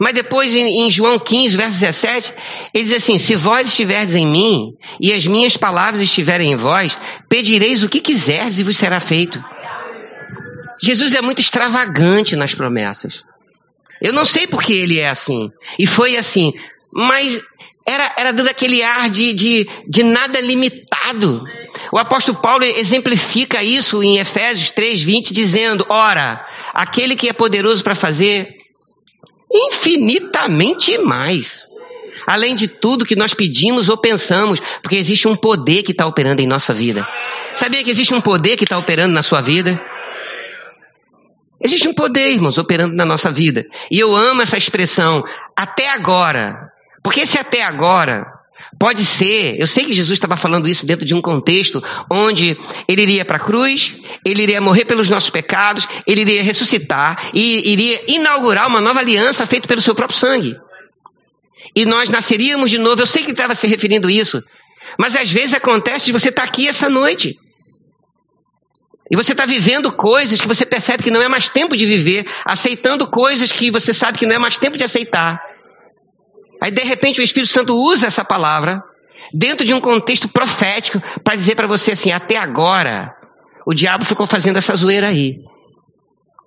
Mas 0.00 0.14
depois, 0.14 0.54
em, 0.54 0.90
João 0.90 1.18
15, 1.18 1.56
verso 1.56 1.78
17, 1.78 2.32
ele 2.72 2.84
diz 2.84 2.94
assim: 2.94 3.18
Se 3.18 3.36
vós 3.36 3.68
estiverdes 3.68 4.14
em 4.14 4.26
mim 4.26 4.74
e 4.98 5.12
as 5.12 5.26
minhas 5.26 5.56
palavras 5.56 6.00
estiverem 6.00 6.52
em 6.52 6.56
vós, 6.56 6.96
pedireis 7.28 7.82
o 7.82 7.88
que 7.88 8.00
quiserdes 8.00 8.58
e 8.58 8.64
vos 8.64 8.76
será 8.76 8.98
feito. 8.98 9.42
Jesus 10.82 11.14
é 11.14 11.20
muito 11.20 11.42
extravagante 11.42 12.34
nas 12.34 12.54
promessas. 12.54 13.22
Eu 14.00 14.14
não 14.14 14.24
sei 14.24 14.46
porque 14.46 14.72
ele 14.72 14.98
é 14.98 15.10
assim. 15.10 15.52
E 15.78 15.86
foi 15.86 16.16
assim. 16.16 16.54
Mas 16.90 17.38
era, 17.86 18.12
era 18.16 18.32
dando 18.32 18.48
aquele 18.48 18.82
ar 18.82 19.10
de, 19.10 19.32
de, 19.32 19.68
de 19.86 20.02
nada 20.02 20.40
limitado. 20.40 21.44
O 21.92 21.98
apóstolo 21.98 22.38
Paulo 22.38 22.64
exemplifica 22.64 23.62
isso 23.62 24.02
em 24.02 24.18
Efésios 24.18 24.70
3, 24.70 25.02
20, 25.02 25.32
dizendo: 25.32 25.86
Ora, 25.88 26.44
aquele 26.74 27.16
que 27.16 27.28
é 27.28 27.32
poderoso 27.32 27.82
para 27.82 27.94
fazer 27.94 28.56
infinitamente 29.52 30.98
mais. 30.98 31.68
Além 32.26 32.54
de 32.54 32.68
tudo 32.68 33.06
que 33.06 33.16
nós 33.16 33.34
pedimos 33.34 33.88
ou 33.88 33.96
pensamos, 33.96 34.60
porque 34.82 34.96
existe 34.96 35.26
um 35.26 35.34
poder 35.34 35.82
que 35.82 35.92
está 35.92 36.06
operando 36.06 36.42
em 36.42 36.46
nossa 36.46 36.72
vida. 36.72 37.08
Sabia 37.54 37.82
que 37.82 37.90
existe 37.90 38.14
um 38.14 38.20
poder 38.20 38.56
que 38.56 38.64
está 38.64 38.78
operando 38.78 39.14
na 39.14 39.22
sua 39.22 39.40
vida? 39.40 39.80
Existe 41.62 41.88
um 41.88 41.94
poder, 41.94 42.30
irmãos, 42.30 42.56
operando 42.56 42.94
na 42.94 43.04
nossa 43.04 43.30
vida. 43.30 43.66
E 43.90 43.98
eu 43.98 44.14
amo 44.14 44.42
essa 44.42 44.56
expressão, 44.56 45.24
até 45.56 45.88
agora. 45.90 46.70
Porque 47.02 47.20
esse 47.20 47.38
até 47.38 47.62
agora 47.62 48.40
Pode 48.78 49.04
ser, 49.04 49.58
eu 49.58 49.66
sei 49.66 49.84
que 49.84 49.92
Jesus 49.92 50.16
estava 50.16 50.36
falando 50.36 50.68
isso 50.68 50.86
dentro 50.86 51.04
de 51.04 51.14
um 51.14 51.20
contexto 51.20 51.82
onde 52.10 52.56
ele 52.88 53.02
iria 53.02 53.24
para 53.24 53.36
a 53.36 53.40
cruz, 53.40 53.96
ele 54.24 54.42
iria 54.42 54.60
morrer 54.60 54.84
pelos 54.84 55.08
nossos 55.08 55.30
pecados, 55.30 55.86
ele 56.06 56.20
iria 56.22 56.42
ressuscitar 56.42 57.30
e 57.34 57.72
iria 57.72 58.02
inaugurar 58.06 58.68
uma 58.68 58.80
nova 58.80 59.00
aliança 59.00 59.46
feita 59.46 59.66
pelo 59.66 59.82
seu 59.82 59.94
próprio 59.94 60.18
sangue. 60.18 60.56
E 61.74 61.84
nós 61.84 62.08
nasceríamos 62.08 62.70
de 62.70 62.78
novo. 62.78 63.02
Eu 63.02 63.06
sei 63.06 63.22
que 63.22 63.28
ele 63.28 63.32
estava 63.32 63.54
se 63.54 63.66
referindo 63.66 64.08
a 64.08 64.12
isso, 64.12 64.42
mas 64.98 65.14
às 65.14 65.30
vezes 65.30 65.54
acontece 65.54 66.06
de 66.06 66.12
você 66.12 66.28
estar 66.28 66.42
tá 66.42 66.48
aqui 66.48 66.68
essa 66.68 66.88
noite. 66.88 67.38
E 69.10 69.16
você 69.16 69.32
está 69.32 69.44
vivendo 69.44 69.90
coisas 69.90 70.40
que 70.40 70.46
você 70.46 70.64
percebe 70.64 71.02
que 71.02 71.10
não 71.10 71.20
é 71.20 71.28
mais 71.28 71.48
tempo 71.48 71.76
de 71.76 71.84
viver, 71.84 72.24
aceitando 72.44 73.08
coisas 73.08 73.50
que 73.50 73.70
você 73.70 73.92
sabe 73.92 74.18
que 74.18 74.26
não 74.26 74.36
é 74.36 74.38
mais 74.38 74.56
tempo 74.56 74.78
de 74.78 74.84
aceitar. 74.84 75.49
Aí 76.60 76.70
de 76.70 76.82
repente 76.82 77.20
o 77.20 77.24
Espírito 77.24 77.52
Santo 77.52 77.74
usa 77.74 78.06
essa 78.06 78.24
palavra 78.24 78.82
dentro 79.32 79.64
de 79.64 79.72
um 79.72 79.80
contexto 79.80 80.28
profético 80.28 81.00
para 81.22 81.36
dizer 81.36 81.54
para 81.54 81.66
você 81.66 81.92
assim: 81.92 82.12
até 82.12 82.36
agora 82.36 83.14
o 83.66 83.74
diabo 83.74 84.04
ficou 84.04 84.26
fazendo 84.26 84.58
essa 84.58 84.74
zoeira 84.74 85.08
aí. 85.08 85.38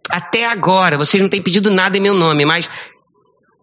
Até 0.10 0.46
agora 0.46 0.98
vocês 0.98 1.22
não 1.22 1.30
têm 1.30 1.42
pedido 1.42 1.72
nada 1.72 1.98
em 1.98 2.02
meu 2.02 2.14
nome, 2.14 2.46
mas 2.46 2.70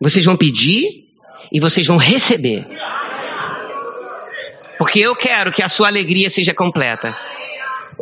vocês 0.01 0.25
vão 0.25 0.37
pedir 0.37 1.05
e 1.53 1.61
vocês 1.61 1.87
vão 1.87 1.97
receber. 1.97 2.67
Porque 4.79 5.01
eu 5.01 5.15
quero 5.15 5.53
que 5.53 5.63
a 5.63 5.69
sua 5.69 5.89
alegria 5.89 6.31
seja 6.31 6.55
completa. 6.55 7.15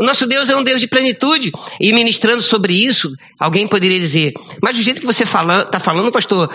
O 0.01 0.05
nosso 0.05 0.27
Deus 0.27 0.49
é 0.49 0.57
um 0.57 0.63
Deus 0.63 0.81
de 0.81 0.87
plenitude. 0.87 1.51
E 1.81 1.93
ministrando 1.93 2.41
sobre 2.41 2.73
isso, 2.73 3.13
alguém 3.39 3.67
poderia 3.67 3.99
dizer: 3.99 4.33
Mas 4.63 4.77
do 4.77 4.83
jeito 4.83 5.01
que 5.01 5.07
você 5.07 5.25
está 5.25 5.39
fala, 5.39 5.65
tá 5.65 5.81
falando, 5.81 6.13
pastor, 6.13 6.49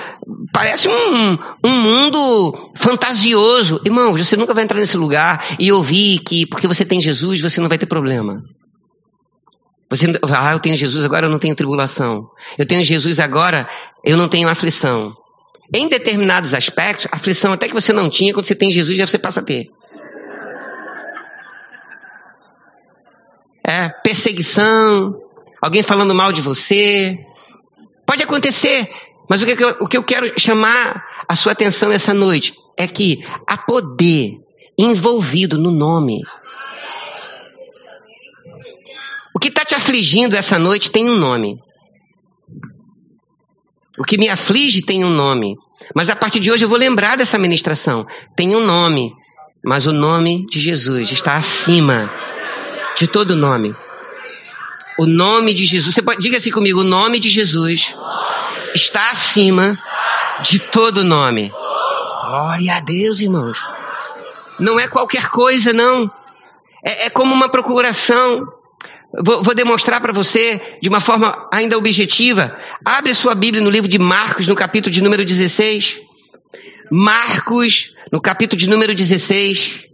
parece 0.53 0.87
um, 0.87 1.37
um 1.65 1.69
mundo 1.69 2.71
fantasioso. 2.75 3.81
Irmão, 3.85 4.15
você 4.15 4.37
nunca 4.37 4.53
vai 4.53 4.63
entrar 4.63 4.79
nesse 4.79 4.95
lugar 4.95 5.45
e 5.59 5.71
ouvir 5.71 6.19
que 6.19 6.45
porque 6.45 6.67
você 6.67 6.85
tem 6.85 7.01
Jesus, 7.01 7.41
você 7.41 7.59
não 7.59 7.67
vai 7.67 7.77
ter 7.77 7.85
problema. 7.85 8.41
Você, 9.89 10.07
ah, 10.35 10.53
eu 10.53 10.59
tenho 10.59 10.77
Jesus, 10.77 11.03
agora 11.03 11.27
eu 11.27 11.29
não 11.29 11.37
tenho 11.37 11.53
tribulação. 11.53 12.27
Eu 12.57 12.65
tenho 12.65 12.83
Jesus, 12.83 13.19
agora 13.19 13.67
eu 14.03 14.17
não 14.17 14.27
tenho 14.27 14.47
aflição. 14.47 15.13
Em 15.75 15.87
determinados 15.87 16.53
aspectos, 16.53 17.07
aflição 17.11 17.51
até 17.51 17.67
que 17.67 17.73
você 17.73 17.91
não 17.91 18.09
tinha, 18.09 18.33
quando 18.33 18.45
você 18.45 18.55
tem 18.55 18.71
Jesus, 18.71 18.97
já 18.97 19.05
você 19.05 19.19
passa 19.19 19.41
a 19.41 19.43
ter. 19.43 19.67
É, 23.65 23.89
perseguição, 23.89 25.15
alguém 25.61 25.81
falando 25.81 26.13
mal 26.13 26.31
de 26.31 26.41
você. 26.41 27.17
Pode 28.05 28.21
acontecer, 28.21 28.89
mas 29.29 29.41
o 29.41 29.45
que, 29.45 29.63
eu, 29.63 29.69
o 29.79 29.87
que 29.87 29.97
eu 29.97 30.03
quero 30.03 30.37
chamar 30.39 31.05
a 31.27 31.35
sua 31.35 31.53
atenção 31.53 31.91
essa 31.91 32.13
noite 32.13 32.53
é 32.77 32.85
que 32.85 33.23
há 33.47 33.57
poder 33.57 34.37
envolvido 34.77 35.57
no 35.57 35.71
nome. 35.71 36.19
O 39.33 39.39
que 39.39 39.47
está 39.47 39.63
te 39.63 39.73
afligindo 39.73 40.35
essa 40.35 40.59
noite 40.59 40.91
tem 40.91 41.09
um 41.09 41.15
nome. 41.15 41.57
O 43.97 44.03
que 44.03 44.17
me 44.17 44.27
aflige 44.27 44.81
tem 44.81 45.03
um 45.03 45.09
nome. 45.09 45.55
Mas 45.95 46.09
a 46.09 46.15
partir 46.15 46.39
de 46.39 46.51
hoje 46.51 46.65
eu 46.65 46.69
vou 46.69 46.77
lembrar 46.77 47.17
dessa 47.17 47.37
ministração. 47.37 48.05
Tem 48.35 48.55
um 48.55 48.65
nome. 48.65 49.13
Mas 49.63 49.85
o 49.85 49.93
nome 49.93 50.45
de 50.47 50.59
Jesus 50.59 51.11
está 51.11 51.37
acima 51.37 52.11
de 52.95 53.07
todo 53.07 53.35
nome. 53.35 53.75
O 54.97 55.05
nome 55.05 55.53
de 55.53 55.65
Jesus. 55.65 55.95
Você 55.95 56.01
pode, 56.01 56.21
diga 56.21 56.37
assim 56.37 56.51
comigo: 56.51 56.81
o 56.81 56.83
nome 56.83 57.19
de 57.19 57.29
Jesus 57.29 57.95
está 58.75 59.11
acima 59.11 59.77
de 60.43 60.59
todo 60.59 61.03
nome. 61.03 61.49
Glória 61.49 62.75
a 62.75 62.79
Deus, 62.79 63.19
irmãos. 63.19 63.57
Não 64.59 64.79
é 64.79 64.87
qualquer 64.87 65.29
coisa, 65.29 65.73
não. 65.73 66.11
É, 66.83 67.07
é 67.07 67.09
como 67.09 67.33
uma 67.33 67.49
procuração. 67.49 68.47
Vou, 69.23 69.43
vou 69.43 69.53
demonstrar 69.53 70.01
para 70.01 70.11
você 70.11 70.59
de 70.81 70.89
uma 70.89 70.99
forma 70.99 71.47
ainda 71.51 71.77
objetiva. 71.77 72.55
Abre 72.83 73.13
sua 73.13 73.35
Bíblia 73.35 73.63
no 73.63 73.69
livro 73.69 73.87
de 73.87 73.99
Marcos, 73.99 74.47
no 74.47 74.55
capítulo 74.55 74.91
de 74.91 75.01
número 75.01 75.23
16. 75.23 76.01
Marcos, 76.91 77.95
no 78.11 78.21
capítulo 78.21 78.59
de 78.59 78.67
número 78.67 78.93
16, 78.93 79.85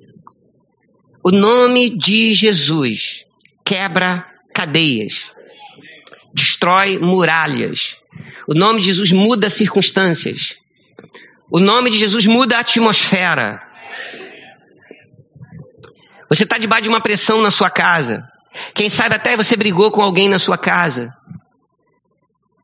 o 1.24 1.32
nome 1.32 1.90
de 1.90 2.34
Jesus 2.34 3.26
quebra 3.66 4.26
cadeias, 4.54 5.32
destrói 6.34 6.98
muralhas. 6.98 7.98
O 8.48 8.54
nome 8.54 8.80
de 8.80 8.88
Jesus 8.88 9.12
muda 9.12 9.50
circunstâncias. 9.50 10.56
O 11.52 11.60
nome 11.60 11.90
de 11.90 11.98
Jesus 11.98 12.26
muda 12.26 12.58
a 12.58 12.62
atmosfera. 12.62 13.62
Você 16.30 16.44
está 16.44 16.58
debaixo 16.58 16.84
de 16.84 16.90
uma 16.90 17.02
pressão 17.02 17.42
na 17.42 17.52
sua 17.52 17.70
casa. 17.70 18.24
Quem 18.74 18.90
sabe 18.90 19.16
até 19.16 19.36
você 19.36 19.58
brigou 19.58 19.92
com 19.92 20.02
alguém 20.02 20.30
na 20.30 20.40
sua 20.40 20.58
casa. 20.58 21.14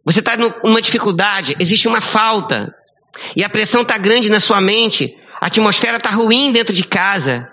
Você 0.05 0.19
está 0.19 0.37
numa 0.37 0.81
dificuldade, 0.81 1.55
existe 1.59 1.87
uma 1.87 1.99
falta. 1.99 2.73
E 3.35 3.43
a 3.43 3.49
pressão 3.49 3.81
está 3.81 3.97
grande 3.97 4.29
na 4.29 4.39
sua 4.39 4.61
mente. 4.61 5.17
A 5.41 5.47
atmosfera 5.47 5.97
está 5.97 6.09
ruim 6.09 6.51
dentro 6.51 6.73
de 6.73 6.83
casa. 6.83 7.51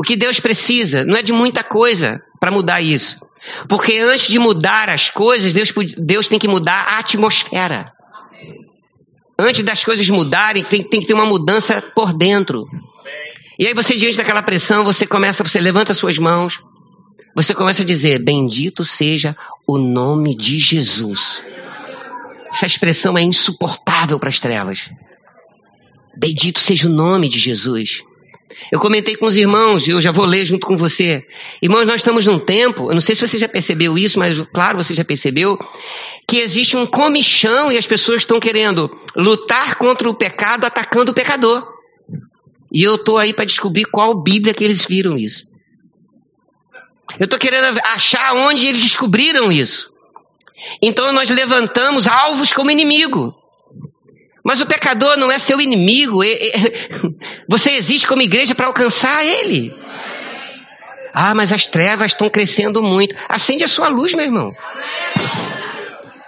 O 0.00 0.02
que 0.02 0.16
Deus 0.16 0.40
precisa 0.40 1.04
não 1.04 1.14
é 1.14 1.22
de 1.22 1.30
muita 1.30 1.62
coisa 1.62 2.22
para 2.40 2.50
mudar 2.50 2.80
isso. 2.80 3.20
Porque 3.68 3.98
antes 3.98 4.28
de 4.28 4.38
mudar 4.38 4.88
as 4.88 5.10
coisas, 5.10 5.52
Deus, 5.52 5.70
Deus 5.98 6.26
tem 6.26 6.38
que 6.38 6.48
mudar 6.48 6.86
a 6.88 7.00
atmosfera. 7.00 7.92
Antes 9.38 9.62
das 9.62 9.84
coisas 9.84 10.08
mudarem, 10.08 10.64
tem, 10.64 10.82
tem 10.82 11.02
que 11.02 11.06
ter 11.06 11.12
uma 11.12 11.26
mudança 11.26 11.82
por 11.94 12.14
dentro. 12.14 12.66
E 13.58 13.66
aí 13.66 13.74
você, 13.74 13.94
diante 13.94 14.16
daquela 14.16 14.42
pressão, 14.42 14.84
você 14.84 15.06
começa, 15.06 15.44
você 15.44 15.60
levanta 15.60 15.92
suas 15.92 16.16
mãos, 16.16 16.58
você 17.36 17.52
começa 17.52 17.82
a 17.82 17.86
dizer: 17.86 18.24
Bendito 18.24 18.82
seja 18.82 19.36
o 19.66 19.76
nome 19.76 20.34
de 20.34 20.58
Jesus. 20.58 21.42
Essa 22.50 22.64
expressão 22.64 23.18
é 23.18 23.22
insuportável 23.22 24.18
para 24.18 24.30
as 24.30 24.40
trevas. 24.40 24.90
Bendito 26.16 26.58
seja 26.58 26.88
o 26.88 26.90
nome 26.90 27.28
de 27.28 27.38
Jesus. 27.38 28.02
Eu 28.70 28.80
comentei 28.80 29.16
com 29.16 29.26
os 29.26 29.36
irmãos 29.36 29.86
e 29.86 29.90
eu 29.90 30.00
já 30.00 30.10
vou 30.10 30.24
ler 30.24 30.44
junto 30.44 30.66
com 30.66 30.76
você. 30.76 31.24
Irmãos, 31.62 31.86
nós 31.86 31.96
estamos 31.96 32.26
num 32.26 32.38
tempo, 32.38 32.90
eu 32.90 32.94
não 32.94 33.00
sei 33.00 33.14
se 33.14 33.26
você 33.26 33.38
já 33.38 33.48
percebeu 33.48 33.96
isso, 33.96 34.18
mas 34.18 34.38
claro, 34.52 34.78
você 34.78 34.94
já 34.94 35.04
percebeu, 35.04 35.58
que 36.26 36.38
existe 36.38 36.76
um 36.76 36.86
comichão 36.86 37.70
e 37.70 37.78
as 37.78 37.86
pessoas 37.86 38.18
estão 38.18 38.40
querendo 38.40 38.90
lutar 39.16 39.76
contra 39.76 40.08
o 40.08 40.14
pecado 40.14 40.64
atacando 40.64 41.12
o 41.12 41.14
pecador. 41.14 41.64
E 42.72 42.82
eu 42.82 42.94
estou 42.96 43.18
aí 43.18 43.32
para 43.32 43.44
descobrir 43.44 43.84
qual 43.84 44.22
Bíblia 44.22 44.54
que 44.54 44.62
eles 44.62 44.84
viram 44.84 45.16
isso. 45.16 45.50
Eu 47.18 47.24
estou 47.24 47.38
querendo 47.38 47.78
achar 47.84 48.34
onde 48.34 48.66
eles 48.66 48.82
descobriram 48.82 49.50
isso. 49.50 49.90
Então 50.82 51.12
nós 51.12 51.28
levantamos 51.30 52.06
alvos 52.06 52.52
como 52.52 52.70
inimigo. 52.70 53.34
Mas 54.44 54.60
o 54.60 54.66
pecador 54.66 55.16
não 55.16 55.30
é 55.30 55.38
seu 55.38 55.60
inimigo. 55.60 56.20
Você 57.48 57.72
existe 57.72 58.06
como 58.06 58.22
igreja 58.22 58.54
para 58.54 58.66
alcançar 58.66 59.24
ele. 59.24 59.74
Ah, 61.12 61.34
mas 61.34 61.52
as 61.52 61.66
trevas 61.66 62.12
estão 62.12 62.28
crescendo 62.30 62.82
muito. 62.82 63.14
Acende 63.28 63.64
a 63.64 63.68
sua 63.68 63.88
luz, 63.88 64.14
meu 64.14 64.24
irmão. 64.24 64.54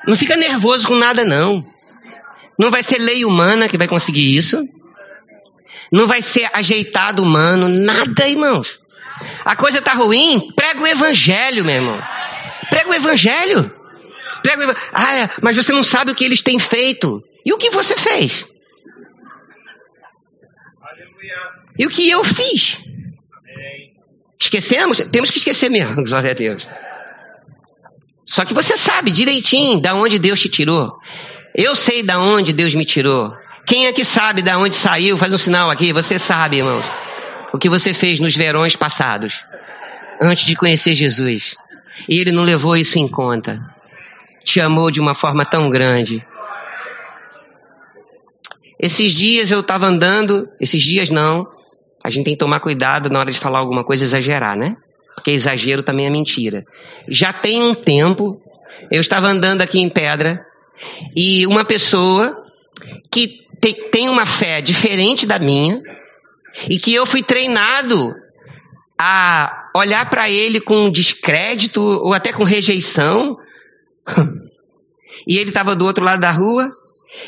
Não 0.06 0.16
fica 0.16 0.36
nervoso 0.36 0.88
com 0.88 0.96
nada, 0.96 1.24
não. 1.24 1.64
Não 2.58 2.70
vai 2.70 2.82
ser 2.82 2.98
lei 2.98 3.24
humana 3.24 3.68
que 3.68 3.78
vai 3.78 3.86
conseguir 3.86 4.36
isso. 4.36 4.68
Não 5.90 6.06
vai 6.06 6.20
ser 6.20 6.48
ajeitado 6.52 7.22
humano, 7.22 7.68
nada, 7.68 8.28
irmãos. 8.28 8.80
A 9.44 9.54
coisa 9.54 9.78
está 9.78 9.92
ruim, 9.92 10.48
prega 10.56 10.82
o 10.82 10.86
evangelho, 10.86 11.64
meu 11.64 11.76
irmão. 11.76 12.02
Prega 12.70 12.90
o 12.90 12.94
evangelho. 12.94 13.72
Prega 14.42 14.70
o. 14.70 14.76
Ah, 14.92 15.14
é, 15.14 15.30
mas 15.40 15.56
você 15.56 15.72
não 15.72 15.84
sabe 15.84 16.10
o 16.10 16.14
que 16.14 16.24
eles 16.24 16.42
têm 16.42 16.58
feito. 16.58 17.22
E 17.44 17.52
o 17.52 17.58
que 17.58 17.70
você 17.70 17.96
fez? 17.96 18.46
E 21.78 21.86
o 21.86 21.90
que 21.90 22.08
eu 22.08 22.22
fiz? 22.22 22.80
Esquecemos? 24.40 24.98
Temos 25.10 25.30
que 25.30 25.38
esquecer 25.38 25.70
mesmo, 25.70 26.02
glória 26.04 26.30
a 26.30 26.34
Deus. 26.34 26.66
Só 28.26 28.44
que 28.44 28.54
você 28.54 28.76
sabe 28.76 29.10
direitinho 29.10 29.80
da 29.80 29.94
onde 29.94 30.18
Deus 30.18 30.40
te 30.40 30.48
tirou. 30.48 30.92
Eu 31.54 31.74
sei 31.74 32.02
da 32.02 32.18
onde 32.18 32.52
Deus 32.52 32.74
me 32.74 32.84
tirou. 32.84 33.32
Quem 33.66 33.86
é 33.86 33.92
que 33.92 34.04
sabe 34.04 34.42
da 34.42 34.58
onde 34.58 34.74
saiu? 34.74 35.18
Faz 35.18 35.32
um 35.32 35.38
sinal 35.38 35.70
aqui. 35.70 35.92
Você 35.92 36.18
sabe, 36.18 36.58
irmãos. 36.58 36.86
O 37.52 37.58
que 37.58 37.68
você 37.68 37.92
fez 37.92 38.18
nos 38.18 38.34
verões 38.34 38.74
passados, 38.74 39.44
antes 40.22 40.46
de 40.46 40.56
conhecer 40.56 40.94
Jesus. 40.94 41.56
E 42.08 42.18
ele 42.18 42.32
não 42.32 42.42
levou 42.42 42.76
isso 42.76 42.98
em 42.98 43.06
conta. 43.06 43.60
Te 44.44 44.60
amou 44.60 44.90
de 44.90 44.98
uma 44.98 45.14
forma 45.14 45.44
tão 45.44 45.68
grande 45.68 46.24
esses 48.82 49.12
dias 49.12 49.48
eu 49.52 49.60
estava 49.60 49.86
andando, 49.86 50.48
esses 50.60 50.82
dias 50.82 51.08
não, 51.08 51.46
a 52.04 52.10
gente 52.10 52.24
tem 52.24 52.34
que 52.34 52.40
tomar 52.40 52.58
cuidado 52.58 53.08
na 53.08 53.20
hora 53.20 53.30
de 53.30 53.38
falar 53.38 53.60
alguma 53.60 53.84
coisa 53.84 54.02
exagerar, 54.02 54.56
né? 54.56 54.76
Porque 55.14 55.30
exagero 55.30 55.84
também 55.84 56.06
é 56.06 56.10
mentira. 56.10 56.64
Já 57.08 57.32
tem 57.32 57.62
um 57.62 57.74
tempo, 57.74 58.42
eu 58.90 59.00
estava 59.00 59.28
andando 59.28 59.62
aqui 59.62 59.78
em 59.78 59.88
Pedra 59.88 60.44
e 61.14 61.46
uma 61.46 61.64
pessoa 61.64 62.36
que 63.08 63.46
tem 63.92 64.08
uma 64.08 64.26
fé 64.26 64.60
diferente 64.60 65.26
da 65.26 65.38
minha 65.38 65.80
e 66.68 66.76
que 66.76 66.92
eu 66.92 67.06
fui 67.06 67.22
treinado 67.22 68.12
a 68.98 69.70
olhar 69.76 70.10
para 70.10 70.28
ele 70.28 70.60
com 70.60 70.90
descrédito 70.90 71.80
ou 71.80 72.12
até 72.12 72.32
com 72.32 72.42
rejeição. 72.42 73.36
E 75.28 75.36
ele 75.36 75.50
estava 75.50 75.76
do 75.76 75.84
outro 75.84 76.02
lado 76.02 76.20
da 76.20 76.32
rua 76.32 76.68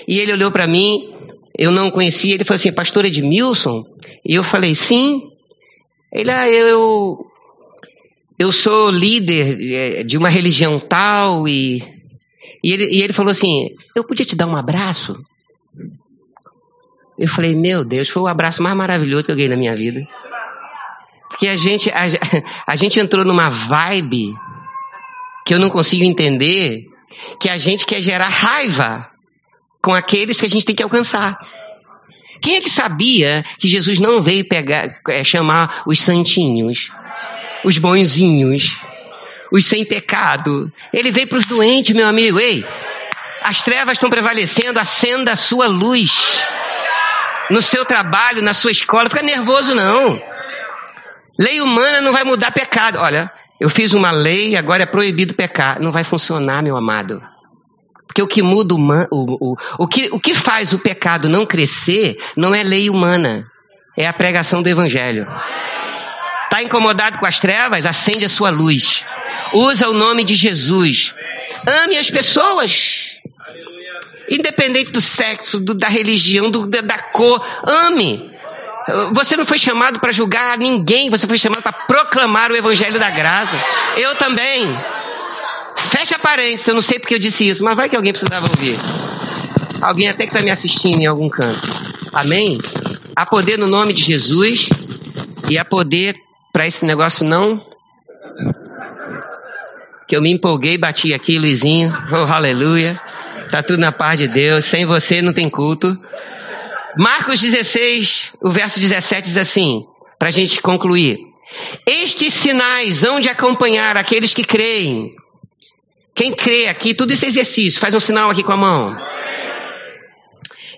e 0.09 0.19
ele 0.19 0.33
olhou 0.33 0.51
para 0.51 0.67
mim 0.67 1.14
eu 1.57 1.71
não 1.71 1.91
conhecia, 1.91 2.35
ele 2.35 2.45
falou 2.45 2.57
assim, 2.57 2.73
pastor 2.73 3.05
Edmilson? 3.05 3.85
E 4.25 4.35
eu 4.35 4.43
falei, 4.43 4.75
sim. 4.75 5.31
Ele, 6.13 6.31
ah, 6.31 6.49
eu, 6.49 7.27
eu 8.39 8.51
sou 8.51 8.91
líder 8.91 9.59
é, 9.73 10.03
de 10.03 10.19
uma 10.19 10.29
religião 10.29 10.81
tal 10.81 11.47
e, 11.47 11.79
e, 12.63 12.73
ele, 12.73 12.85
e 12.91 13.03
ele 13.03 13.13
falou 13.13 13.31
assim, 13.31 13.71
eu 13.95 14.05
podia 14.05 14.27
te 14.27 14.35
dar 14.35 14.47
um 14.47 14.57
abraço? 14.57 15.25
Eu 17.17 17.29
falei, 17.29 17.55
meu 17.55 17.85
Deus, 17.85 18.09
foi 18.09 18.23
o 18.23 18.27
abraço 18.27 18.61
mais 18.61 18.77
maravilhoso 18.77 19.27
que 19.27 19.31
eu 19.31 19.37
ganhei 19.37 19.51
na 19.51 19.57
minha 19.57 19.77
vida. 19.77 20.05
Porque 21.29 21.47
a 21.47 21.57
gente, 21.57 21.89
a, 21.91 22.03
a 22.67 22.77
gente 22.77 22.99
entrou 22.99 23.25
numa 23.25 23.49
vibe 23.49 24.33
que 25.47 25.55
eu 25.55 25.61
não 25.61 25.71
consigo 25.71 26.03
entender, 26.03 26.87
que 27.39 27.49
a 27.49 27.59
gente 27.59 27.87
quer 27.87 28.03
gerar 28.03 28.29
raiva 28.29 29.14
com 29.85 29.93
aqueles 29.93 30.41
que 30.41 30.47
a 30.47 30.49
gente 30.49 30.65
tem 30.65 30.75
que 30.75 30.83
alcançar. 30.83 31.39
Quem 32.41 32.57
é 32.57 32.61
que 32.63 32.71
sabia 32.71 33.45
que 33.59 33.69
Jesus 33.69 33.99
não 33.99 34.23
veio 34.23 34.49
pegar, 34.49 34.99
é, 35.11 35.23
chamar 35.23 35.83
os 35.87 36.01
santinhos, 36.01 36.89
os 37.63 37.77
bonzinhos, 37.77 38.79
os 39.53 39.67
sem 39.67 39.85
pecado? 39.85 40.73
Ele 40.91 41.13
veio 41.13 41.27
para 41.27 41.37
os 41.37 41.45
doentes, 41.45 41.95
meu 41.95 42.09
amigo. 42.09 42.41
Ei, 42.41 42.67
as 43.43 43.61
trevas 43.61 43.93
estão 43.93 44.09
prevalecendo, 44.09 44.81
acenda 44.81 45.33
a 45.33 45.37
sua 45.37 45.67
luz. 45.67 46.43
No 47.51 47.61
seu 47.61 47.85
trabalho, 47.85 48.41
na 48.41 48.55
sua 48.55 48.71
escola, 48.71 49.11
fica 49.11 49.23
nervoso 49.23 49.75
não. 49.75 50.19
Lei 51.39 51.61
humana 51.61 52.01
não 52.01 52.11
vai 52.11 52.25
mudar 52.25 52.53
pecado. 52.53 52.99
Olha, 53.01 53.31
eu 53.61 53.69
fiz 53.69 53.93
uma 53.93 54.11
lei, 54.13 54.57
agora 54.57 54.85
é 54.85 54.87
proibido 54.87 55.35
pecar. 55.35 55.79
Não 55.79 55.93
vai 55.93 56.05
funcionar, 56.05 56.63
meu 56.63 56.75
amado. 56.75 57.23
Porque 58.07 58.23
o 58.23 58.29
que 58.29 58.43
muda 58.43 58.75
o, 58.75 58.79
o, 59.11 59.57
o, 59.79 59.89
que, 59.89 60.09
o 60.13 60.21
que 60.21 60.35
faz 60.35 60.73
o 60.73 60.79
pecado 60.79 61.29
não 61.29 61.45
crescer 61.45 62.17
não 62.37 62.55
é 62.55 62.63
lei 62.63 62.89
humana, 62.89 63.45
é 63.97 64.07
a 64.07 64.13
pregação 64.13 64.63
do 64.63 64.69
evangelho. 64.69 65.27
Está 66.45 66.63
incomodado 66.63 67.19
com 67.19 67.27
as 67.27 67.41
trevas? 67.41 67.85
Acende 67.85 68.25
a 68.25 68.29
sua 68.29 68.51
luz. 68.51 69.05
Usa 69.53 69.89
o 69.89 69.93
nome 69.93 70.23
de 70.23 70.35
Jesus. 70.35 71.13
Ame 71.85 71.99
as 71.99 72.11
pessoas. 72.11 73.17
Independente 74.31 74.93
do 74.93 75.01
sexo, 75.01 75.59
do, 75.61 75.75
da 75.75 75.89
religião, 75.89 76.51
do, 76.51 76.67
da 76.67 76.99
cor. 76.99 77.45
Ame. 77.65 78.31
Você 79.15 79.37
não 79.37 79.47
foi 79.47 79.59
chamado 79.59 79.99
para 79.99 80.13
julgar 80.13 80.59
ninguém, 80.59 81.09
você 81.09 81.27
foi 81.27 81.39
chamado 81.39 81.63
para 81.63 81.73
proclamar 81.73 82.53
o 82.53 82.57
evangelho 82.57 83.01
da 83.01 83.11
graça. 83.11 83.59
Eu 83.97 84.15
também. 84.15 84.69
Fecha 85.97 86.19
parênteses, 86.19 86.67
eu 86.67 86.75
não 86.75 86.83
sei 86.83 86.99
porque 86.99 87.15
eu 87.15 87.21
disse 87.21 87.49
isso, 87.49 87.63
mas 87.63 87.77
vai 87.77 87.89
que 87.89 87.95
alguém 87.95 88.11
precisava 88.11 88.49
ouvir. 88.51 88.77
Alguém 89.81 90.09
até 90.09 90.25
que 90.25 90.31
está 90.31 90.43
me 90.43 90.51
assistindo 90.51 91.01
em 91.01 91.07
algum 91.07 91.29
canto. 91.29 91.61
Amém? 92.13 92.59
Há 93.15 93.25
poder 93.25 93.57
no 93.57 93.69
nome 93.69 93.93
de 93.93 94.03
Jesus 94.03 94.69
e 95.49 95.57
há 95.57 95.65
poder 95.65 96.17
para 96.53 96.67
esse 96.67 96.85
negócio 96.85 97.25
não. 97.25 97.65
Que 100.09 100.17
eu 100.17 100.21
me 100.21 100.33
empolguei, 100.33 100.77
bati 100.77 101.15
aqui, 101.15 101.39
Luizinho. 101.39 101.97
Oh, 102.11 102.33
aleluia. 102.33 103.01
Tá 103.53 103.63
tudo 103.63 103.79
na 103.79 103.93
paz 103.93 104.19
de 104.19 104.27
Deus. 104.27 104.65
Sem 104.65 104.85
você 104.85 105.23
não 105.23 105.33
tem 105.33 105.49
culto. 105.49 105.97
Marcos 106.99 107.41
16, 107.41 108.37
o 108.43 108.51
verso 108.51 108.81
17 108.81 109.29
diz 109.29 109.37
assim, 109.37 109.87
para 110.19 110.27
a 110.27 110.33
gente 110.33 110.61
concluir. 110.61 111.21
Estes 111.87 112.35
sinais 112.35 113.05
hão 113.05 113.21
de 113.21 113.29
acompanhar 113.29 113.97
aqueles 113.97 114.35
que 114.35 114.43
creem. 114.43 115.15
Quem 116.15 116.33
crê 116.33 116.69
aqui, 116.69 116.95
tudo 116.95 117.13
isso 117.13 117.25
é 117.25 117.29
exercício, 117.29 117.81
faz 117.81 117.95
um 117.95 118.01
sinal 118.01 118.31
aqui 118.31 118.43
com 118.43 118.53
a 118.53 118.57
mão. 118.57 118.97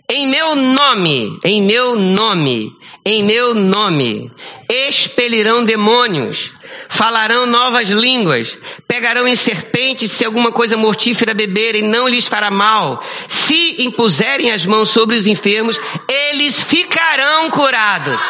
Em 0.08 0.28
meu 0.28 0.54
nome, 0.54 1.38
em 1.44 1.62
meu 1.62 1.96
nome, 1.96 2.72
em 3.04 3.24
meu 3.24 3.54
nome, 3.54 4.30
expelirão 4.68 5.64
demônios, 5.64 6.52
falarão 6.88 7.44
novas 7.46 7.88
línguas, 7.88 8.56
pegarão 8.86 9.26
em 9.26 9.34
serpentes 9.34 10.12
se 10.12 10.24
alguma 10.24 10.52
coisa 10.52 10.76
mortífera 10.76 11.34
beberem, 11.34 11.82
não 11.82 12.08
lhes 12.08 12.28
fará 12.28 12.52
mal. 12.52 13.02
Se 13.26 13.82
impuserem 13.82 14.52
as 14.52 14.64
mãos 14.64 14.90
sobre 14.90 15.16
os 15.16 15.26
enfermos, 15.26 15.78
eles 16.08 16.62
ficarão 16.62 17.50
curados. 17.50 18.20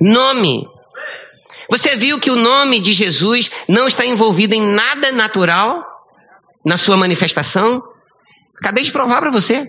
Nome. 0.00 0.79
Você 1.70 1.94
viu 1.96 2.18
que 2.18 2.30
o 2.30 2.36
nome 2.36 2.80
de 2.80 2.92
Jesus 2.92 3.50
não 3.68 3.86
está 3.86 4.04
envolvido 4.04 4.54
em 4.54 4.60
nada 4.60 5.12
natural 5.12 5.84
na 6.64 6.76
sua 6.76 6.96
manifestação? 6.96 7.80
Acabei 8.58 8.84
de 8.84 8.92
provar 8.92 9.20
para 9.20 9.30
você. 9.30 9.66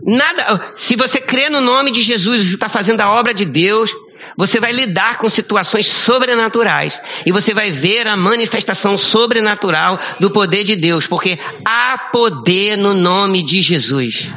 Nada. 0.00 0.72
Se 0.76 0.96
você 0.96 1.20
crê 1.20 1.50
no 1.50 1.60
nome 1.60 1.90
de 1.90 2.00
Jesus, 2.00 2.44
você 2.44 2.54
está 2.54 2.68
fazendo 2.68 3.00
a 3.00 3.10
obra 3.10 3.34
de 3.34 3.44
Deus. 3.44 3.90
Você 4.36 4.58
vai 4.58 4.72
lidar 4.72 5.18
com 5.18 5.28
situações 5.28 5.86
sobrenaturais 5.86 7.00
e 7.26 7.30
você 7.30 7.52
vai 7.52 7.70
ver 7.70 8.06
a 8.06 8.16
manifestação 8.16 8.96
sobrenatural 8.96 9.98
do 10.18 10.30
poder 10.30 10.64
de 10.64 10.74
Deus, 10.74 11.06
porque 11.06 11.38
há 11.64 12.08
poder 12.12 12.76
no 12.76 12.94
nome 12.94 13.44
de 13.44 13.60
Jesus. 13.60 14.30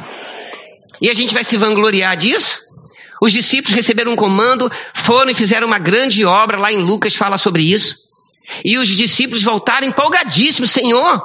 E 1.00 1.10
a 1.10 1.14
gente 1.14 1.34
vai 1.34 1.42
se 1.42 1.56
vangloriar 1.56 2.16
disso? 2.16 2.61
Os 3.22 3.30
discípulos 3.30 3.76
receberam 3.76 4.14
um 4.14 4.16
comando, 4.16 4.68
foram 4.92 5.30
e 5.30 5.34
fizeram 5.34 5.68
uma 5.68 5.78
grande 5.78 6.24
obra, 6.24 6.58
lá 6.58 6.72
em 6.72 6.78
Lucas 6.82 7.14
fala 7.14 7.38
sobre 7.38 7.62
isso. 7.62 7.94
E 8.64 8.76
os 8.76 8.88
discípulos 8.88 9.44
voltaram 9.44 9.86
empolgadíssimos, 9.86 10.72
Senhor, 10.72 11.22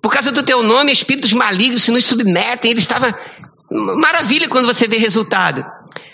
por 0.00 0.10
causa 0.10 0.32
do 0.32 0.42
teu 0.42 0.62
nome, 0.62 0.90
espíritos 0.90 1.34
malignos 1.34 1.82
se 1.82 1.90
nos 1.90 2.06
submetem. 2.06 2.70
Ele 2.70 2.80
estava 2.80 3.14
maravilha 3.98 4.48
quando 4.48 4.64
você 4.64 4.88
vê 4.88 4.96
resultado. 4.96 5.62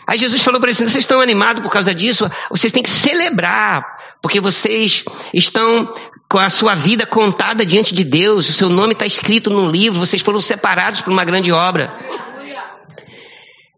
Aí 0.09 0.19
Jesus 0.19 0.43
falou 0.43 0.59
para 0.59 0.71
eles: 0.71 0.79
vocês 0.79 0.97
estão 0.97 1.21
animados 1.21 1.63
por 1.63 1.71
causa 1.71 1.95
disso? 1.95 2.29
Vocês 2.51 2.73
têm 2.73 2.83
que 2.83 2.91
celebrar, 2.91 3.87
porque 4.21 4.41
vocês 4.41 5.05
estão 5.33 5.95
com 6.29 6.41
a 6.41 6.51
sua 6.51 6.75
vida 6.75 7.07
contada 7.07 7.65
diante 7.65 7.95
de 7.95 8.03
Deus. 8.03 8.49
O 8.49 8.53
seu 8.53 8.69
nome 8.69 8.95
está 8.95 9.07
escrito 9.07 9.51
no 9.51 9.71
livro. 9.71 10.01
Vocês 10.01 10.21
foram 10.21 10.41
separados 10.41 11.01
para 11.01 11.13
uma 11.13 11.25
grande 11.25 11.53
obra. 11.53 11.95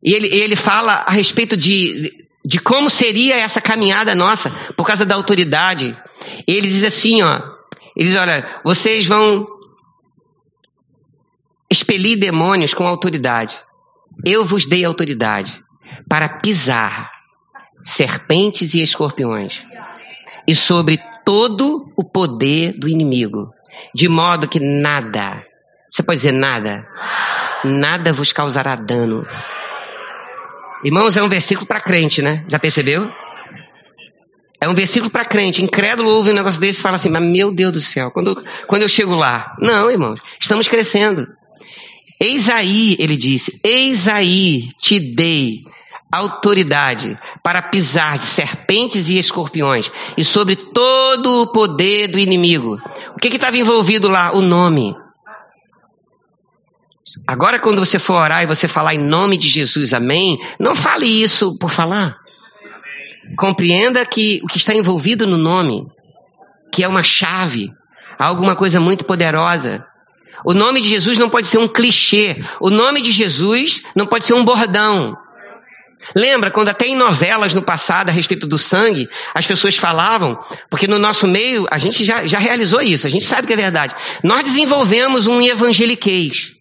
E 0.02 0.12
ele, 0.12 0.28
ele 0.28 0.56
fala 0.56 1.04
a 1.06 1.12
respeito 1.12 1.56
de, 1.56 2.26
de 2.44 2.58
como 2.58 2.88
seria 2.88 3.36
essa 3.36 3.60
caminhada 3.60 4.14
nossa 4.14 4.50
por 4.76 4.86
causa 4.86 5.04
da 5.04 5.14
autoridade. 5.14 5.96
Ele 6.46 6.68
diz 6.68 6.84
assim, 6.84 7.22
ó. 7.22 7.40
Ele 7.96 8.08
diz, 8.08 8.16
olha, 8.16 8.60
vocês 8.64 9.06
vão 9.06 9.46
expelir 11.70 12.18
demônios 12.18 12.74
com 12.74 12.86
autoridade. 12.86 13.56
Eu 14.24 14.44
vos 14.44 14.66
dei 14.66 14.84
autoridade 14.84 15.62
para 16.08 16.28
pisar 16.28 17.10
serpentes 17.84 18.74
e 18.74 18.82
escorpiões 18.82 19.64
e 20.46 20.54
sobre 20.54 20.98
todo 21.24 21.92
o 21.96 22.04
poder 22.04 22.72
do 22.72 22.88
inimigo, 22.88 23.50
de 23.94 24.08
modo 24.08 24.48
que 24.48 24.60
nada, 24.60 25.44
você 25.90 26.02
pode 26.02 26.18
dizer 26.18 26.32
nada, 26.32 26.86
nada 27.64 28.12
vos 28.12 28.32
causará 28.32 28.76
dano. 28.76 29.26
Irmãos, 30.84 31.16
é 31.16 31.22
um 31.22 31.28
versículo 31.28 31.66
para 31.66 31.80
crente, 31.80 32.22
né? 32.22 32.44
Já 32.48 32.58
percebeu? 32.58 33.10
É 34.60 34.68
um 34.68 34.74
versículo 34.74 35.10
para 35.10 35.24
crente. 35.24 35.62
Incrédulo 35.62 36.10
ouve 36.10 36.30
um 36.30 36.34
negócio 36.34 36.60
desse 36.60 36.78
e 36.78 36.82
fala 36.82 36.96
assim: 36.96 37.10
Mas 37.10 37.22
meu 37.22 37.52
Deus 37.52 37.72
do 37.72 37.80
céu, 37.80 38.10
quando, 38.10 38.44
quando 38.66 38.82
eu 38.82 38.88
chego 38.88 39.14
lá. 39.14 39.54
Não, 39.60 39.90
irmãos, 39.90 40.20
estamos 40.40 40.68
crescendo. 40.68 41.26
Eis 42.20 42.48
aí, 42.48 42.96
ele 42.98 43.16
disse, 43.16 43.60
eis 43.62 44.08
aí 44.08 44.70
te 44.80 44.98
dei 44.98 45.64
autoridade 46.10 47.18
para 47.42 47.60
pisar 47.60 48.18
de 48.18 48.24
serpentes 48.24 49.08
e 49.10 49.18
escorpiões 49.18 49.90
e 50.16 50.24
sobre 50.24 50.56
todo 50.56 51.42
o 51.42 51.52
poder 51.52 52.08
do 52.08 52.18
inimigo. 52.18 52.78
O 53.14 53.18
que 53.18 53.28
estava 53.28 53.58
envolvido 53.58 54.08
lá? 54.08 54.32
O 54.32 54.40
nome. 54.40 54.96
Agora, 57.26 57.58
quando 57.58 57.78
você 57.78 57.98
for 57.98 58.14
orar 58.14 58.42
e 58.42 58.46
você 58.46 58.66
falar 58.66 58.94
em 58.94 58.98
nome 58.98 59.36
de 59.36 59.48
Jesus, 59.48 59.92
amém, 59.92 60.38
não 60.58 60.74
fale 60.74 61.06
isso 61.06 61.56
por 61.56 61.70
falar. 61.70 62.16
Compreenda 63.36 64.04
que 64.04 64.40
o 64.42 64.46
que 64.46 64.58
está 64.58 64.74
envolvido 64.74 65.26
no 65.26 65.36
nome, 65.36 65.86
que 66.72 66.82
é 66.82 66.88
uma 66.88 67.02
chave, 67.02 67.70
alguma 68.18 68.56
coisa 68.56 68.80
muito 68.80 69.04
poderosa. 69.04 69.84
O 70.44 70.52
nome 70.52 70.80
de 70.80 70.88
Jesus 70.88 71.16
não 71.16 71.30
pode 71.30 71.46
ser 71.46 71.58
um 71.58 71.68
clichê. 71.68 72.36
O 72.60 72.70
nome 72.70 73.00
de 73.00 73.12
Jesus 73.12 73.82
não 73.94 74.06
pode 74.06 74.26
ser 74.26 74.34
um 74.34 74.44
bordão. 74.44 75.16
Lembra 76.14 76.50
quando 76.50 76.68
até 76.68 76.86
em 76.86 76.94
novelas 76.94 77.54
no 77.54 77.62
passado 77.62 78.10
a 78.10 78.12
respeito 78.12 78.46
do 78.46 78.58
sangue, 78.58 79.08
as 79.34 79.46
pessoas 79.46 79.76
falavam, 79.76 80.38
porque 80.68 80.86
no 80.86 80.98
nosso 80.98 81.26
meio 81.26 81.66
a 81.70 81.78
gente 81.78 82.04
já, 82.04 82.26
já 82.26 82.38
realizou 82.38 82.80
isso, 82.80 83.06
a 83.06 83.10
gente 83.10 83.24
sabe 83.24 83.46
que 83.46 83.54
é 83.54 83.56
verdade. 83.56 83.94
Nós 84.22 84.44
desenvolvemos 84.44 85.26
um 85.26 85.40
evangeliquez. 85.40 86.55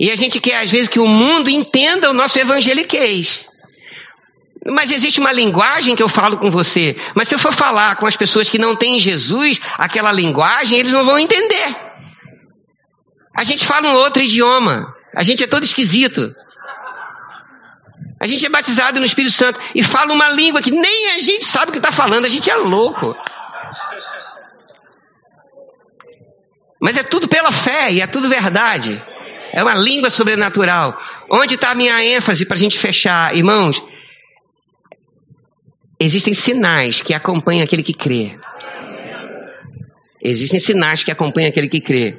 E 0.00 0.10
a 0.10 0.16
gente 0.16 0.40
quer 0.40 0.62
às 0.62 0.70
vezes 0.70 0.88
que 0.88 0.98
o 0.98 1.06
mundo 1.06 1.48
entenda 1.50 2.10
o 2.10 2.14
nosso 2.14 2.38
evangeliquez. 2.38 3.46
Mas 4.66 4.90
existe 4.90 5.20
uma 5.20 5.30
linguagem 5.30 5.94
que 5.94 6.02
eu 6.02 6.08
falo 6.08 6.38
com 6.38 6.50
você. 6.50 6.96
Mas 7.14 7.28
se 7.28 7.34
eu 7.34 7.38
for 7.38 7.52
falar 7.52 7.96
com 7.96 8.06
as 8.06 8.16
pessoas 8.16 8.48
que 8.48 8.58
não 8.58 8.74
têm 8.74 8.98
Jesus, 8.98 9.60
aquela 9.76 10.10
linguagem, 10.10 10.78
eles 10.78 10.92
não 10.92 11.04
vão 11.04 11.18
entender. 11.18 11.76
A 13.36 13.44
gente 13.44 13.64
fala 13.64 13.88
um 13.88 13.94
outro 13.94 14.22
idioma. 14.22 14.94
A 15.14 15.22
gente 15.22 15.44
é 15.44 15.46
todo 15.46 15.64
esquisito. 15.64 16.34
A 18.20 18.26
gente 18.26 18.46
é 18.46 18.48
batizado 18.48 18.98
no 18.98 19.04
Espírito 19.04 19.34
Santo 19.34 19.60
e 19.74 19.82
fala 19.82 20.14
uma 20.14 20.30
língua 20.30 20.62
que 20.62 20.70
nem 20.70 21.10
a 21.10 21.20
gente 21.20 21.44
sabe 21.44 21.68
o 21.68 21.72
que 21.72 21.78
está 21.78 21.92
falando. 21.92 22.24
A 22.24 22.28
gente 22.28 22.50
é 22.50 22.56
louco. 22.56 23.14
Mas 26.80 26.96
é 26.96 27.02
tudo 27.02 27.28
pela 27.28 27.52
fé 27.52 27.92
e 27.92 28.00
é 28.00 28.06
tudo 28.06 28.30
verdade. 28.30 29.02
É 29.56 29.62
uma 29.62 29.76
língua 29.76 30.10
sobrenatural. 30.10 31.00
Onde 31.30 31.54
está 31.54 31.70
a 31.70 31.74
minha 31.76 32.04
ênfase 32.04 32.44
para 32.44 32.56
a 32.56 32.58
gente 32.58 32.76
fechar, 32.76 33.36
irmãos? 33.36 33.80
Existem 36.00 36.34
sinais 36.34 37.00
que 37.00 37.14
acompanham 37.14 37.62
aquele 37.62 37.84
que 37.84 37.94
crê. 37.94 38.36
Existem 40.20 40.58
sinais 40.58 41.04
que 41.04 41.10
acompanham 41.12 41.50
aquele 41.50 41.68
que 41.68 41.80
crê. 41.80 42.18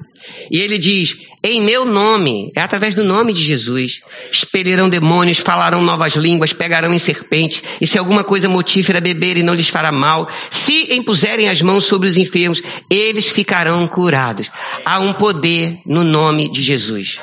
E 0.52 0.60
ele 0.60 0.78
diz: 0.78 1.18
em 1.44 1.62
meu 1.62 1.86
nome, 1.86 2.52
é 2.56 2.62
através 2.62 2.96
do 2.96 3.04
nome 3.04 3.34
de 3.34 3.44
Jesus, 3.44 4.02
expelirão 4.32 4.90
demônios, 4.90 5.38
falarão 5.38 5.82
novas 5.82 6.16
línguas, 6.16 6.54
pegarão 6.54 6.94
em 6.94 7.00
serpentes, 7.00 7.64
e 7.80 7.88
se 7.88 7.98
alguma 7.98 8.24
coisa 8.24 8.50
motífera 8.50 9.00
beberem, 9.00 9.44
não 9.44 9.54
lhes 9.54 9.70
fará 9.70 9.92
mal. 9.92 10.28
Se 10.50 10.94
impuserem 10.96 11.50
as 11.50 11.62
mãos 11.62 11.86
sobre 11.86 12.08
os 12.08 12.18
enfermos, 12.18 12.62
eles 12.90 13.28
ficarão 13.28 13.88
curados. 13.88 14.50
Há 14.86 15.00
um 15.00 15.14
poder 15.14 15.80
no 15.86 16.04
nome 16.04 16.52
de 16.52 16.62
Jesus. 16.62 17.20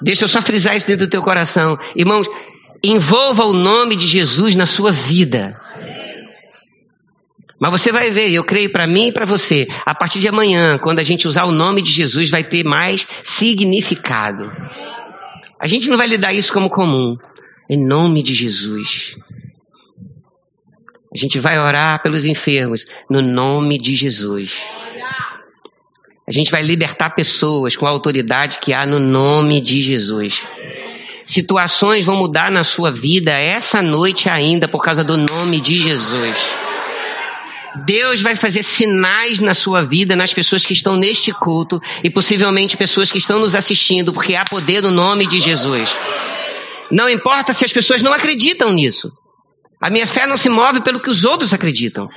Deixa 0.00 0.24
eu 0.24 0.28
só 0.28 0.40
frisar 0.40 0.76
isso 0.76 0.86
dentro 0.86 1.06
do 1.06 1.10
teu 1.10 1.22
coração. 1.22 1.78
Irmãos, 1.96 2.28
Envolva 2.82 3.44
o 3.44 3.52
nome 3.52 3.96
de 3.96 4.06
Jesus 4.06 4.54
na 4.54 4.66
sua 4.66 4.92
vida. 4.92 5.60
Mas 7.60 7.70
você 7.72 7.90
vai 7.90 8.10
ver, 8.10 8.30
eu 8.30 8.44
creio 8.44 8.70
para 8.70 8.86
mim 8.86 9.08
e 9.08 9.12
para 9.12 9.24
você, 9.24 9.66
a 9.84 9.94
partir 9.94 10.20
de 10.20 10.28
amanhã, 10.28 10.78
quando 10.78 11.00
a 11.00 11.02
gente 11.02 11.26
usar 11.26 11.44
o 11.44 11.50
nome 11.50 11.82
de 11.82 11.90
Jesus, 11.90 12.30
vai 12.30 12.44
ter 12.44 12.64
mais 12.64 13.06
significado. 13.24 14.50
A 15.60 15.66
gente 15.66 15.88
não 15.88 15.96
vai 15.96 16.06
lidar 16.06 16.32
isso 16.32 16.52
como 16.52 16.70
comum. 16.70 17.16
Em 17.68 17.84
nome 17.84 18.22
de 18.22 18.32
Jesus. 18.32 19.16
A 21.12 21.18
gente 21.18 21.40
vai 21.40 21.58
orar 21.58 22.00
pelos 22.02 22.24
enfermos 22.24 22.86
no 23.10 23.20
nome 23.20 23.76
de 23.76 23.94
Jesus. 23.94 24.52
A 26.28 26.32
gente 26.32 26.50
vai 26.50 26.62
libertar 26.62 27.10
pessoas 27.10 27.74
com 27.74 27.86
a 27.86 27.90
autoridade 27.90 28.58
que 28.60 28.72
há 28.72 28.86
no 28.86 29.00
nome 29.00 29.60
de 29.60 29.82
Jesus. 29.82 30.46
Situações 31.24 32.04
vão 32.04 32.16
mudar 32.16 32.50
na 32.50 32.62
sua 32.62 32.90
vida 32.90 33.32
essa 33.32 33.82
noite 33.82 34.28
ainda 34.28 34.68
por 34.68 34.82
causa 34.82 35.02
do 35.02 35.16
nome 35.16 35.60
de 35.60 35.80
Jesus. 35.80 36.36
Deus 37.84 38.20
vai 38.20 38.36
fazer 38.36 38.62
sinais 38.62 39.38
na 39.38 39.54
sua 39.54 39.84
vida, 39.84 40.16
nas 40.16 40.32
pessoas 40.32 40.64
que 40.64 40.72
estão 40.72 40.96
neste 40.96 41.32
culto 41.32 41.80
e 42.02 42.10
possivelmente 42.10 42.76
pessoas 42.76 43.10
que 43.10 43.18
estão 43.18 43.38
nos 43.38 43.54
assistindo, 43.54 44.12
porque 44.12 44.34
há 44.34 44.44
poder 44.44 44.82
no 44.82 44.90
nome 44.90 45.26
de 45.26 45.40
Jesus. 45.40 45.90
Não 46.90 47.08
importa 47.08 47.52
se 47.52 47.64
as 47.64 47.72
pessoas 47.72 48.02
não 48.02 48.12
acreditam 48.12 48.72
nisso. 48.72 49.12
A 49.80 49.90
minha 49.90 50.06
fé 50.06 50.26
não 50.26 50.36
se 50.36 50.48
move 50.48 50.80
pelo 50.80 51.00
que 51.00 51.10
os 51.10 51.24
outros 51.24 51.54
acreditam. 51.54 52.08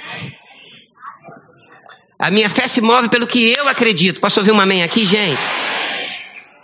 A 2.18 2.32
minha 2.32 2.50
fé 2.50 2.68
se 2.68 2.82
move 2.82 3.10
pelo 3.10 3.28
que 3.28 3.52
eu 3.52 3.68
acredito. 3.68 4.20
Posso 4.20 4.40
ouvir 4.40 4.52
uma 4.52 4.64
amém 4.64 4.84
aqui, 4.84 5.06
gente? 5.06 5.42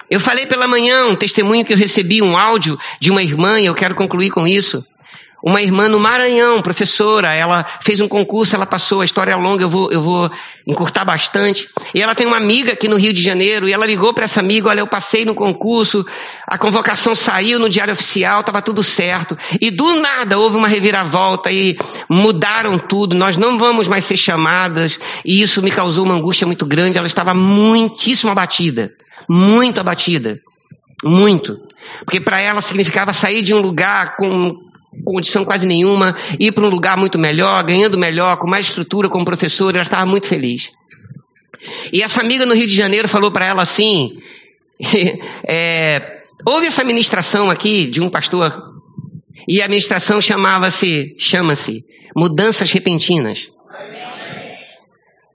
Eu 0.09 0.19
falei 0.19 0.45
pela 0.45 0.67
manhã 0.67 1.05
um 1.07 1.15
testemunho 1.15 1.65
que 1.65 1.73
eu 1.73 1.77
recebi, 1.77 2.21
um 2.21 2.37
áudio 2.37 2.79
de 2.99 3.11
uma 3.11 3.21
irmã, 3.21 3.59
e 3.59 3.65
eu 3.65 3.75
quero 3.75 3.93
concluir 3.93 4.29
com 4.29 4.47
isso. 4.47 4.85
Uma 5.47 5.61
irmã 5.61 5.87
no 5.87 5.97
Maranhão, 5.97 6.61
professora, 6.61 7.33
ela 7.33 7.65
fez 7.81 8.01
um 8.01 8.07
concurso, 8.07 8.53
ela 8.53 8.65
passou, 8.65 8.99
a 8.99 9.05
história 9.05 9.31
é 9.31 9.35
longa, 9.37 9.63
eu 9.63 9.69
vou, 9.69 9.89
eu 9.89 10.01
vou 10.01 10.29
encurtar 10.67 11.05
bastante. 11.05 11.69
E 11.95 12.01
ela 12.01 12.13
tem 12.13 12.27
uma 12.27 12.35
amiga 12.35 12.73
aqui 12.73 12.89
no 12.89 12.97
Rio 12.97 13.13
de 13.13 13.21
Janeiro, 13.21 13.65
e 13.65 13.71
ela 13.71 13.85
ligou 13.85 14.13
para 14.13 14.25
essa 14.25 14.41
amiga, 14.41 14.67
olha, 14.67 14.81
eu 14.81 14.87
passei 14.87 15.23
no 15.23 15.33
concurso, 15.33 16.05
a 16.45 16.57
convocação 16.57 17.15
saiu 17.15 17.59
no 17.59 17.69
diário 17.69 17.93
oficial, 17.93 18.41
estava 18.41 18.61
tudo 18.61 18.83
certo. 18.83 19.37
E 19.61 19.71
do 19.71 20.01
nada 20.01 20.37
houve 20.37 20.57
uma 20.57 20.67
reviravolta 20.67 21.49
e 21.49 21.77
mudaram 22.09 22.77
tudo, 22.77 23.15
nós 23.15 23.37
não 23.37 23.57
vamos 23.57 23.87
mais 23.87 24.03
ser 24.03 24.17
chamadas, 24.17 24.99
e 25.23 25.41
isso 25.41 25.61
me 25.61 25.71
causou 25.71 26.03
uma 26.03 26.15
angústia 26.15 26.45
muito 26.45 26.65
grande, 26.65 26.97
ela 26.97 27.07
estava 27.07 27.33
muitíssimo 27.33 28.29
abatida, 28.29 28.91
muito 29.29 29.79
abatida, 29.79 30.41
muito. 31.05 31.57
Porque 32.03 32.19
para 32.19 32.41
ela 32.41 32.61
significava 32.61 33.13
sair 33.13 33.41
de 33.41 33.53
um 33.53 33.59
lugar 33.59 34.17
com 34.17 34.66
condição 35.03 35.45
quase 35.45 35.65
nenhuma, 35.65 36.15
ir 36.39 36.51
para 36.51 36.65
um 36.65 36.69
lugar 36.69 36.97
muito 36.97 37.17
melhor, 37.17 37.63
ganhando 37.63 37.97
melhor, 37.97 38.37
com 38.37 38.49
mais 38.49 38.67
estrutura 38.67 39.09
como 39.09 39.25
professora, 39.25 39.77
ela 39.77 39.83
estava 39.83 40.05
muito 40.05 40.27
feliz. 40.27 40.71
E 41.91 42.01
essa 42.01 42.21
amiga 42.21 42.45
no 42.45 42.53
Rio 42.53 42.67
de 42.67 42.75
Janeiro 42.75 43.07
falou 43.07 43.31
para 43.31 43.45
ela 43.45 43.61
assim: 43.61 44.17
é, 45.47 46.21
houve 46.45 46.67
essa 46.67 46.83
ministração 46.83 47.49
aqui 47.49 47.87
de 47.87 48.01
um 48.01 48.09
pastor, 48.09 48.53
e 49.47 49.61
a 49.61 49.67
ministração 49.67 50.21
chamava-se, 50.21 51.15
chama-se, 51.17 51.83
mudanças 52.15 52.71
repentinas. 52.71 53.49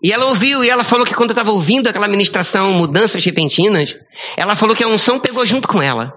E 0.03 0.13
ela 0.13 0.27
ouviu, 0.27 0.65
e 0.65 0.69
ela 0.69 0.83
falou 0.83 1.07
que 1.07 1.15
quando 1.15 1.31
estava 1.31 1.53
ouvindo 1.53 1.87
aquela 1.87 2.09
ministração, 2.09 2.73
mudanças 2.73 3.25
repentinas, 3.25 3.97
ela 4.37 4.57
falou 4.57 4.75
que 4.75 4.83
a 4.83 4.89
unção 4.89 5.21
pegou 5.21 5.47
junto 5.47 5.69
com 5.69 5.81
ela. 5.81 6.13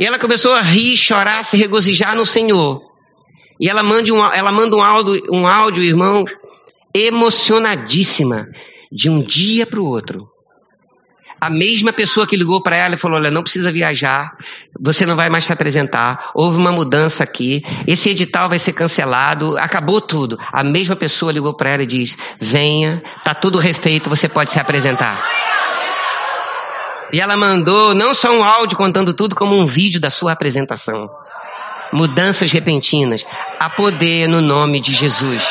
E 0.00 0.06
ela 0.06 0.18
começou 0.18 0.54
a 0.54 0.62
rir, 0.62 0.96
chorar, 0.96 1.44
se 1.44 1.58
regozijar 1.58 2.16
no 2.16 2.24
Senhor. 2.24 2.80
E 3.60 3.68
ela 3.68 3.82
manda 3.82 4.10
um, 4.14 4.24
ela 4.32 4.50
manda 4.50 4.74
um 4.74 4.82
áudio, 4.82 5.22
um 5.30 5.46
áudio, 5.46 5.82
irmão, 5.82 6.24
emocionadíssima, 6.94 8.48
de 8.90 9.10
um 9.10 9.20
dia 9.20 9.66
para 9.66 9.78
o 9.78 9.86
outro. 9.86 10.26
A 11.38 11.50
mesma 11.50 11.92
pessoa 11.92 12.26
que 12.26 12.34
ligou 12.34 12.62
para 12.62 12.76
ela 12.76 12.94
e 12.94 12.98
falou: 12.98 13.18
Olha, 13.18 13.30
não 13.30 13.42
precisa 13.42 13.70
viajar, 13.70 14.32
você 14.80 15.04
não 15.04 15.16
vai 15.16 15.28
mais 15.28 15.44
se 15.44 15.52
apresentar, 15.52 16.30
houve 16.34 16.56
uma 16.56 16.72
mudança 16.72 17.22
aqui, 17.22 17.62
esse 17.86 18.08
edital 18.08 18.48
vai 18.48 18.58
ser 18.58 18.72
cancelado, 18.72 19.58
acabou 19.58 20.00
tudo. 20.00 20.38
A 20.50 20.64
mesma 20.64 20.96
pessoa 20.96 21.30
ligou 21.30 21.52
para 21.52 21.70
ela 21.70 21.82
e 21.82 21.86
diz: 21.86 22.16
Venha, 22.40 23.02
tá 23.22 23.34
tudo 23.34 23.58
refeito, 23.58 24.08
você 24.08 24.30
pode 24.30 24.50
se 24.50 24.58
apresentar. 24.58 25.22
E 27.12 27.20
ela 27.20 27.36
mandou 27.36 27.94
não 27.94 28.14
só 28.14 28.30
um 28.30 28.44
áudio 28.44 28.76
contando 28.76 29.12
tudo, 29.12 29.34
como 29.34 29.56
um 29.56 29.66
vídeo 29.66 30.00
da 30.00 30.10
sua 30.10 30.32
apresentação. 30.32 31.10
Mudanças 31.92 32.52
repentinas. 32.52 33.24
Há 33.58 33.68
poder 33.68 34.28
no 34.28 34.40
nome 34.40 34.80
de 34.80 34.92
Jesus. 34.92 35.42